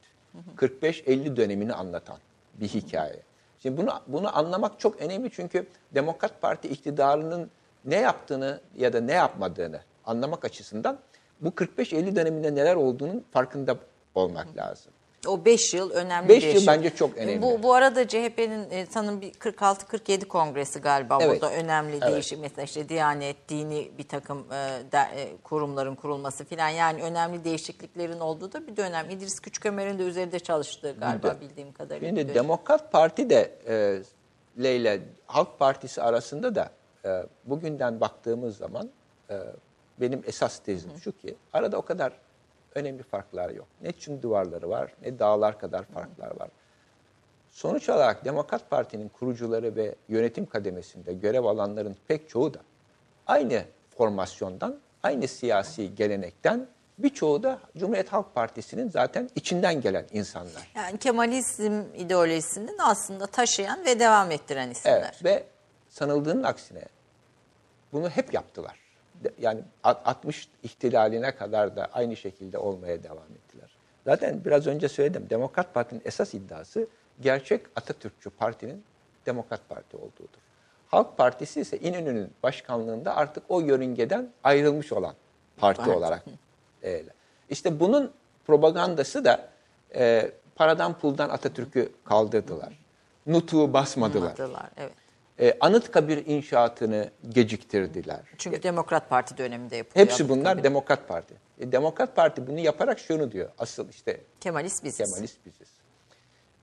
[0.56, 2.18] 45-50 dönemini anlatan
[2.54, 3.20] bir hikaye.
[3.60, 7.50] Şimdi bunu bunu anlamak çok önemli çünkü Demokrat Parti iktidarının
[7.84, 10.98] ne yaptığını ya da ne yapmadığını anlamak açısından
[11.40, 13.76] bu 45-50 döneminde neler olduğunun farkında
[14.14, 14.92] olmak lazım.
[15.26, 16.76] O 5 yıl önemli Beş bir yıl yaşam.
[16.76, 17.42] bence çok önemli.
[17.42, 21.42] Bu, bu arada CHP'nin e, sanırım bir 46-47 kongresi galiba Evet.
[21.42, 22.12] burada önemli Evet.
[22.12, 22.40] değişim.
[22.40, 28.20] Mesela işte Diyanet, dini bir takım e, de- e, kurumların kurulması filan yani önemli değişikliklerin
[28.20, 29.10] olduğu da bir dönem.
[29.10, 32.08] İdris Küçükömer'in de üzerinde çalıştığı galiba bildiğim kadarıyla.
[32.08, 32.34] Şimdi.
[32.34, 34.02] Demokrat Parti de e,
[34.62, 36.70] Leyla Halk Partisi arasında da
[37.04, 38.90] e, bugünden baktığımız zaman
[39.30, 39.34] e,
[40.00, 42.12] benim esas tezim şu ki arada o kadar
[42.74, 43.66] önemli farklar yok.
[43.80, 46.48] Ne çim duvarları var ne dağlar kadar farklar var.
[47.50, 52.58] Sonuç olarak Demokrat Parti'nin kurucuları ve yönetim kademesinde görev alanların pek çoğu da
[53.26, 53.64] aynı
[53.96, 56.66] formasyondan, aynı siyasi gelenekten
[56.98, 60.72] birçoğu da Cumhuriyet Halk Partisi'nin zaten içinden gelen insanlar.
[60.76, 64.98] Yani Kemalizm ideolojisinin aslında taşıyan ve devam ettiren isimler.
[64.98, 65.44] Evet ve
[65.88, 66.84] sanıldığının aksine
[67.92, 68.89] bunu hep yaptılar.
[69.38, 73.70] Yani alt- 60 ihtilaline kadar da aynı şekilde olmaya devam ettiler.
[74.04, 75.26] Zaten biraz önce söyledim.
[75.30, 76.86] Demokrat Parti'nin esas iddiası
[77.20, 78.84] gerçek Atatürkçü partinin
[79.26, 80.40] Demokrat Parti olduğudur.
[80.88, 85.14] Halk Partisi ise İnönü'nün başkanlığında artık o yörüngeden ayrılmış olan
[85.56, 85.90] parti Parti.
[85.92, 86.24] olarak.
[86.82, 87.04] Evet.
[87.50, 88.12] İşte bunun
[88.46, 89.48] propagandası da
[89.94, 92.78] e, paradan puldan Atatürk'ü kaldırdılar.
[93.26, 94.26] Nutuğu basmadılar.
[94.30, 94.92] Anladılar, Evet.
[95.40, 98.20] E, Anıtkabir inşaatını geciktirdiler.
[98.38, 100.06] Çünkü Demokrat Parti döneminde yapılıyor.
[100.06, 100.64] Hepsi bunlar Anıtkabir.
[100.64, 101.34] Demokrat Parti.
[101.58, 103.50] E, Demokrat Parti bunu yaparak şunu diyor.
[103.58, 105.12] Asıl işte Kemalist biziz.
[105.12, 105.68] Kemalist biziz.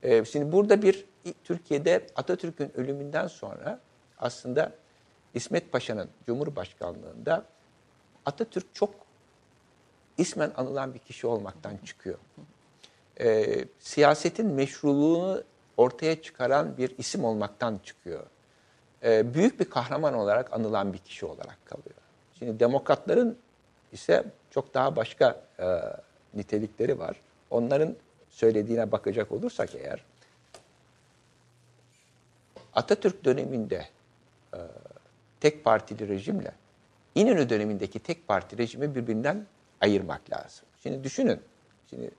[0.02, 1.04] E, şimdi burada bir
[1.44, 3.80] Türkiye'de Atatürk'ün ölümünden sonra
[4.18, 4.72] aslında
[5.34, 7.44] İsmet Paşa'nın Cumhurbaşkanlığında
[8.26, 8.94] Atatürk çok
[10.18, 12.18] ismen anılan bir kişi olmaktan çıkıyor.
[13.20, 15.42] E, siyasetin meşruluğunu
[15.76, 18.26] ortaya çıkaran bir isim olmaktan çıkıyor.
[19.04, 21.96] E, büyük bir kahraman olarak anılan bir kişi olarak kalıyor.
[22.38, 23.38] Şimdi demokratların
[23.92, 25.66] ise çok daha başka e,
[26.34, 27.16] nitelikleri var.
[27.50, 27.96] Onların
[28.30, 30.04] söylediğine bakacak olursak eğer,
[32.74, 33.84] Atatürk döneminde
[34.54, 34.58] e,
[35.40, 36.52] tek partili rejimle
[37.14, 39.46] İnönü dönemindeki tek parti rejimi birbirinden
[39.80, 40.64] ayırmak lazım.
[40.82, 41.40] Şimdi düşünün,
[41.90, 42.10] şimdi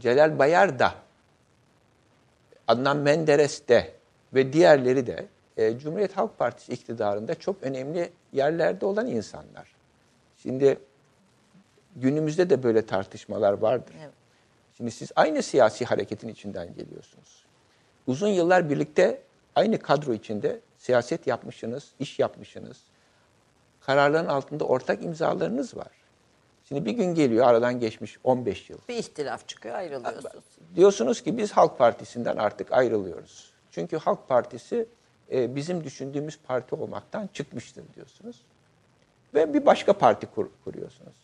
[0.00, 0.94] Celal Bayar da
[2.68, 3.94] Adnan Menderes de
[4.34, 5.26] ve diğerleri de
[5.56, 9.74] e, Cumhuriyet Halk Partisi iktidarında çok önemli yerlerde olan insanlar.
[10.36, 10.78] Şimdi
[11.96, 13.94] günümüzde de böyle tartışmalar vardır.
[14.00, 14.14] Evet.
[14.76, 17.44] Şimdi siz aynı siyasi hareketin içinden geliyorsunuz.
[18.06, 19.22] Uzun yıllar birlikte
[19.54, 22.78] aynı kadro içinde siyaset yapmışsınız, iş yapmışsınız.
[23.80, 25.90] Kararların altında ortak imzalarınız var.
[26.64, 28.78] Şimdi bir gün geliyor aradan geçmiş 15 yıl.
[28.88, 30.44] Bir ihtilaf çıkıyor ayrılıyorsunuz.
[30.76, 33.52] Diyorsunuz ki biz Halk Partisi'nden artık ayrılıyoruz.
[33.70, 34.86] Çünkü Halk Partisi
[35.32, 38.40] e, bizim düşündüğümüz parti olmaktan çıkmıştır diyorsunuz.
[39.34, 41.16] Ve bir başka parti kur, kuruyorsunuz.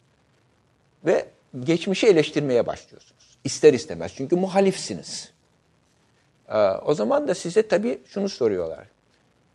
[1.06, 1.26] Ve
[1.60, 3.38] geçmişi eleştirmeye başlıyorsunuz.
[3.44, 5.32] İster istemez çünkü muhalifsiniz.
[6.48, 8.86] Ee, o zaman da size tabii şunu soruyorlar.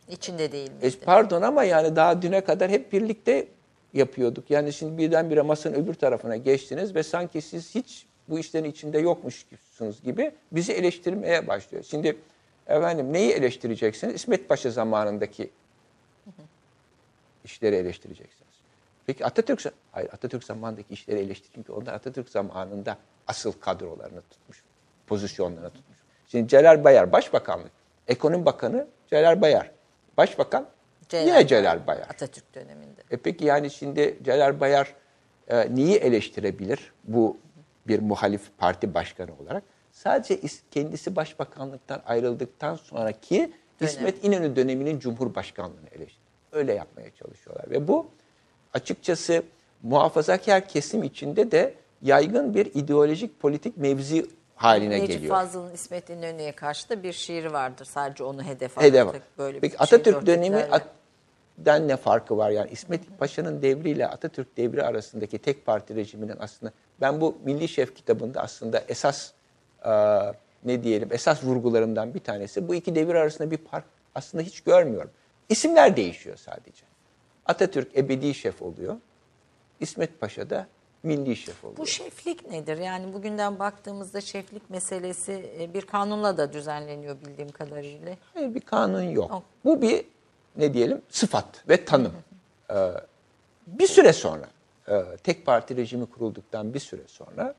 [0.08, 0.96] İçinde değil E, miydi?
[1.04, 3.48] pardon ama yani daha düne kadar hep birlikte
[3.92, 4.50] yapıyorduk.
[4.50, 10.02] Yani şimdi birdenbire masanın öbür tarafına geçtiniz ve sanki siz hiç bu işlerin içinde yokmuşsunuz
[10.02, 11.84] gibi bizi eleştirmeye başlıyor.
[11.84, 12.16] Şimdi
[12.66, 14.14] efendim neyi eleştireceksiniz?
[14.14, 15.50] İsmet Paşa zamanındaki
[17.44, 18.52] işleri eleştireceksiniz.
[19.06, 24.62] Peki Atatürk hayır Atatürk zamanındaki işleri eleştir çünkü onlar Atatürk zamanında asıl kadrolarını tutmuş,
[25.06, 25.98] pozisyonlarını tutmuş.
[26.28, 27.70] Şimdi Celal Bayar Başbakanlık,
[28.08, 29.70] Ekonomi Bakanı Celal Bayar,
[30.16, 30.68] Başbakan
[31.12, 32.06] yine Celal Bayar.
[32.08, 33.00] Atatürk döneminde.
[33.10, 34.94] E peki yani şimdi Celal Bayar
[35.48, 37.36] e, neyi eleştirebilir bu
[37.88, 39.62] bir muhalif parti başkanı olarak
[40.02, 40.40] sadece
[40.70, 43.92] kendisi başbakanlıktan ayrıldıktan sonraki Dönem.
[43.92, 46.32] İsmet İnönü döneminin cumhurbaşkanlığını eleştiriyor.
[46.52, 48.06] Öyle yapmaya çalışıyorlar ve bu
[48.74, 49.42] açıkçası
[49.82, 55.20] muhafazakar kesim içinde de yaygın bir ideolojik politik mevzi haline Necip geliyor.
[55.20, 57.84] Necip Fazıl'ın İsmet İnönü'ye karşı da bir şiiri vardır.
[57.84, 59.06] Sadece onu hedef hedef.
[59.06, 59.22] aldık.
[59.38, 60.66] Böyle Peki bir Atatürk şey dönemi
[61.58, 66.72] den ne farkı var yani İsmet Paşa'nın devriyle Atatürk devri arasındaki tek parti rejiminin aslında
[67.00, 69.32] ben bu Milli Şef kitabında aslında esas
[70.64, 75.10] ne diyelim esas vurgularımdan bir tanesi bu iki devir arasında bir fark aslında hiç görmüyorum.
[75.48, 76.84] İsimler değişiyor sadece.
[77.46, 78.96] Atatürk ebedi şef oluyor.
[79.80, 80.66] İsmet Paşa da
[81.02, 81.78] milli şef oluyor.
[81.78, 82.78] Bu şeflik nedir?
[82.78, 88.16] Yani bugünden baktığımızda şeflik meselesi e, bir kanunla da düzenleniyor bildiğim kadarıyla.
[88.34, 89.42] Hayır bir kanun yok.
[89.64, 90.04] Bu bir
[90.56, 92.12] ne diyelim sıfat ve tanım.
[92.70, 92.90] Ee,
[93.66, 94.46] bir süre sonra
[94.88, 97.54] e, tek parti rejimi kurulduktan bir süre sonra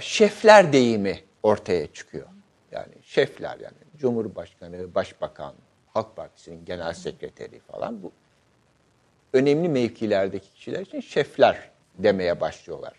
[0.00, 2.26] şefler deyimi ortaya çıkıyor.
[2.72, 5.54] Yani şefler yani Cumhurbaşkanı, Başbakan,
[5.94, 8.12] Halk Partisi'nin genel sekreteri falan bu
[9.32, 12.92] önemli mevkilerdeki kişiler için şefler demeye başlıyorlar.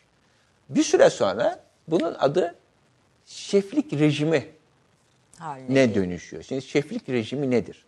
[0.69, 2.55] Bir süre sonra bunun adı
[3.26, 4.47] şeflik rejimi
[5.38, 6.43] Haline ne dönüşüyor?
[6.43, 7.86] Şimdi şeflik rejimi nedir?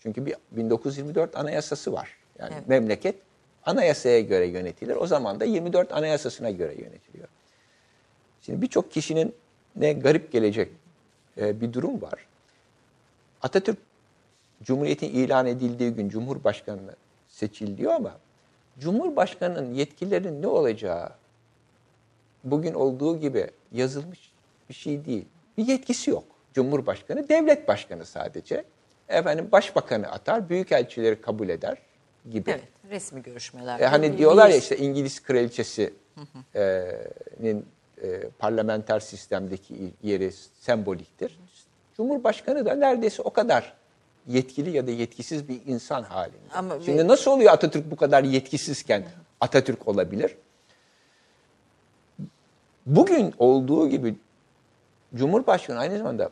[0.00, 2.16] Çünkü bir 1924 anayasası var.
[2.38, 2.68] Yani evet.
[2.68, 3.16] memleket
[3.66, 4.96] anayasaya göre yönetilir.
[4.96, 7.28] O zaman da 24 anayasasına göre yönetiliyor.
[8.42, 9.34] Şimdi birçok kişinin
[9.76, 10.72] ne garip gelecek
[11.38, 12.26] e, bir durum var.
[13.42, 13.78] Atatürk
[14.62, 16.96] Cumhuriyet'in ilan edildiği gün Cumhurbaşkanı
[17.28, 18.16] seçiliyor ama
[18.78, 21.10] Cumhurbaşkanının yetkilerinin ne olacağı
[22.44, 24.32] bugün olduğu gibi yazılmış
[24.68, 25.24] bir şey değil.
[25.58, 26.24] Bir yetkisi yok.
[26.54, 28.64] Cumhurbaşkanı devlet başkanı sadece.
[29.08, 31.78] Efendim başbakanı atar, büyükelçileri kabul eder
[32.30, 32.50] gibi.
[32.50, 33.80] Evet, resmi görüşmeler.
[33.80, 37.66] E, hani diyorlar ya işte İngiliz kraliçesinin
[38.02, 41.38] e, parlamenter sistemdeki yeri semboliktir.
[41.96, 43.74] Cumhurbaşkanı da neredeyse o kadar
[44.26, 46.36] yetkili ya da yetkisiz bir insan halinde.
[46.54, 49.04] Ama Şimdi nasıl oluyor Atatürk bu kadar yetkisizken
[49.40, 50.36] Atatürk olabilir?
[52.86, 54.14] Bugün olduğu gibi
[55.14, 56.30] Cumhurbaşkanı aynı zamanda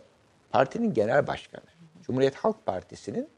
[0.51, 1.65] partinin genel başkanı.
[2.03, 3.29] Cumhuriyet Halk Partisi'nin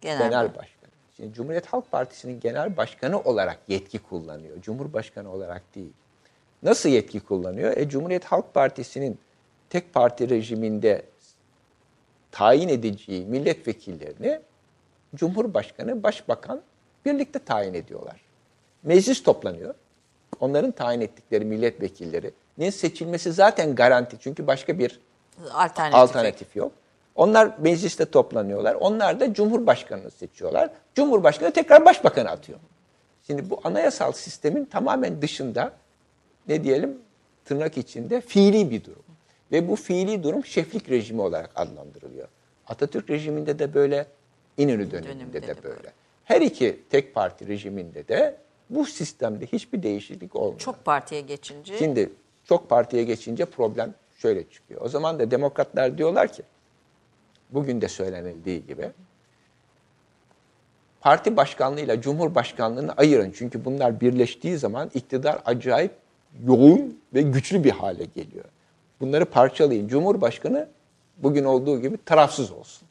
[0.00, 0.90] genel, genel başkanı.
[1.16, 4.62] Şimdi Cumhuriyet Halk Partisi'nin genel başkanı olarak yetki kullanıyor.
[4.62, 5.92] Cumhurbaşkanı olarak değil.
[6.62, 7.76] Nasıl yetki kullanıyor?
[7.76, 9.18] E, Cumhuriyet Halk Partisi'nin
[9.70, 11.02] tek parti rejiminde
[12.30, 14.40] tayin edeceği milletvekillerini
[15.14, 16.62] Cumhurbaşkanı, Başbakan
[17.04, 18.20] birlikte tayin ediyorlar.
[18.82, 19.74] Meclis toplanıyor.
[20.40, 24.16] Onların tayin ettikleri milletvekillerinin seçilmesi zaten garanti.
[24.20, 25.00] Çünkü başka bir
[25.52, 26.72] alternatif, alternatif yok.
[27.14, 28.74] Onlar mecliste toplanıyorlar.
[28.74, 30.70] Onlar da Cumhurbaşkanını seçiyorlar.
[30.94, 32.58] Cumhurbaşkanı tekrar başbakanı atıyor.
[33.26, 35.72] Şimdi bu anayasal sistemin tamamen dışında
[36.48, 36.98] ne diyelim
[37.44, 39.02] tırnak içinde fiili bir durum.
[39.52, 42.28] Ve bu fiili durum şeflik rejimi olarak adlandırılıyor.
[42.66, 44.06] Atatürk rejiminde de böyle,
[44.56, 45.76] İnönü döneminde, döneminde de, de böyle.
[45.76, 45.92] böyle.
[46.24, 48.36] Her iki tek parti rejiminde de
[48.70, 50.58] bu sistemde hiçbir değişiklik olmuyor.
[50.58, 51.78] Çok partiye geçince?
[51.78, 52.10] Şimdi
[52.44, 54.80] çok partiye geçince problem şöyle çıkıyor.
[54.80, 56.42] O zaman da demokratlar diyorlar ki,
[57.50, 58.90] bugün de söylenildiği gibi,
[61.00, 63.32] parti başkanlığıyla cumhurbaşkanlığını ayırın.
[63.36, 65.92] Çünkü bunlar birleştiği zaman iktidar acayip
[66.46, 68.44] yoğun ve güçlü bir hale geliyor.
[69.00, 69.88] Bunları parçalayın.
[69.88, 70.68] Cumhurbaşkanı
[71.16, 72.88] bugün olduğu gibi tarafsız olsun.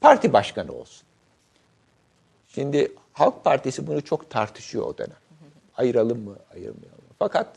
[0.00, 1.06] Parti başkanı olsun.
[2.48, 5.16] Şimdi Halk Partisi bunu çok tartışıyor o dönem.
[5.76, 7.14] Ayıralım mı, ayırmayalım mı?
[7.18, 7.56] Fakat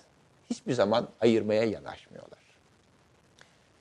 [0.49, 2.39] hiçbir zaman ayırmaya yanaşmıyorlar.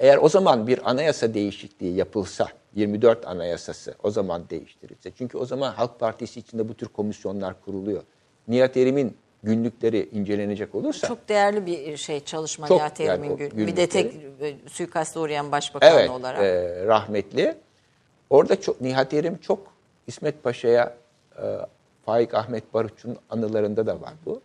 [0.00, 5.12] Eğer o zaman bir anayasa değişikliği yapılsa, 24 anayasası o zaman değiştirilse.
[5.18, 8.02] Çünkü o zaman Halk Partisi içinde bu tür komisyonlar kuruluyor.
[8.48, 11.08] Nihat Erim'in günlükleri incelenecek olursa...
[11.08, 13.66] Çok değerli bir şey çalışma çok, Nihat Erim'in yani günlükleri.
[13.66, 16.40] Bir de tek e, suikasta uğrayan başbakan evet, olarak.
[16.42, 17.56] Evet, rahmetli.
[18.30, 19.72] Orada çok, Nihat Erim çok
[20.06, 20.94] İsmet Paşa'ya,
[21.38, 21.44] e,
[22.04, 24.40] Faik Ahmet Barutçu'nun anılarında da var bu.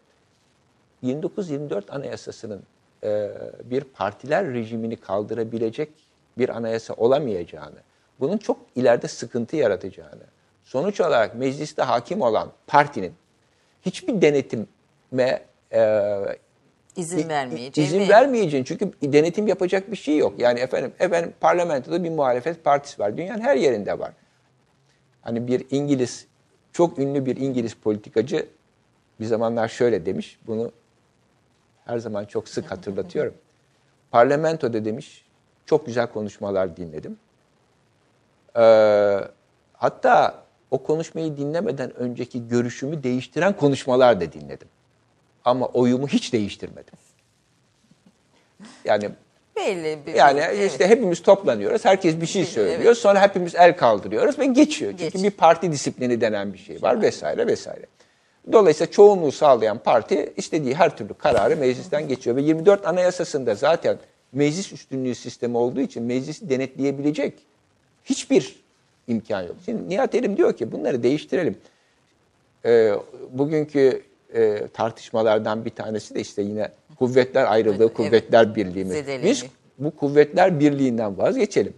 [1.03, 2.63] 29-24 anayasasının
[3.03, 3.29] e,
[3.63, 5.89] bir partiler rejimini kaldırabilecek
[6.37, 7.79] bir anayasa olamayacağını,
[8.19, 10.23] bunun çok ileride sıkıntı yaratacağını,
[10.63, 13.13] sonuç olarak mecliste hakim olan partinin
[13.81, 14.67] hiçbir denetim
[15.11, 15.41] me
[15.73, 16.01] e,
[16.95, 17.89] izin vermeyeceğim.
[17.89, 20.39] İzin vermeyeceğin çünkü denetim yapacak bir şey yok.
[20.39, 23.17] Yani efendim efendim parlamentoda bir muhalefet partisi var.
[23.17, 24.11] Dünyanın her yerinde var.
[25.21, 26.27] Hani bir İngiliz
[26.71, 28.47] çok ünlü bir İngiliz politikacı
[29.19, 30.39] bir zamanlar şöyle demiş.
[30.47, 30.71] Bunu
[31.85, 33.33] her zaman çok sık hatırlatıyorum.
[34.11, 35.25] Parlamentoda demiş
[35.65, 37.17] çok güzel konuşmalar dinledim.
[38.57, 39.19] Ee,
[39.73, 44.67] hatta o konuşmayı dinlemeden önceki görüşümü değiştiren konuşmalar da dinledim.
[45.47, 46.93] Ama oyumu hiç değiştirmedim.
[48.85, 49.09] Yani
[49.55, 50.71] Belli bir yani evet.
[50.71, 51.85] işte hepimiz toplanıyoruz.
[51.85, 52.51] Herkes bir şey Evet.
[52.51, 52.95] söylüyor.
[52.95, 54.91] Sonra hepimiz el kaldırıyoruz ve geçiyor.
[54.97, 55.23] Çünkü Geç.
[55.23, 57.85] bir parti disiplini denen bir şey var vesaire vesaire.
[58.51, 62.35] Dolayısıyla çoğunluğu sağlayan parti istediği her türlü kararı meclisten geçiyor.
[62.35, 63.97] Ve 24 Anayasası'nda zaten
[64.33, 67.33] meclis üstünlüğü sistemi olduğu için meclisi denetleyebilecek
[68.05, 68.59] hiçbir
[69.07, 69.55] imkan yok.
[69.65, 71.57] Şimdi Nihat Erim diyor ki bunları değiştirelim.
[72.65, 72.93] Ee,
[73.31, 74.03] bugünkü
[74.37, 76.69] e, tartışmalardan bir tanesi de işte yine
[76.99, 79.23] kuvvetler ayrılığı, Evet, kuvvetler birliği mi?
[79.23, 79.45] Biz
[79.77, 81.73] bu kuvvetler birliğinden vazgeçelim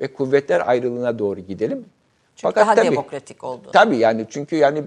[0.00, 1.84] ve kuvvetler ayrılığına doğru gidelim.
[2.36, 3.68] Çünkü daha demokratik oldu.
[3.72, 4.82] Tabii yani çünkü yani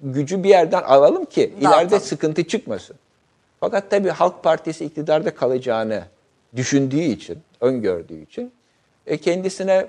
[0.00, 1.78] gücü bir yerden alalım ki Dağıtalım.
[1.78, 2.96] ileride sıkıntı çıkmasın.
[3.60, 6.04] Fakat tabii Halk Partisi iktidarda kalacağını
[6.56, 8.52] düşündüğü için, öngördüğü için
[9.06, 9.86] e, kendisine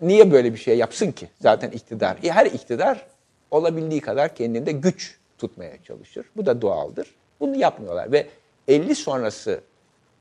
[0.00, 1.28] niye böyle bir şey yapsın ki?
[1.40, 2.16] Zaten iktidar.
[2.22, 3.06] E, her iktidar
[3.50, 6.26] olabildiği kadar kendinde güç tutmaya çalışır.
[6.36, 7.14] Bu da doğaldır.
[7.40, 8.26] Bunu yapmıyorlar ve
[8.68, 9.60] 50 sonrası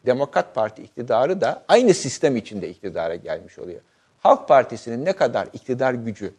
[0.06, 3.82] Demokrat Parti iktidarı da aynı sistem içinde iktidara gelmiş oluyor.
[4.20, 6.34] Halk Partisi'nin ne kadar iktidar gücü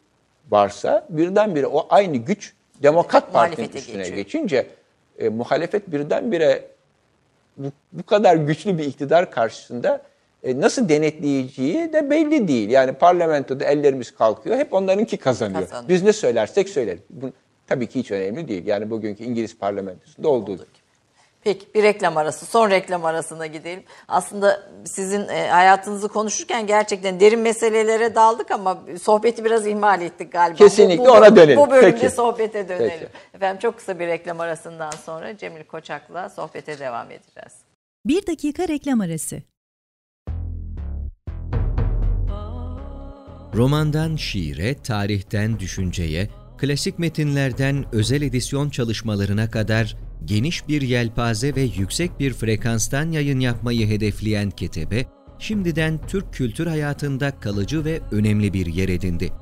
[0.51, 4.17] varsa birdenbire o aynı güç Demokrat Parti'nin üstüne geçiyor.
[4.17, 4.67] geçince
[5.19, 6.65] e, muhalefet birdenbire
[7.57, 10.03] bu, bu kadar güçlü bir iktidar karşısında
[10.43, 12.71] e, nasıl denetleyeceği de belli değil.
[12.71, 14.57] Yani parlamentoda ellerimiz kalkıyor.
[14.57, 15.61] Hep onlarınki kazanıyor.
[15.61, 15.89] Kazanıyor.
[15.89, 17.03] Biz ne söylersek söylerim.
[17.67, 18.67] Bu tabii ki hiç önemli değil.
[18.67, 20.87] Yani bugünkü İngiliz parlamentosunda olduğu gibi.
[21.45, 23.83] Peki bir reklam arası, son reklam arasına gidelim.
[24.09, 30.57] Aslında sizin e, hayatınızı konuşurken gerçekten derin meselelere daldık ama sohbeti biraz ihmal ettik galiba.
[30.57, 31.57] Kesinlikle ona dönelim.
[31.57, 32.15] Bu bölümde Peki.
[32.15, 33.09] sohbete dönelim.
[33.13, 33.35] Peki.
[33.35, 37.53] Efendim çok kısa bir reklam arasından sonra Cemil Koçak'la sohbete devam edeceğiz.
[38.07, 39.43] Bir dakika reklam arası.
[43.55, 46.29] Romandan şiire, tarihten düşünceye,
[46.59, 53.89] klasik metinlerden özel edisyon çalışmalarına kadar geniş bir yelpaze ve yüksek bir frekanstan yayın yapmayı
[53.89, 55.07] hedefleyen Ketebe,
[55.39, 59.33] şimdiden Türk kültür hayatında kalıcı ve önemli bir yer edindi.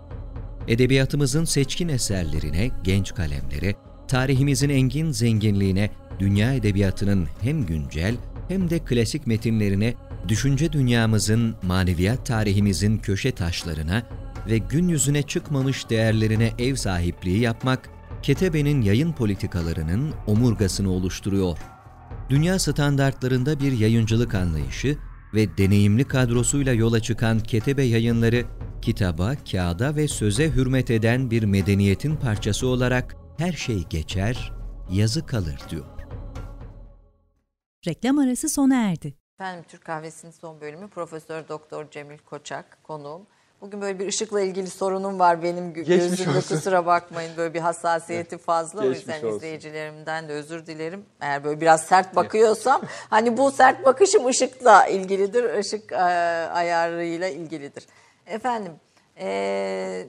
[0.68, 3.74] Edebiyatımızın seçkin eserlerine, genç kalemlere,
[4.08, 8.16] tarihimizin engin zenginliğine, dünya edebiyatının hem güncel
[8.48, 9.94] hem de klasik metinlerine,
[10.28, 14.02] düşünce dünyamızın, maneviyat tarihimizin köşe taşlarına
[14.46, 17.90] ve gün yüzüne çıkmamış değerlerine ev sahipliği yapmak,
[18.22, 21.58] Ketebe'nin yayın politikalarının omurgasını oluşturuyor.
[22.28, 24.98] Dünya standartlarında bir yayıncılık anlayışı
[25.34, 28.44] ve deneyimli kadrosuyla yola çıkan Ketebe Yayınları,
[28.82, 34.52] kitaba, kağıda ve söze hürmet eden bir medeniyetin parçası olarak her şey geçer,
[34.90, 35.84] yazı kalır diyor.
[37.86, 39.14] Reklam arası sona erdi.
[39.34, 43.26] Efendim Türk Kahvesi'nin son bölümü Profesör Doktor Cemil Koçak konuğum.
[43.64, 46.56] Bugün böyle bir ışıkla ilgili sorunum var benim Geçmiş gözümde olsun.
[46.56, 49.36] kusura bakmayın böyle bir hassasiyeti fazla o Geçmiş yüzden olsun.
[49.36, 51.04] izleyicilerimden de özür dilerim.
[51.20, 57.86] Eğer böyle biraz sert bakıyorsam hani bu sert bakışım ışıkla ilgilidir, ışık e, ayarıyla ilgilidir.
[58.26, 58.72] Efendim
[59.18, 60.06] e,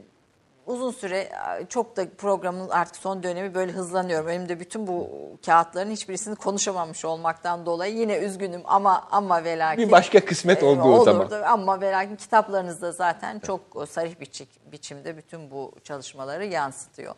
[0.65, 4.27] uzun süre e, çok da programın artık son dönemi böyle hızlanıyorum.
[4.27, 5.09] Önümde bütün bu
[5.45, 10.65] kağıtların hiçbirisini konuşamamış olmaktan dolayı yine üzgünüm ama ama ve lakin Bir başka kısmet e,
[10.65, 11.29] olduğu olurdu.
[11.29, 11.41] zaman.
[11.41, 17.15] Ama ve lakin kitaplarınızda zaten çok e, sarih biçik, biçimde bütün bu çalışmaları yansıtıyor.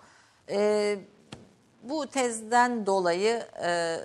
[0.50, 0.96] E,
[1.84, 3.98] bu tezden dolayı e,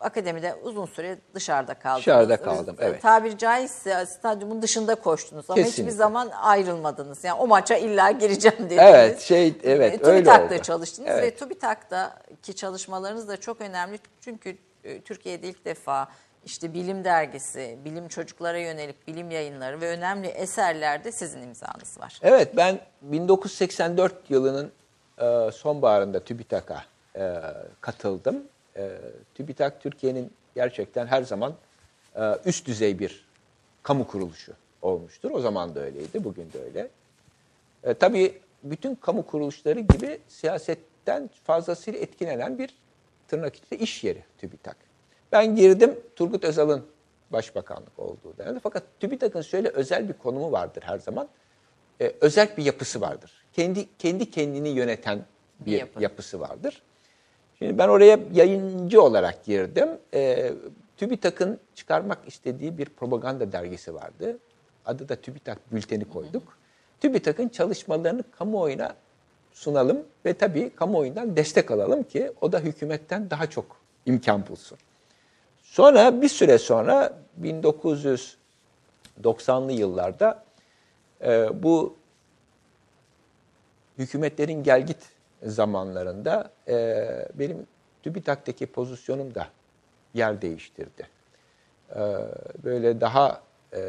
[0.00, 2.00] akademide uzun süre dışarıda kaldınız.
[2.00, 3.02] Dışarıda kaldım, evet.
[3.02, 5.82] Tabiri caizse stadyumun dışında koştunuz ama Kesinlikle.
[5.82, 7.24] hiçbir zaman ayrılmadınız.
[7.24, 8.82] Yani o maça illa gireceğim dediniz.
[8.82, 10.62] Evet, şey, evet, E, öyle TÜBİTAK'ta oldu.
[10.62, 11.22] çalıştınız Evet.
[11.22, 13.98] ve TÜBİTAK'taki çalışmalarınız da çok önemli.
[14.20, 16.08] Çünkü e, Türkiye'de ilk defa
[16.44, 22.18] işte bilim dergisi, bilim çocuklara yönelik bilim yayınları ve önemli eserlerde sizin imzanız var.
[22.22, 24.72] Evet ben 1984 yılının
[25.18, 26.82] e, sonbaharında TÜBİTAK'a
[27.16, 27.32] e,
[27.80, 28.42] katıldım.
[28.76, 28.98] E,
[29.34, 31.54] TÜBİTAK Türkiye'nin gerçekten her zaman
[32.16, 33.26] e, üst düzey bir
[33.82, 34.52] kamu kuruluşu
[34.82, 35.30] olmuştur.
[35.30, 36.88] O zaman da öyleydi, bugün de öyle.
[37.84, 42.74] E, tabii bütün kamu kuruluşları gibi siyasetten fazlasıyla etkilenen bir
[43.28, 44.76] tırnak içinde iş yeri TÜBİTAK.
[45.32, 46.86] Ben girdim Turgut Özal'ın
[47.30, 48.60] başbakanlık olduğu dönemde.
[48.62, 51.28] Fakat TÜBİTAK'ın şöyle özel bir konumu vardır her zaman.
[52.00, 53.32] E, özel bir yapısı vardır.
[53.52, 55.24] Kendi kendi kendini yöneten
[55.60, 56.02] bir, Bir yapı.
[56.02, 56.82] yapısı vardır.
[57.58, 59.88] Şimdi ben oraya yayıncı olarak girdim.
[60.14, 60.52] E,
[60.96, 64.38] TÜBİTAK'ın çıkarmak istediği bir propaganda dergisi vardı.
[64.86, 66.58] Adı da TÜBİTAK Bülteni koyduk.
[67.00, 68.94] TÜBİTAK'ın çalışmalarını kamuoyuna
[69.52, 73.76] sunalım ve tabii kamuoyundan destek alalım ki o da hükümetten daha çok
[74.06, 74.78] imkan bulsun.
[75.62, 80.44] Sonra bir süre sonra 1990'lı yıllarda
[81.24, 81.96] e, bu
[83.98, 87.66] hükümetlerin gelgit zamanlarında e, benim
[88.02, 89.46] TÜBİTAK'taki pozisyonum da
[90.14, 91.06] yer değiştirdi.
[91.96, 92.00] e,
[92.64, 93.40] böyle daha
[93.72, 93.80] e,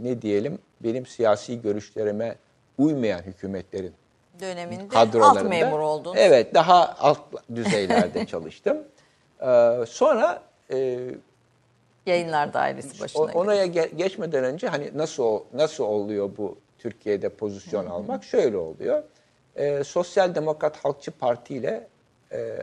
[0.00, 2.36] ne diyelim benim siyasi görüşlerime
[2.78, 3.92] uymayan hükümetlerin
[4.40, 5.40] Döneminde kadrolarında.
[5.40, 6.14] alt memur oldun.
[6.18, 7.20] Evet, daha alt
[7.54, 8.78] düzeylerde çalıştım.
[9.42, 10.42] Ee, sonra
[10.72, 10.98] e,
[12.06, 13.22] Yayınlar dairesi başına.
[13.22, 18.24] o- onaya ge- geçmeden önce hani nasıl nasıl oluyor bu Türkiye'de pozisyon almak?
[18.24, 19.02] Şöyle oluyor.
[19.56, 21.86] Ee, Sosyal Demokrat Halkçı Parti ile
[22.32, 22.58] e,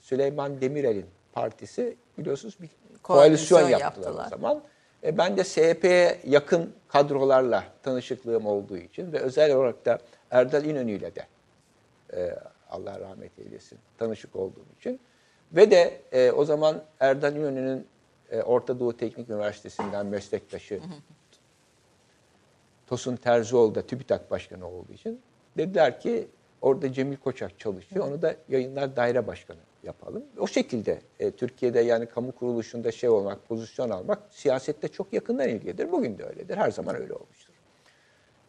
[0.00, 2.68] Süleyman Demirel'in partisi biliyorsunuz bir
[3.02, 4.26] koalisyon, Koalisyon yaptılar, yaptılar.
[4.26, 4.62] o zaman.
[5.04, 9.98] E, ben de SHP'ye yakın kadrolarla tanışıklığım olduğu için ve özel olarak da
[10.30, 11.26] Erdal İnönü ile de
[12.16, 12.38] e,
[12.70, 15.00] Allah rahmet eylesin tanışık olduğum için
[15.52, 17.86] ve de e, o zaman Erdal İnönü'nün
[18.30, 20.80] e, Orta Doğu Teknik Üniversitesi'nden meslektaşı
[22.86, 25.20] Tosun Terzioğlu da TÜBİTAK Başkanı olduğu için
[25.56, 26.28] dediler ki
[26.60, 28.08] orada Cemil Koçak çalışıyor.
[28.08, 30.24] Onu da yayınlar daire başkanı yapalım.
[30.38, 35.92] O şekilde e, Türkiye'de yani kamu kuruluşunda şey olmak, pozisyon almak siyasette çok yakından ilgilidir.
[35.92, 36.56] Bugün de öyledir.
[36.56, 37.54] Her zaman öyle olmuştur.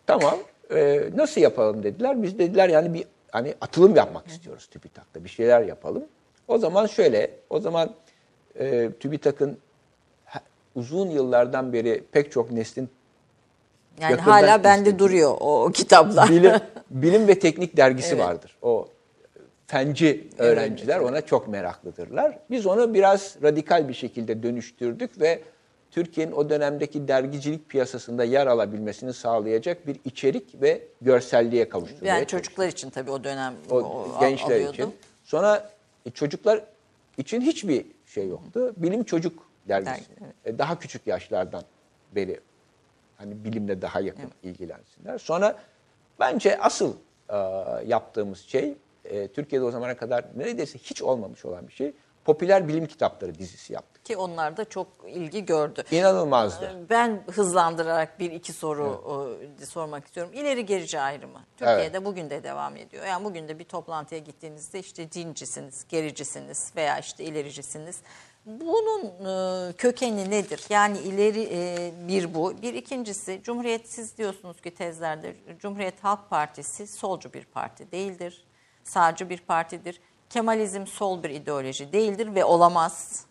[0.08, 0.40] Tamam.
[0.72, 2.24] e, nasıl yapalım dediler.
[2.24, 5.24] Biz dediler yani bir hani atılım yapmak istiyoruz TÜBİTAK'ta.
[5.24, 6.06] Bir şeyler yapalım.
[6.48, 7.96] O zaman şöyle, o zaman
[8.60, 9.58] e, TÜBİTAK'ın
[10.76, 12.90] uzun yıllardan beri pek çok neslin
[14.02, 16.30] yani yakından hala bende istediğim- duruyor o, o kitaplar.
[16.30, 16.52] bilim,
[16.90, 18.20] bilim ve teknik dergisi Evet.
[18.26, 18.58] vardır.
[18.62, 18.88] O
[19.68, 22.40] fenci öğrenciler ona çok meraklıdırlar.
[22.52, 25.42] Biz onu biraz radikal bir şekilde dönüştürdük ve
[25.92, 32.44] Türkiye'nin o dönemdeki dergicilik piyasasında yer alabilmesini sağlayacak bir içerik ve görselliğe kavuşturmaya yani çalıştık.
[32.56, 34.74] çocuklar için tabii o dönem o, o, gençler alıyordum.
[34.74, 34.94] için.
[35.24, 35.70] Sonra
[36.06, 36.62] e, çocuklar
[37.18, 38.74] için hiçbir şey yoktu.
[38.78, 39.92] Bilim Çocuk dergisi.
[39.96, 40.06] Dergi,
[40.46, 40.56] evet.
[40.56, 41.64] E, Daha küçük yaşlardan
[42.16, 42.40] beri
[43.24, 45.18] hani bilimle daha yakın ilgilensinler.
[45.18, 45.58] Sonra
[46.20, 46.94] bence asıl
[47.30, 47.38] e,
[47.86, 51.94] yaptığımız şey e, Türkiye'de o zamana kadar neredeyse hiç olmamış olan bir şey.
[52.26, 54.06] Popüler bilim kitapları dizisi yaptık.
[54.06, 55.84] Ki onlar da çok ilgi gördü.
[55.92, 56.86] İnanılmazdı.
[56.90, 59.04] Ben hızlandırarak bir iki soru
[59.62, 60.34] e, sormak istiyorum.
[60.34, 61.40] İleri gerici ayrımı.
[61.58, 63.06] Türkiye'de bugün de devam ediyor.
[63.06, 68.00] Yani bugün de bir toplantıya gittiğinizde işte dincisiniz, gericisiniz veya işte ilericisiniz.
[68.46, 70.66] Bunun e, kökeni nedir?
[70.70, 72.62] Yani ileri e, bir bu.
[72.62, 78.46] Bir ikincisi Cumhuriyet siz diyorsunuz ki tezlerde Cumhuriyet Halk Partisi solcu bir parti değildir.
[78.84, 80.02] Sağcı bir partidir.
[80.30, 83.26] Kemalizm sol bir ideoloji değildir ve olamaz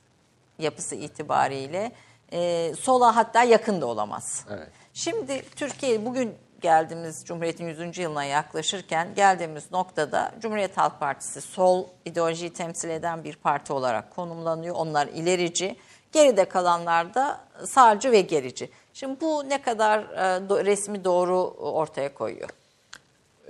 [0.59, 1.93] yapısı itibariyle
[2.33, 4.47] e, sola hatta yakın da olamaz.
[4.51, 4.69] Evet.
[4.93, 7.99] Şimdi Türkiye bugün geldiğimiz Cumhuriyet'in 100.
[7.99, 14.75] yılına yaklaşırken geldiğimiz noktada Cumhuriyet Halk Partisi sol ideolojiyi temsil eden bir parti olarak konumlanıyor.
[14.75, 15.77] Onlar ilerici.
[16.13, 18.71] Geride kalanlar da sağcı ve gerici.
[18.95, 22.49] Şimdi bu ne kadar e, resmi doğru ortaya koyuyor?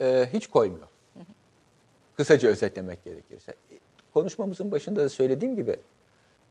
[0.00, 0.86] e, hiç koymuyor.
[2.16, 3.54] Kısaca özetlemek gerekirse.
[4.14, 5.76] Konuşmamızın başında da söylediğim gibi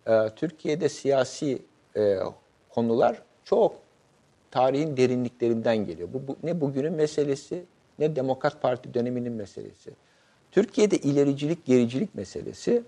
[0.08, 1.62] e, Türkiye'de siyasi
[1.96, 2.20] e,
[2.70, 3.76] konular çok
[4.52, 6.10] tarihin derinliklerinden geliyor.
[6.14, 7.66] Bu, bu ne bugünün meselesi
[8.00, 9.92] ne Demokrat Parti döneminin meselesi.
[10.52, 12.84] Türkiye'de ilericilik, gericilik meselesi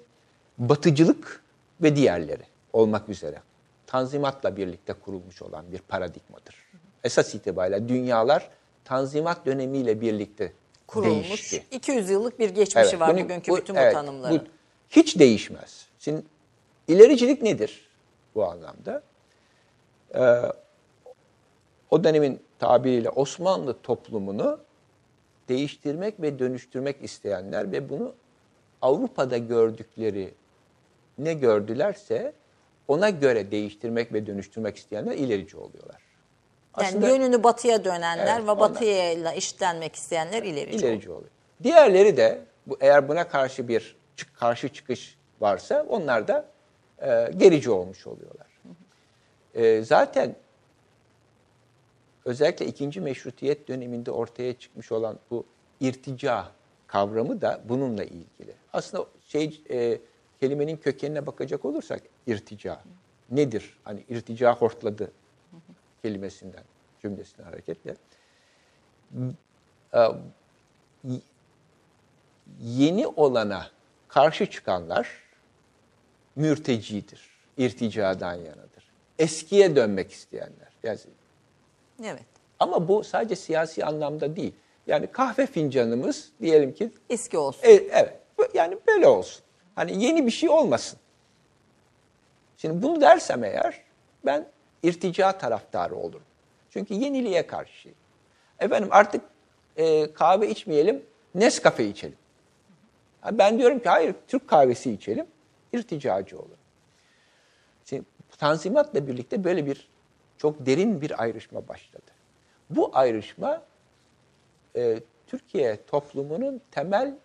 [0.57, 1.43] batıcılık
[1.81, 2.43] ve diğerleri
[2.73, 3.37] olmak üzere
[3.87, 6.55] Tanzimat'la birlikte kurulmuş olan bir paradigmadır.
[7.03, 8.49] Esas itibariyle dünyalar
[8.85, 10.53] Tanzimat dönemiyle birlikte
[10.87, 11.27] Kurulmuş.
[11.29, 11.63] değişti.
[11.71, 14.39] 200 yıllık bir geçmişi Evet, var bunu- bugünkü bu- bütün evet, bu tanımların.
[14.39, 14.43] bu
[14.89, 15.87] hiç değişmez.
[15.99, 16.21] Şimdi
[16.87, 17.89] ilericilik nedir
[18.35, 19.03] bu anlamda?
[20.15, 20.41] Ee,
[21.93, 24.59] o dönemin tabiriyle Osmanlı toplumunu
[25.49, 28.13] değiştirmek ve dönüştürmek isteyenler ve bunu
[28.81, 30.33] Avrupa'da gördükleri
[31.17, 32.33] ne gördülerse
[32.87, 36.01] ona göre değiştirmek ve dönüştürmek isteyenler ilerici oluyorlar.
[36.77, 40.77] Yani Aslında- yönünü batıya dönenler Evet, ve batıya işlenmek isteyenler ilerici.
[40.77, 41.29] ilerici oluyor.
[41.63, 46.45] Diğerleri de bu eğer buna karşı bir çık- karşı çıkış varsa onlar da
[47.01, 48.47] e, gerici olmuş oluyorlar.
[49.55, 50.35] E, zaten
[52.25, 55.45] özellikle ikinci meşrutiyet döneminde ortaya çıkmış olan bu
[55.79, 56.51] irtica
[56.87, 58.53] kavramı da bununla ilgili.
[58.73, 59.99] Aslında şey e,
[60.39, 62.81] kelimenin kökenine bakacak olursak irtica
[63.31, 63.77] nedir?
[63.83, 65.11] Hani irtica hortladı
[66.01, 66.63] kelimesinden
[67.01, 67.95] cümlesinden hareketle
[69.93, 70.07] e,
[72.61, 73.67] yeni olana
[74.07, 75.23] karşı çıkanlar
[76.35, 78.91] mürtecidir, irticadan yanadır.
[79.19, 80.73] Eskiye dönmek isteyenler.
[80.83, 80.99] Yani,
[82.03, 82.23] Evet.
[82.59, 84.53] ama bu sadece siyasi anlamda değil.
[84.87, 87.61] Yani kahve fincanımız diyelim ki Eski olsun.
[87.63, 88.19] e, evet
[88.53, 89.43] yani böyle olsun.
[89.75, 90.99] Hani yeni bir şey olmasın.
[92.57, 93.81] Şimdi bunu dersem eğer
[94.25, 94.45] ben
[94.83, 96.23] irtica taraftarı olurum.
[96.69, 97.97] Çünkü yeniliğe karşıyım.
[98.59, 99.21] Efendim artık
[99.77, 102.17] e, kahve içmeyelim, Nescafe içelim.
[103.31, 105.25] Ben diyorum ki hayır Türk kahvesi içelim,
[105.73, 106.57] irticacı olurum.
[107.85, 108.03] Şimdi
[108.37, 109.89] Tanzimat'la birlikte böyle bir
[110.37, 112.11] çok derin bir ayrışma başladı.
[112.69, 113.63] Bu ayrışma
[114.75, 117.15] e, Türkiye toplumunun temel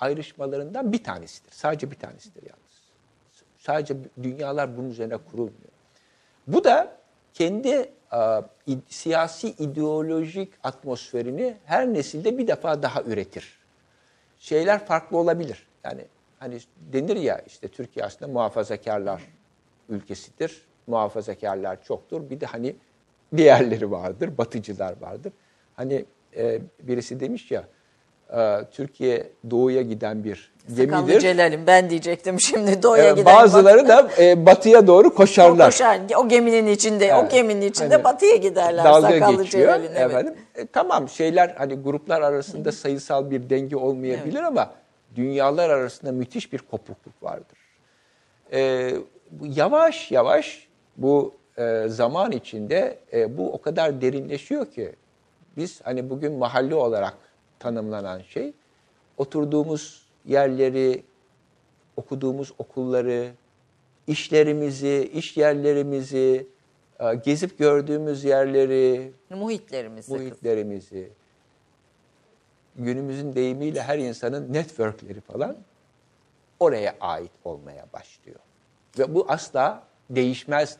[0.00, 1.52] ayrışmalarından bir tanesidir.
[1.52, 2.70] Sadece bir tanesidir yalnız.
[3.58, 5.70] Sadece dünyalar bunun üzerine kurulmuyor.
[6.46, 6.96] Bu da
[7.34, 13.58] kendi a, i, siyasi ideolojik atmosferini her nesilde bir defa daha üretir.
[14.38, 15.66] Şeyler farklı olabilir.
[15.84, 16.04] Yani
[16.38, 16.60] hani
[16.92, 19.22] denir ya işte Türkiye aslında muhafazakarlar
[19.88, 20.62] ülkesidir.
[20.86, 22.30] Muhafazakarlar çoktur.
[22.30, 22.76] Bir de hani
[23.36, 25.32] diğerleri vardır, batıcılar vardır.
[25.76, 26.04] Hani
[26.36, 27.64] e, birisi demiş ya
[28.36, 31.20] e, Türkiye doğuya giden bir Sakallı gemidir.
[31.20, 33.34] Celal'im ben diyecektim şimdi doğuya Evet, giden.
[33.34, 35.70] bazıları da e, batıya doğru o, koşarlar.
[35.70, 37.30] koşar, o geminin içinde, o Evet.
[37.30, 39.90] geminin içinde Hani batıya giderler dalga sakallı geçiyor Celal'in.
[39.94, 40.10] Evet.
[40.10, 40.34] efendim.
[40.54, 44.70] E, tamam şeyler hani gruplar arasında sayısal bir denge olmayabilir ama
[45.16, 47.58] dünyalar arasında müthiş bir kopukluk vardır.
[48.52, 48.90] E,
[49.42, 50.68] yavaş yavaş
[51.00, 54.92] bu e, zaman içinde e, bu o kadar derinleşiyor ki
[55.56, 57.14] biz hani bugün mahalle olarak
[57.58, 58.52] tanımlanan şey
[59.16, 61.02] oturduğumuz yerleri,
[61.96, 63.30] okuduğumuz okulları,
[64.06, 66.46] işlerimizi, iş yerlerimizi,
[67.00, 70.12] e, gezip gördüğümüz yerleri, Muhitlerimizi.
[70.12, 71.10] muhitlerimizi,
[72.76, 75.56] günümüzün deyimiyle her insanın networkleri falan
[76.60, 78.40] oraya ait olmaya başlıyor.
[78.98, 80.76] Ve bu asla değişmez,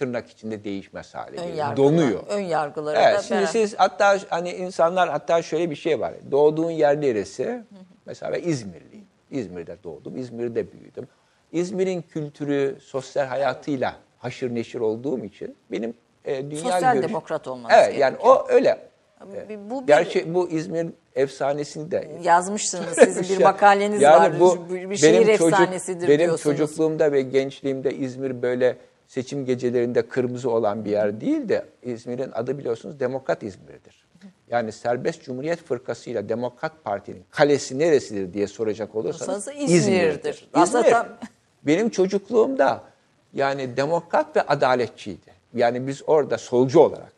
[0.00, 1.76] tırnak içinde değişmez hale geliyor.
[1.76, 2.20] Donuyor.
[2.28, 6.14] Ön yargıları Evet, da şimdi beraber- siz hatta hani insanlar hatta şöyle bir şey var.
[6.30, 7.62] Doğduğun yer neresi?
[8.06, 9.04] Mesela İzmirliyim.
[9.30, 11.08] İzmir'de doğdum, İzmir'de büyüdüm.
[11.52, 15.94] İzmir'in kültürü, sosyal hayatıyla haşır neşir olduğum için benim
[16.24, 18.78] e, dünya Sosyal görüş- demokrat olmanız Evet yani o öyle.
[19.24, 24.40] Bu- bu bir- Gerçi bu İzmir efsanesini de Yazmışsınız sizin bir makaleniz Yani var.
[24.40, 26.56] bu bir şehir benim çocuk- efsanesidir benim diyorsunuz.
[26.56, 28.76] çocukluğumda ve gençliğimde İzmir böyle
[29.10, 34.06] seçim gecelerinde kırmızı olan bir yer değil de İzmir'in adı biliyorsunuz Demokrat İzmir'dir.
[34.50, 40.48] Yani Serbest Cumhuriyet Fırkası ile Demokrat Parti'nin kalesi neresidir diye soracak olursanız Olsanız İzmir'dir.
[40.54, 40.92] Aslında İzmir.
[40.92, 41.08] tam-
[41.62, 42.84] Benim çocukluğumda
[43.32, 45.30] yani demokrat ve adaletçiydi.
[45.54, 47.12] Yani biz orada solcu olarak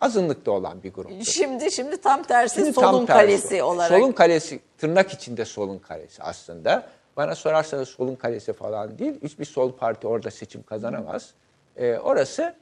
[0.00, 1.24] azınlıkta olan bir gruptuk.
[1.26, 3.20] Şimdi şimdi tam tersi Şimdi solun tam tersi.
[3.26, 3.98] kalesi olarak.
[3.98, 6.86] Solun kalesi, tırnak içinde solun kalesi aslında.
[7.16, 9.20] Bana sorarsanız solun kalesi falan değil.
[9.22, 11.34] Hiçbir sol parti orada seçim kazanamaz.
[11.76, 12.54] Ee, orası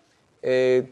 [0.45, 0.83] e,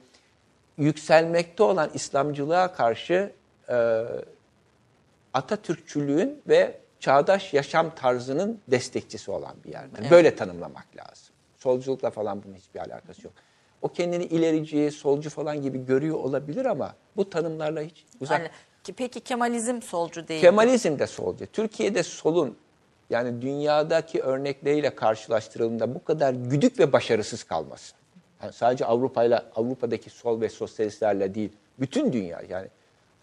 [0.79, 3.33] yükselmekte olan İslamcılığa karşı
[3.69, 4.03] e,
[5.35, 10.11] Atatürkçülüğün ve çağdaş yaşam tarzının destekçisi olan bir yerdir.
[10.11, 11.35] Böyle tanımlamak lazım.
[11.59, 13.33] Solculukla falan bunun hiçbir alakası yok.
[13.83, 18.39] O kendini ilerici, solcu falan gibi görüyor olabilir ama bu tanımlarla hiç uzak.
[18.41, 18.51] Yani,
[18.85, 20.41] ki- peki Kemalizm solcu değil.
[20.41, 21.47] Kemalizm de solcu.
[21.47, 22.57] Türkiye'de solun
[23.13, 27.95] yani dünyadaki örnekleriyle karşılaştırıldığında bu kadar güdük ve başarısız kalması.
[28.43, 32.69] Yani sadece Avrupa'yla Avrupa'daki sol ve sosyalistlerle değil, bütün dünya yani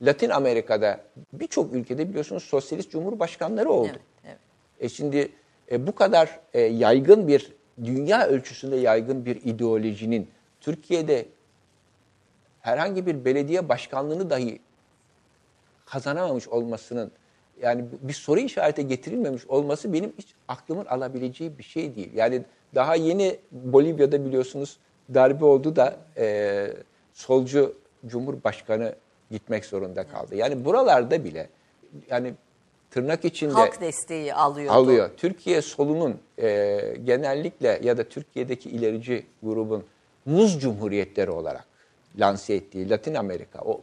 [0.02, 1.00] Latin Amerika'da
[1.34, 3.90] birçok ülkede biliyorsunuz sosyalist cumhurbaşkanları oldu.
[3.92, 4.38] Evet, evet.
[4.80, 5.32] E şimdi
[5.72, 10.30] e, bu kadar e, yaygın bir dünya ölçüsünde yaygın bir ideolojinin
[10.62, 11.26] Türkiye'de
[12.62, 14.60] herhangi bir belediye başkanlığını dahi
[15.86, 17.12] kazanamamış olmasının
[17.62, 22.12] yani bir soru işareti getirilmemiş olması benim hiç aklımın alabileceği bir şey değil.
[22.16, 22.42] Yani
[22.76, 24.78] daha yeni Bolivya'da biliyorsunuz
[25.14, 26.68] darbe oldu da e,
[27.14, 27.76] solcu
[28.08, 28.96] cumhurbaşkanı
[29.32, 30.36] gitmek zorunda kaldı.
[30.36, 31.50] Yani buralarda bile
[32.10, 32.34] yani
[32.92, 34.74] tırnak içinde Halk desteği alıyordu.
[34.74, 35.10] alıyor.
[35.18, 39.84] Türkiye solunun e, genellikle ya da Türkiye'deki ilerici grubun
[40.26, 41.66] muz cumhuriyetleri olarak
[42.20, 43.82] lanse ettiği Latin Amerika o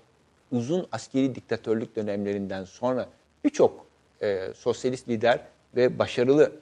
[0.53, 3.07] uzun askeri diktatörlük dönemlerinden sonra
[3.47, 3.87] birçok
[4.23, 5.41] e, sosyalist lider
[5.77, 6.53] ve başarılı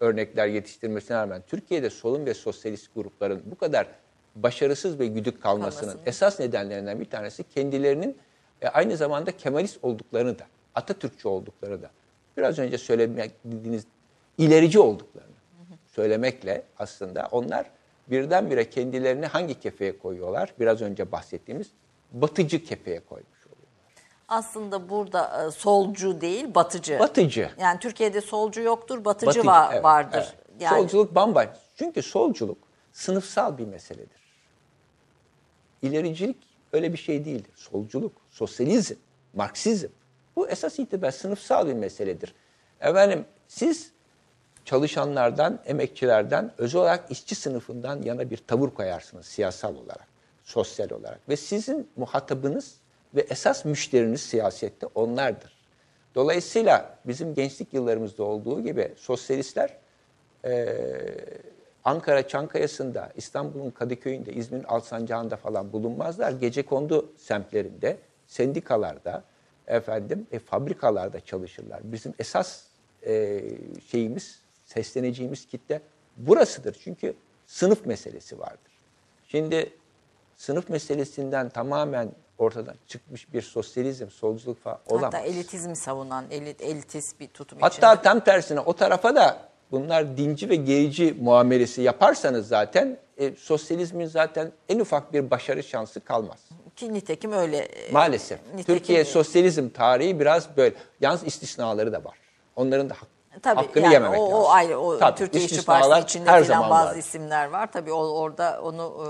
[0.00, 3.86] örnekler yetiştirmesine rağmen Türkiye'de solun ve sosyalist grupların bu kadar
[4.36, 6.06] başarısız ve güdük kalmasının Kalmasının.
[6.06, 8.18] esas nedenlerinden bir tanesi kendilerinin
[8.62, 11.90] e, aynı zamanda Kemalist olduklarını da, Atatürkçü oldukları da,
[12.36, 13.86] biraz önce söylediğiniz
[14.38, 15.32] ilerici olduklarını
[15.86, 17.70] söylemekle aslında onlar
[18.10, 20.54] birdenbire kendilerini hangi kefeye koyuyorlar?
[20.60, 21.66] Biraz önce bahsettiğimiz
[22.12, 23.41] batıcı kefeye koymuş.
[24.28, 26.98] Aslında burada e, solcu değil batıcı.
[26.98, 27.50] Batıcı.
[27.60, 30.18] Yani Türkiye'de solcu yoktur, batıcı, Batıcı, va- evet, vardır.
[30.34, 30.34] evet.
[30.60, 31.56] Yani Solculuk bambaşka.
[31.76, 32.58] Çünkü solculuk
[32.92, 34.22] sınıfsal bir meseledir.
[35.82, 36.36] İlericilik
[36.72, 37.52] öyle bir şey değildir.
[37.56, 38.94] Solculuk, sosyalizm,
[39.34, 39.88] Marksizm
[40.36, 42.34] bu esas itibariyle sınıfsal bir meseledir.
[42.80, 43.92] Efendim siz
[44.64, 50.06] çalışanlardan, emekçilerden, özel olarak işçi sınıfından yana bir tavır koyarsınız siyasal olarak,
[50.44, 51.28] sosyal olarak.
[51.28, 52.74] Ve sizin muhatabınız
[53.14, 55.52] ve esas müşteriniz siyasette onlardır.
[56.14, 59.76] Dolayısıyla bizim gençlik yıllarımızda olduğu gibi sosyalistler
[60.44, 61.42] eee,
[61.84, 66.32] Ankara Çankaya'sında, İstanbul'un Kadıköy'ünde, İzmir'in Alsancak'ında falan bulunmazlar.
[66.32, 69.24] Gece kondu semtlerinde, sendikalarda,
[69.66, 71.80] efendim e, fabrikalarda çalışırlar.
[71.84, 72.62] Bizim esas
[73.06, 73.42] e,
[73.90, 75.80] şeyimiz, sesleneceğimiz kitle
[76.16, 76.76] burasıdır.
[76.84, 77.14] Çünkü
[77.46, 78.72] sınıf meselesi vardır.
[79.28, 79.72] Şimdi
[80.36, 82.12] sınıf meselesinden tamamen
[82.42, 85.06] ortadan çıkmış bir sosyalizm, solculuk falan olamaz.
[85.14, 88.02] Hatta elitizmi savunan, elit, elitist bir tutum Hatta içinde.
[88.02, 89.38] tam tersine o tarafa da
[89.70, 96.00] bunlar dinci ve gerici muamelesi yaparsanız zaten e, sosyalizmin zaten en ufak bir başarı şansı
[96.00, 96.38] kalmaz.
[96.76, 97.56] Ki nitekim öyle.
[97.58, 98.38] e, Maalesef.
[98.54, 100.74] nitekim- Türkiye sosyalizm tarihi biraz böyle.
[101.00, 102.18] Yalnız istisnaları da var.
[102.56, 103.08] Onların da hak,
[103.42, 104.38] Tabii hakkını yani yememek o, lazım.
[104.38, 106.98] o ayrı o Tabii, Türkiye İşçi Partisi içinde her filan zaman bazı vardır.
[106.98, 107.72] isimler var.
[107.72, 109.06] Tabii o, orada onu e,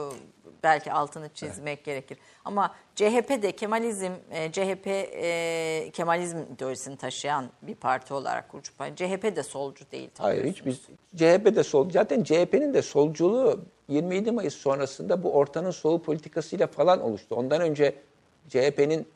[0.62, 2.18] belki altını çizmek gerekir.
[2.44, 8.96] Ama CHP de Kemalizm e, CHP e, Kemalizm ideolojisini taşıyan bir parti olarak kurucu parti.
[8.96, 10.10] CHP de solcu değil.
[10.18, 10.80] Hayır hiç biz
[11.16, 11.90] CHP de sol.
[11.90, 17.34] Zaten CHP'nin de solculuğu 27 Mayıs sonrasında bu ortanın solu politikasıyla falan oluştu.
[17.34, 17.94] Ondan önce
[18.48, 19.08] CHP'nin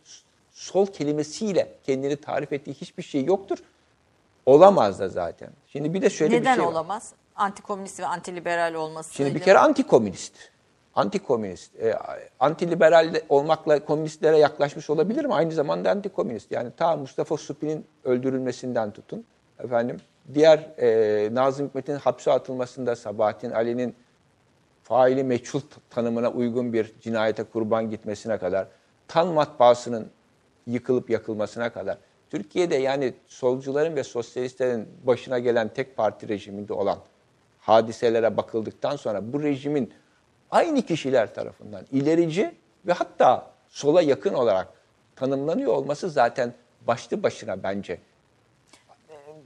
[0.52, 3.59] sol kelimesiyle kendini tarif ettiği hiçbir şey yoktur.
[4.47, 5.51] Olamaz da zaten.
[5.66, 6.73] Şimdi bir de şöyle Neden bir şey var.
[6.73, 7.12] olamaz?
[7.36, 9.14] Antikomünist ve antiliberal olması.
[9.14, 10.32] Şimdi bir kere antikomünist.
[10.97, 11.77] Antikomünist.
[11.77, 11.94] E,
[12.40, 15.35] antiliberal olmakla komünistlere yaklaşmış olabilir mi?
[15.35, 16.52] Aynı zamanda antikomünist.
[16.52, 19.24] Yani ta Mustafa Supi'nin öldürülmesinden tutun.
[19.59, 19.97] Efendim
[20.35, 23.94] diğer e, Nazım Hikmet'in hapse atılmasında Sabahattin Ali'nin
[24.82, 25.60] faili meçhul
[25.90, 28.68] tanımına uygun bir cinayete kurban gitmesine kadar,
[29.09, 30.10] tan matbaasının
[30.66, 31.98] yıkılıp yakılmasına kadar,
[32.31, 36.98] Türkiye'de yani solcuların ve sosyalistlerin başına gelen tek parti rejiminde olan
[37.59, 39.93] hadiselere bakıldıktan sonra bu rejimin
[40.51, 42.55] aynı kişiler tarafından ilerici
[42.86, 44.68] ve hatta sola yakın olarak
[45.16, 46.55] tanımlanıyor olması zaten
[46.86, 47.98] başlı başına bence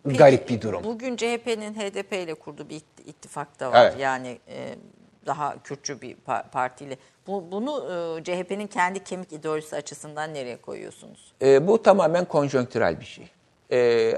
[0.05, 0.85] Peki, garip bir durum.
[0.85, 3.85] Bugün CHP'nin HDP ile kurduğu bir itti- ittifak da var.
[3.85, 4.01] Evet.
[4.01, 4.75] Yani e,
[5.27, 6.97] daha Kürtçü bir pa- partiyle.
[7.27, 7.87] Bu, bunu
[8.21, 11.33] e, CHP'nin kendi kemik ideolojisi açısından nereye koyuyorsunuz?
[11.43, 13.29] E, bu tamamen konjonktürel bir şey.
[13.73, 14.13] E,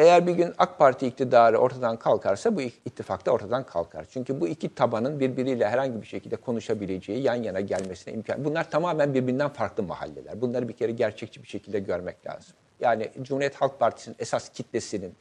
[0.00, 4.06] eğer bir gün AK Parti iktidarı ortadan kalkarsa bu ittifak da ortadan kalkar.
[4.10, 8.44] Çünkü bu iki tabanın birbiriyle herhangi bir şekilde konuşabileceği, yan yana gelmesine imkan.
[8.44, 10.40] Bunlar tamamen birbirinden farklı mahalleler.
[10.40, 12.54] Bunları bir kere gerçekçi bir şekilde görmek lazım.
[12.80, 15.14] Yani Cumhuriyet Halk Partisi'nin esas kitlesinin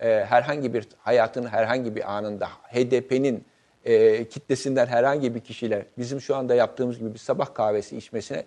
[0.00, 3.44] e, herhangi bir hayatın herhangi bir anında HDP'nin
[3.84, 8.44] e, kitlesinden herhangi bir kişiyle bizim şu anda yaptığımız gibi bir sabah kahvesi içmesine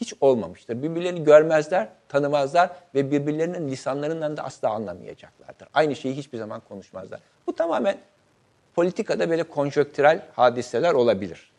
[0.00, 0.82] hiç olmamıştır.
[0.82, 5.68] Birbirlerini görmezler, tanımazlar ve birbirlerinin lisanlarından da asla anlamayacaklardır.
[5.74, 7.20] Aynı şeyi hiçbir zaman konuşmazlar.
[7.46, 7.96] Bu tamamen
[8.74, 11.50] politikada böyle konjöktürel hadiseler olabilir.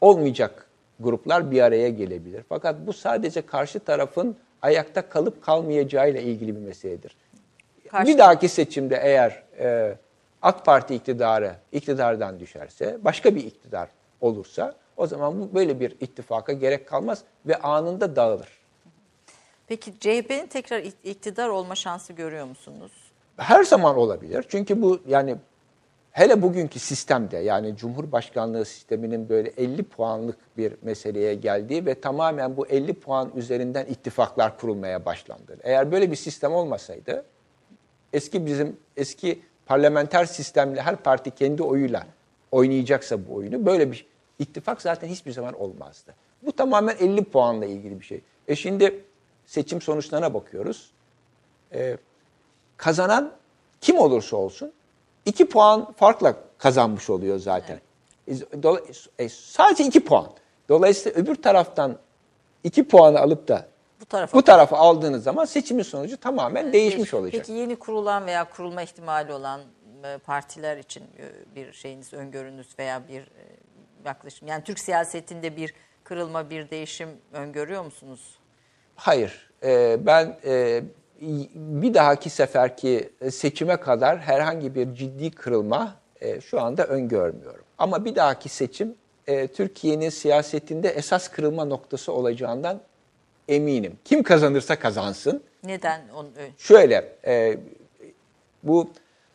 [0.00, 0.66] Olmayacak
[1.00, 2.42] gruplar bir araya gelebilir.
[2.48, 7.16] Fakat bu sadece karşı tarafın ayakta kalıp kalmayacağıyla ilgili bir meseledir.
[7.90, 9.96] Karşı- Bir dahaki seçimde eğer e,
[10.42, 13.88] AK Parti iktidarı iktidardan düşerse, başka bir iktidar
[14.20, 18.48] olursa o zaman bu böyle bir ittifaka gerek kalmaz ve anında dağılır.
[19.66, 22.92] Peki CHP'nin tekrar ik- iktidar olma şansı görüyor musunuz?
[23.36, 24.44] Her zaman olabilir.
[24.48, 25.36] Çünkü bu yani
[26.12, 32.66] hele bugünkü sistemde yani Cumhurbaşkanlığı sisteminin böyle 50 puanlık bir meseleye geldiği ve tamamen bu
[32.66, 35.56] 50 puan üzerinden ittifaklar kurulmaya başlandı.
[35.62, 37.24] Eğer böyle bir sistem olmasaydı
[38.12, 42.06] eski bizim eski parlamenter sistemle her parti kendi oyuyla
[42.52, 44.06] oynayacaksa bu oyunu böyle bir
[44.38, 46.14] ittifak zaten hiçbir zaman olmazdı.
[46.42, 48.20] Bu tamamen 50 puanla ilgili bir şey.
[48.48, 49.04] E şimdi
[49.46, 50.90] seçim sonuçlarına bakıyoruz.
[51.74, 51.96] E,
[52.76, 53.32] kazanan
[53.80, 54.72] kim olursa olsun
[55.26, 57.80] 2 puan farkla kazanmış oluyor zaten.
[58.28, 58.34] E,
[59.18, 60.30] e, sadece 2 puan.
[60.68, 61.98] Dolayısıyla öbür taraftan
[62.64, 63.66] 2 puanı alıp da
[64.00, 67.44] Bu tarafa bu tarafa aldığınız zaman seçimin sonucu tamamen değişmiş olacak.
[67.46, 69.60] Peki yeni kurulan veya kurulma ihtimali olan
[70.04, 73.28] e, partiler için e, bir şeyiniz, öngörünüz veya bir
[74.06, 74.48] yaklaşım.
[74.48, 75.74] Yani Türk siyasetinde bir
[76.04, 78.38] kırılma, bir değişim öngörüyor musunuz?
[78.96, 79.50] Hayır.
[79.62, 80.82] Ee, ben e,
[81.54, 87.64] bir dahaki seferki seçime kadar herhangi bir ciddi kırılma e, şu anda öngörmüyorum.
[87.78, 88.94] Ama bir dahaki seçim
[89.26, 92.80] e, Türkiye'nin siyasetinde esas kırılma noktası olacağından
[93.48, 93.98] eminim.
[94.04, 95.42] Kim kazanırsa kazansın.
[95.64, 96.08] Neden?
[96.16, 96.28] Onu,
[96.58, 97.56] Şöyle, e,
[98.62, 98.90] bu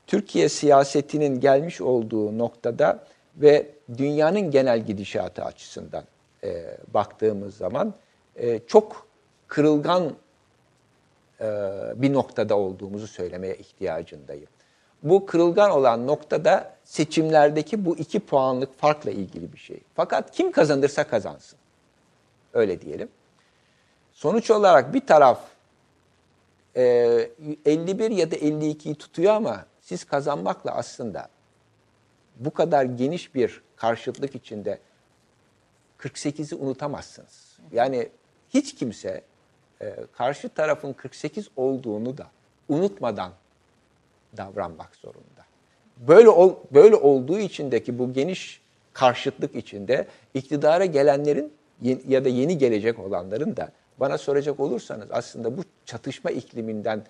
[0.07, 2.99] Türkiye siyasetinin gelmiş olduğu noktada
[3.35, 3.65] ve
[3.97, 6.03] dünyanın genel gidişatı açısından
[6.43, 7.93] e, baktığımız zaman
[8.35, 9.07] e, çok
[9.47, 10.15] kırılgan
[11.41, 11.45] e,
[11.95, 14.47] bir noktada olduğumuzu söylemeye ihtiyacındayım.
[15.03, 19.80] Bu kırılgan olan noktada seçimlerdeki bu iki puanlık farkla ilgili bir şey.
[19.95, 21.59] Fakat kim kazanırsa kazansın.
[22.53, 23.09] Öyle diyelim.
[24.11, 25.39] Sonuç olarak bir taraf
[26.76, 26.84] e,
[27.65, 31.30] 51 ya da 52'yi tutuyor ama siz kazanmakla aslında
[32.35, 34.80] bu kadar geniş bir karşıtlık içinde
[35.99, 37.58] 48'i unutamazsınız.
[37.72, 38.10] Yani
[38.49, 39.22] hiç kimse
[39.82, 42.28] e, karşı tarafın 48 olduğunu da
[42.70, 43.32] unutmadan
[44.38, 45.45] davranmak zorunda.
[45.98, 48.62] Böyle ol, böyle olduğu içindeki bu geniş
[48.94, 51.53] karşıtlık içinde iktidara gelenlerin
[52.08, 57.06] ya da yeni gelecek olanların da bana soracak olursanız aslında bu çatışma ikliminden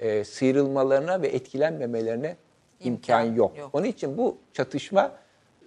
[0.00, 2.36] e, sıyrılmalarına ve etkilenmemelerine
[2.80, 3.58] imkan, İmkan yok.
[3.58, 3.70] yok.
[3.72, 5.23] Onun için bu çatışma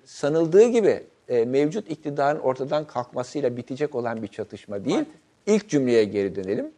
[0.08, 5.06] sanıldığı gibi e, mevcut iktidarın ortadan kalkmasıyla bitecek olan bir çatışma değil.
[5.46, 6.72] İlk cümleye geri dönelim.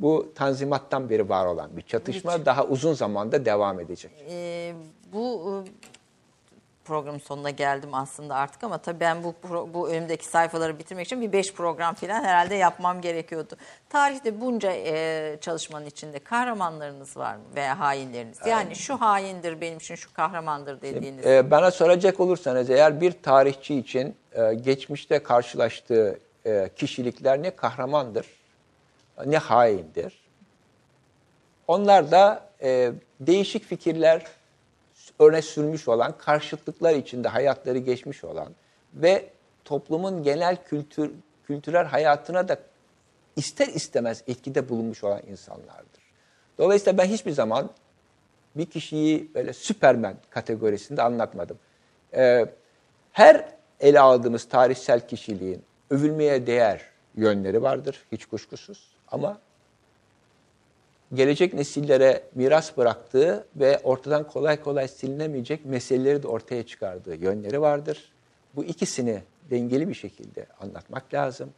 [0.00, 4.10] Bu tanzimattan beri var olan bir çatışma daha uzun zamanda devam edecek.
[4.30, 4.72] Ee,
[5.12, 5.54] bu e,
[6.86, 9.34] programın sonuna geldim aslında artık ama tabii ben bu
[9.74, 13.56] bu önümdeki sayfaları bitirmek için bir beş program falan herhalde yapmam gerekiyordu.
[13.88, 18.38] Tarihte bunca e, çalışmanın içinde kahramanlarınız var mı veya hainleriniz?
[18.46, 21.26] Yani şu haindir benim için şu kahramandır dediğiniz.
[21.26, 28.26] Ee, bana soracak olursanız eğer bir tarihçi için e, geçmişte karşılaştığı e, kişilikler ne kahramandır
[29.26, 30.26] ne haindir.
[31.68, 34.26] Onlar da e, değişik fikirler
[35.18, 38.48] öne sürmüş olan, karşıtlıklar içinde hayatları geçmiş olan
[38.94, 39.30] ve
[39.64, 41.10] toplumun genel kültür
[41.46, 42.58] kültürel hayatına da
[43.36, 46.02] ister istemez etkide bulunmuş olan insanlardır.
[46.58, 47.70] Dolayısıyla ben hiçbir zaman
[48.56, 51.58] bir kişiyi böyle süpermen kategorisinde anlatmadım.
[52.14, 52.46] Ee,
[53.12, 53.48] her
[53.80, 56.82] ele aldığımız tarihsel kişiliğin övülmeye değer
[57.14, 58.96] yönleri vardır hiç kuşkusuz.
[59.08, 59.40] Ama
[61.14, 68.12] gelecek nesillere miras bıraktığı ve ortadan kolay kolay silinemeyecek meseleleri de ortaya çıkardığı yönleri vardır.
[68.56, 71.50] Bu ikisini dengeli bir şekilde anlatmak lazım.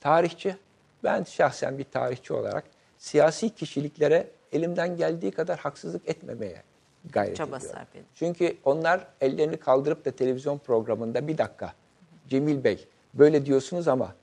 [0.00, 0.56] Tarihçi,
[1.04, 2.64] ben şahsen bir tarihçi olarak
[2.98, 6.62] siyasi kişiliklere elimden geldiği kadar haksızlık etmemeye
[7.12, 7.76] gayret Çaba ediyorum.
[7.76, 8.06] sarf edin.
[8.14, 11.72] Çünkü onlar ellerini kaldırıp da televizyon programında bir dakika
[12.28, 14.14] Cemil Bey böyle diyorsunuz ama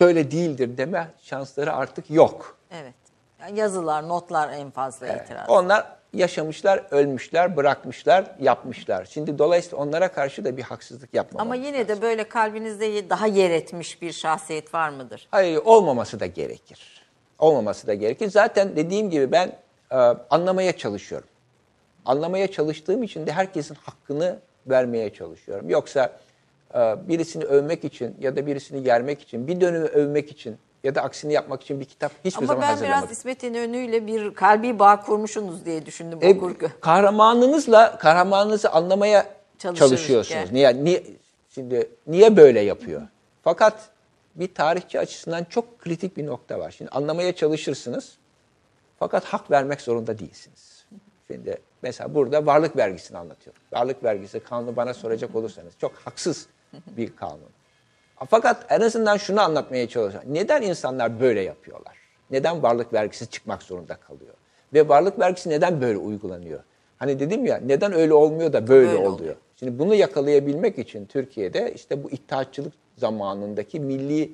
[0.00, 2.58] böyle değildir deme şansları artık yok.
[2.70, 2.94] Evet.
[3.40, 5.48] Yani yazılar, notlar en fazla itiraz.
[5.48, 9.04] Onlar yaşamışlar, ölmüşler, bırakmışlar, yapmışlar.
[9.04, 11.42] Şimdi dolayısıyla onlara karşı da bir haksızlık yapmamak.
[11.42, 15.28] Ama yine de böyle kalbinizde daha yer etmiş bir şahsiyet var mıdır?
[15.30, 17.02] Hayır, olmaması da gerekir.
[17.38, 18.30] Olmaması da gerekir.
[18.30, 19.52] Zaten dediğim gibi ben
[19.90, 19.96] e,
[20.30, 21.28] anlamaya çalışıyorum.
[22.04, 25.70] Anlamaya çalıştığım için de herkesin hakkını vermeye çalışıyorum.
[25.70, 26.12] Yoksa
[26.74, 26.78] e,
[27.08, 31.32] birisini övmek için ya da birisini yermek için, bir dönemi övmek için ya da aksini
[31.32, 33.02] yapmak için bir kitap hiçbir Ama zaman ben hazırlamadım.
[33.08, 36.70] biraz İsmet İnönü'yle bir kalbi bağ kurmuşsunuz diye düşündüm E, okurken.
[36.80, 39.26] kahramanınızla kahramanınızı anlamaya
[39.58, 40.40] Çalışırız, çalışıyorsunuz.
[40.44, 40.52] gel.
[40.52, 41.02] Niye, niye
[41.54, 43.02] şimdi niye böyle yapıyor?
[43.44, 43.88] Fakat
[44.34, 46.70] bir tarihçi açısından çok kritik bir nokta var.
[46.70, 48.16] Şimdi anlamaya çalışırsınız.
[48.98, 50.84] Fakat hak vermek zorunda değilsiniz.
[51.32, 53.62] Şimdi mesela burada varlık vergisini anlatıyorum.
[53.72, 56.46] Varlık vergisi kanunu bana soracak olursanız çok haksız
[56.86, 57.40] bir kanun.
[58.26, 60.34] Fakat en azından şunu anlatmaya çalışıyorum.
[60.34, 61.96] Neden insanlar böyle yapıyorlar?
[62.30, 64.34] Neden varlık vergisi çıkmak zorunda kalıyor?
[64.74, 66.60] Ve varlık vergisi neden böyle uygulanıyor?
[66.96, 69.12] Hani dedim ya neden öyle olmuyor da böyle, Böyle oluyor?
[69.12, 69.34] oluyor.
[69.56, 74.30] Şimdi bunu yakalayabilmek için Türkiye'de işte bu iddiatçılık zamanındaki milli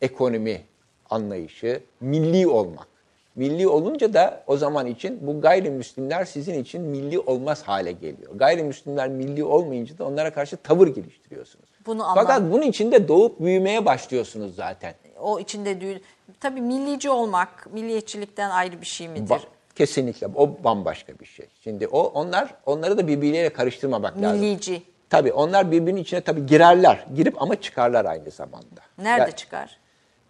[0.00, 0.62] ekonomi
[1.10, 2.86] anlayışı, milli olmak.
[3.34, 8.32] Milli olunca da o zaman için bu gayrimüslimler sizin için milli olmaz hale geliyor.
[8.34, 11.68] Gayrimüslimler milli olmayınca da onlara karşı tavır geliştiriyorsunuz.
[11.86, 14.94] Bunu anlam- Fakat bunun içinde doğup büyümeye başlıyorsunuz zaten.
[15.20, 16.02] O içinde düğün.
[16.40, 19.34] Tabii millici olmak, milliyetçilikten ayrı bir şey midir?
[19.34, 19.40] Ba-
[19.74, 21.46] kesinlikle o bambaşka bir şey.
[21.64, 24.40] Şimdi o onlar onları da birbirleriyle karıştırmamak lazım.
[24.40, 24.82] Millici.
[25.10, 27.06] Tabii onlar birbirinin içine tabii girerler.
[27.14, 28.80] Girip ama çıkarlar aynı zamanda.
[28.98, 29.78] Nerede Ya- çıkar?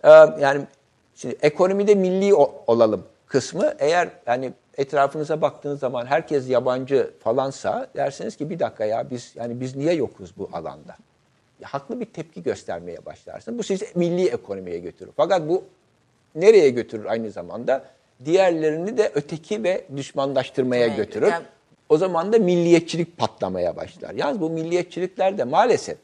[0.05, 0.09] Ee,
[0.41, 0.63] yani
[1.15, 8.37] şimdi ekonomide milli o- olalım kısmı eğer yani etrafınıza baktığınız zaman herkes yabancı falansa dersiniz
[8.37, 10.97] ki bir dakika ya biz yani biz niye yokuz bu alanda?
[11.63, 13.59] Haklı bir tepki göstermeye başlarsınız.
[13.59, 15.13] Bu sizi milli ekonomiye götürür.
[15.17, 15.65] Fakat bu
[16.35, 17.85] nereye götürür aynı zamanda?
[18.25, 21.27] Diğerlerini de öteki ve düşmanlaştırmaya Evet, götürür.
[21.27, 21.47] yani-
[21.89, 24.15] O zaman da milliyetçilik patlamaya başlar.
[24.15, 25.99] Yalnız bu milliyetçilikler de maalesef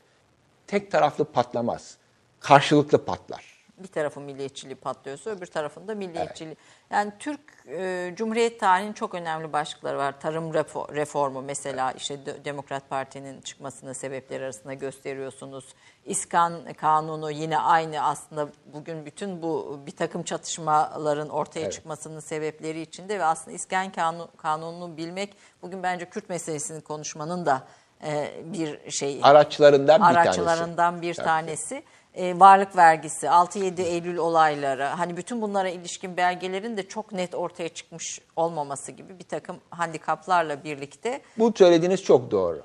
[0.66, 1.96] tek taraflı patlamaz.
[2.40, 3.47] Karşılıklı patlar.
[3.82, 6.56] Bir tarafın milliyetçiliği patlıyorsa öbür tarafında milliyetçiliği.
[6.90, 10.20] Yani Türk e, Cumhuriyet tarihinin çok önemli başlıkları var.
[10.20, 15.64] Tarım refo- reformu mesela işte De- Demokrat Parti'nin çıkmasının sebepleri arasında gösteriyorsunuz.
[16.04, 23.18] İskan Kanunu yine aynı aslında bugün bütün bu bir takım çatışmaların ortaya çıkmasının sebepleri içinde
[23.18, 27.62] ve aslında İskan Kanu- Kanunu'nu bilmek bugün bence Kürt meselesini konuşmanın da
[28.04, 30.40] e, bir şey Araçlarından bir tanesi.
[30.40, 31.26] araçlarından bir Tabii.
[31.26, 31.82] tanesi.
[32.18, 37.68] E, varlık vergisi, 6-7 Eylül olayları, hani bütün bunlara ilişkin belgelerin de çok net ortaya
[37.68, 42.62] çıkmış olmaması gibi bir takım handikaplarla birlikte Bu söylediğiniz çok doğru.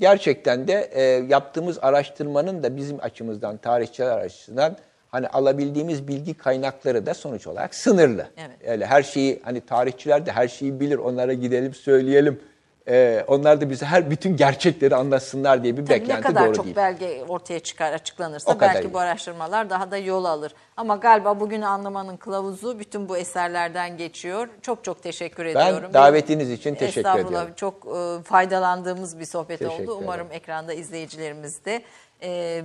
[0.00, 4.76] gerçekten de e, yaptığımız araştırmanın da bizim açımızdan, tarihçiler açısından
[5.10, 8.26] hani alabildiğimiz bilgi kaynakları da sonuç olarak sınırlı.
[8.36, 8.56] Evet.
[8.66, 10.98] Öyle her şeyi hani tarihçiler de her şeyi bilir.
[10.98, 12.40] Onlara gidelim söyleyelim.
[12.88, 16.54] E, onlar da bize her bütün gerçekleri anlatsınlar diye bir Tabii beklenti ne kadar doğru
[16.54, 16.76] çok değil.
[16.76, 18.94] belge ortaya çıkar, açıklanırsa belki iyi.
[18.94, 20.54] bu araştırmalar daha da yol alır.
[20.76, 24.48] Ama galiba bugün anlamanın kılavuzu bütün bu eserlerden geçiyor.
[24.62, 25.94] Çok çok teşekkür ediyorum.
[25.94, 27.52] davetiniz için teşekkür Estağfurullah, ediyorum.
[27.56, 29.98] Çok e, faydalandığımız bir sohbet Teşekkür oldu.
[30.02, 31.82] Umarım ekranda izleyicilerimiz de
[32.22, 32.62] e,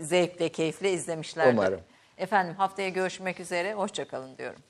[0.00, 1.52] zevkle, keyifle izlemişlerdir.
[1.52, 1.80] Umarım.
[2.18, 3.74] Efendim haftaya görüşmek üzere.
[3.74, 4.60] Hoşçakalın diyorum.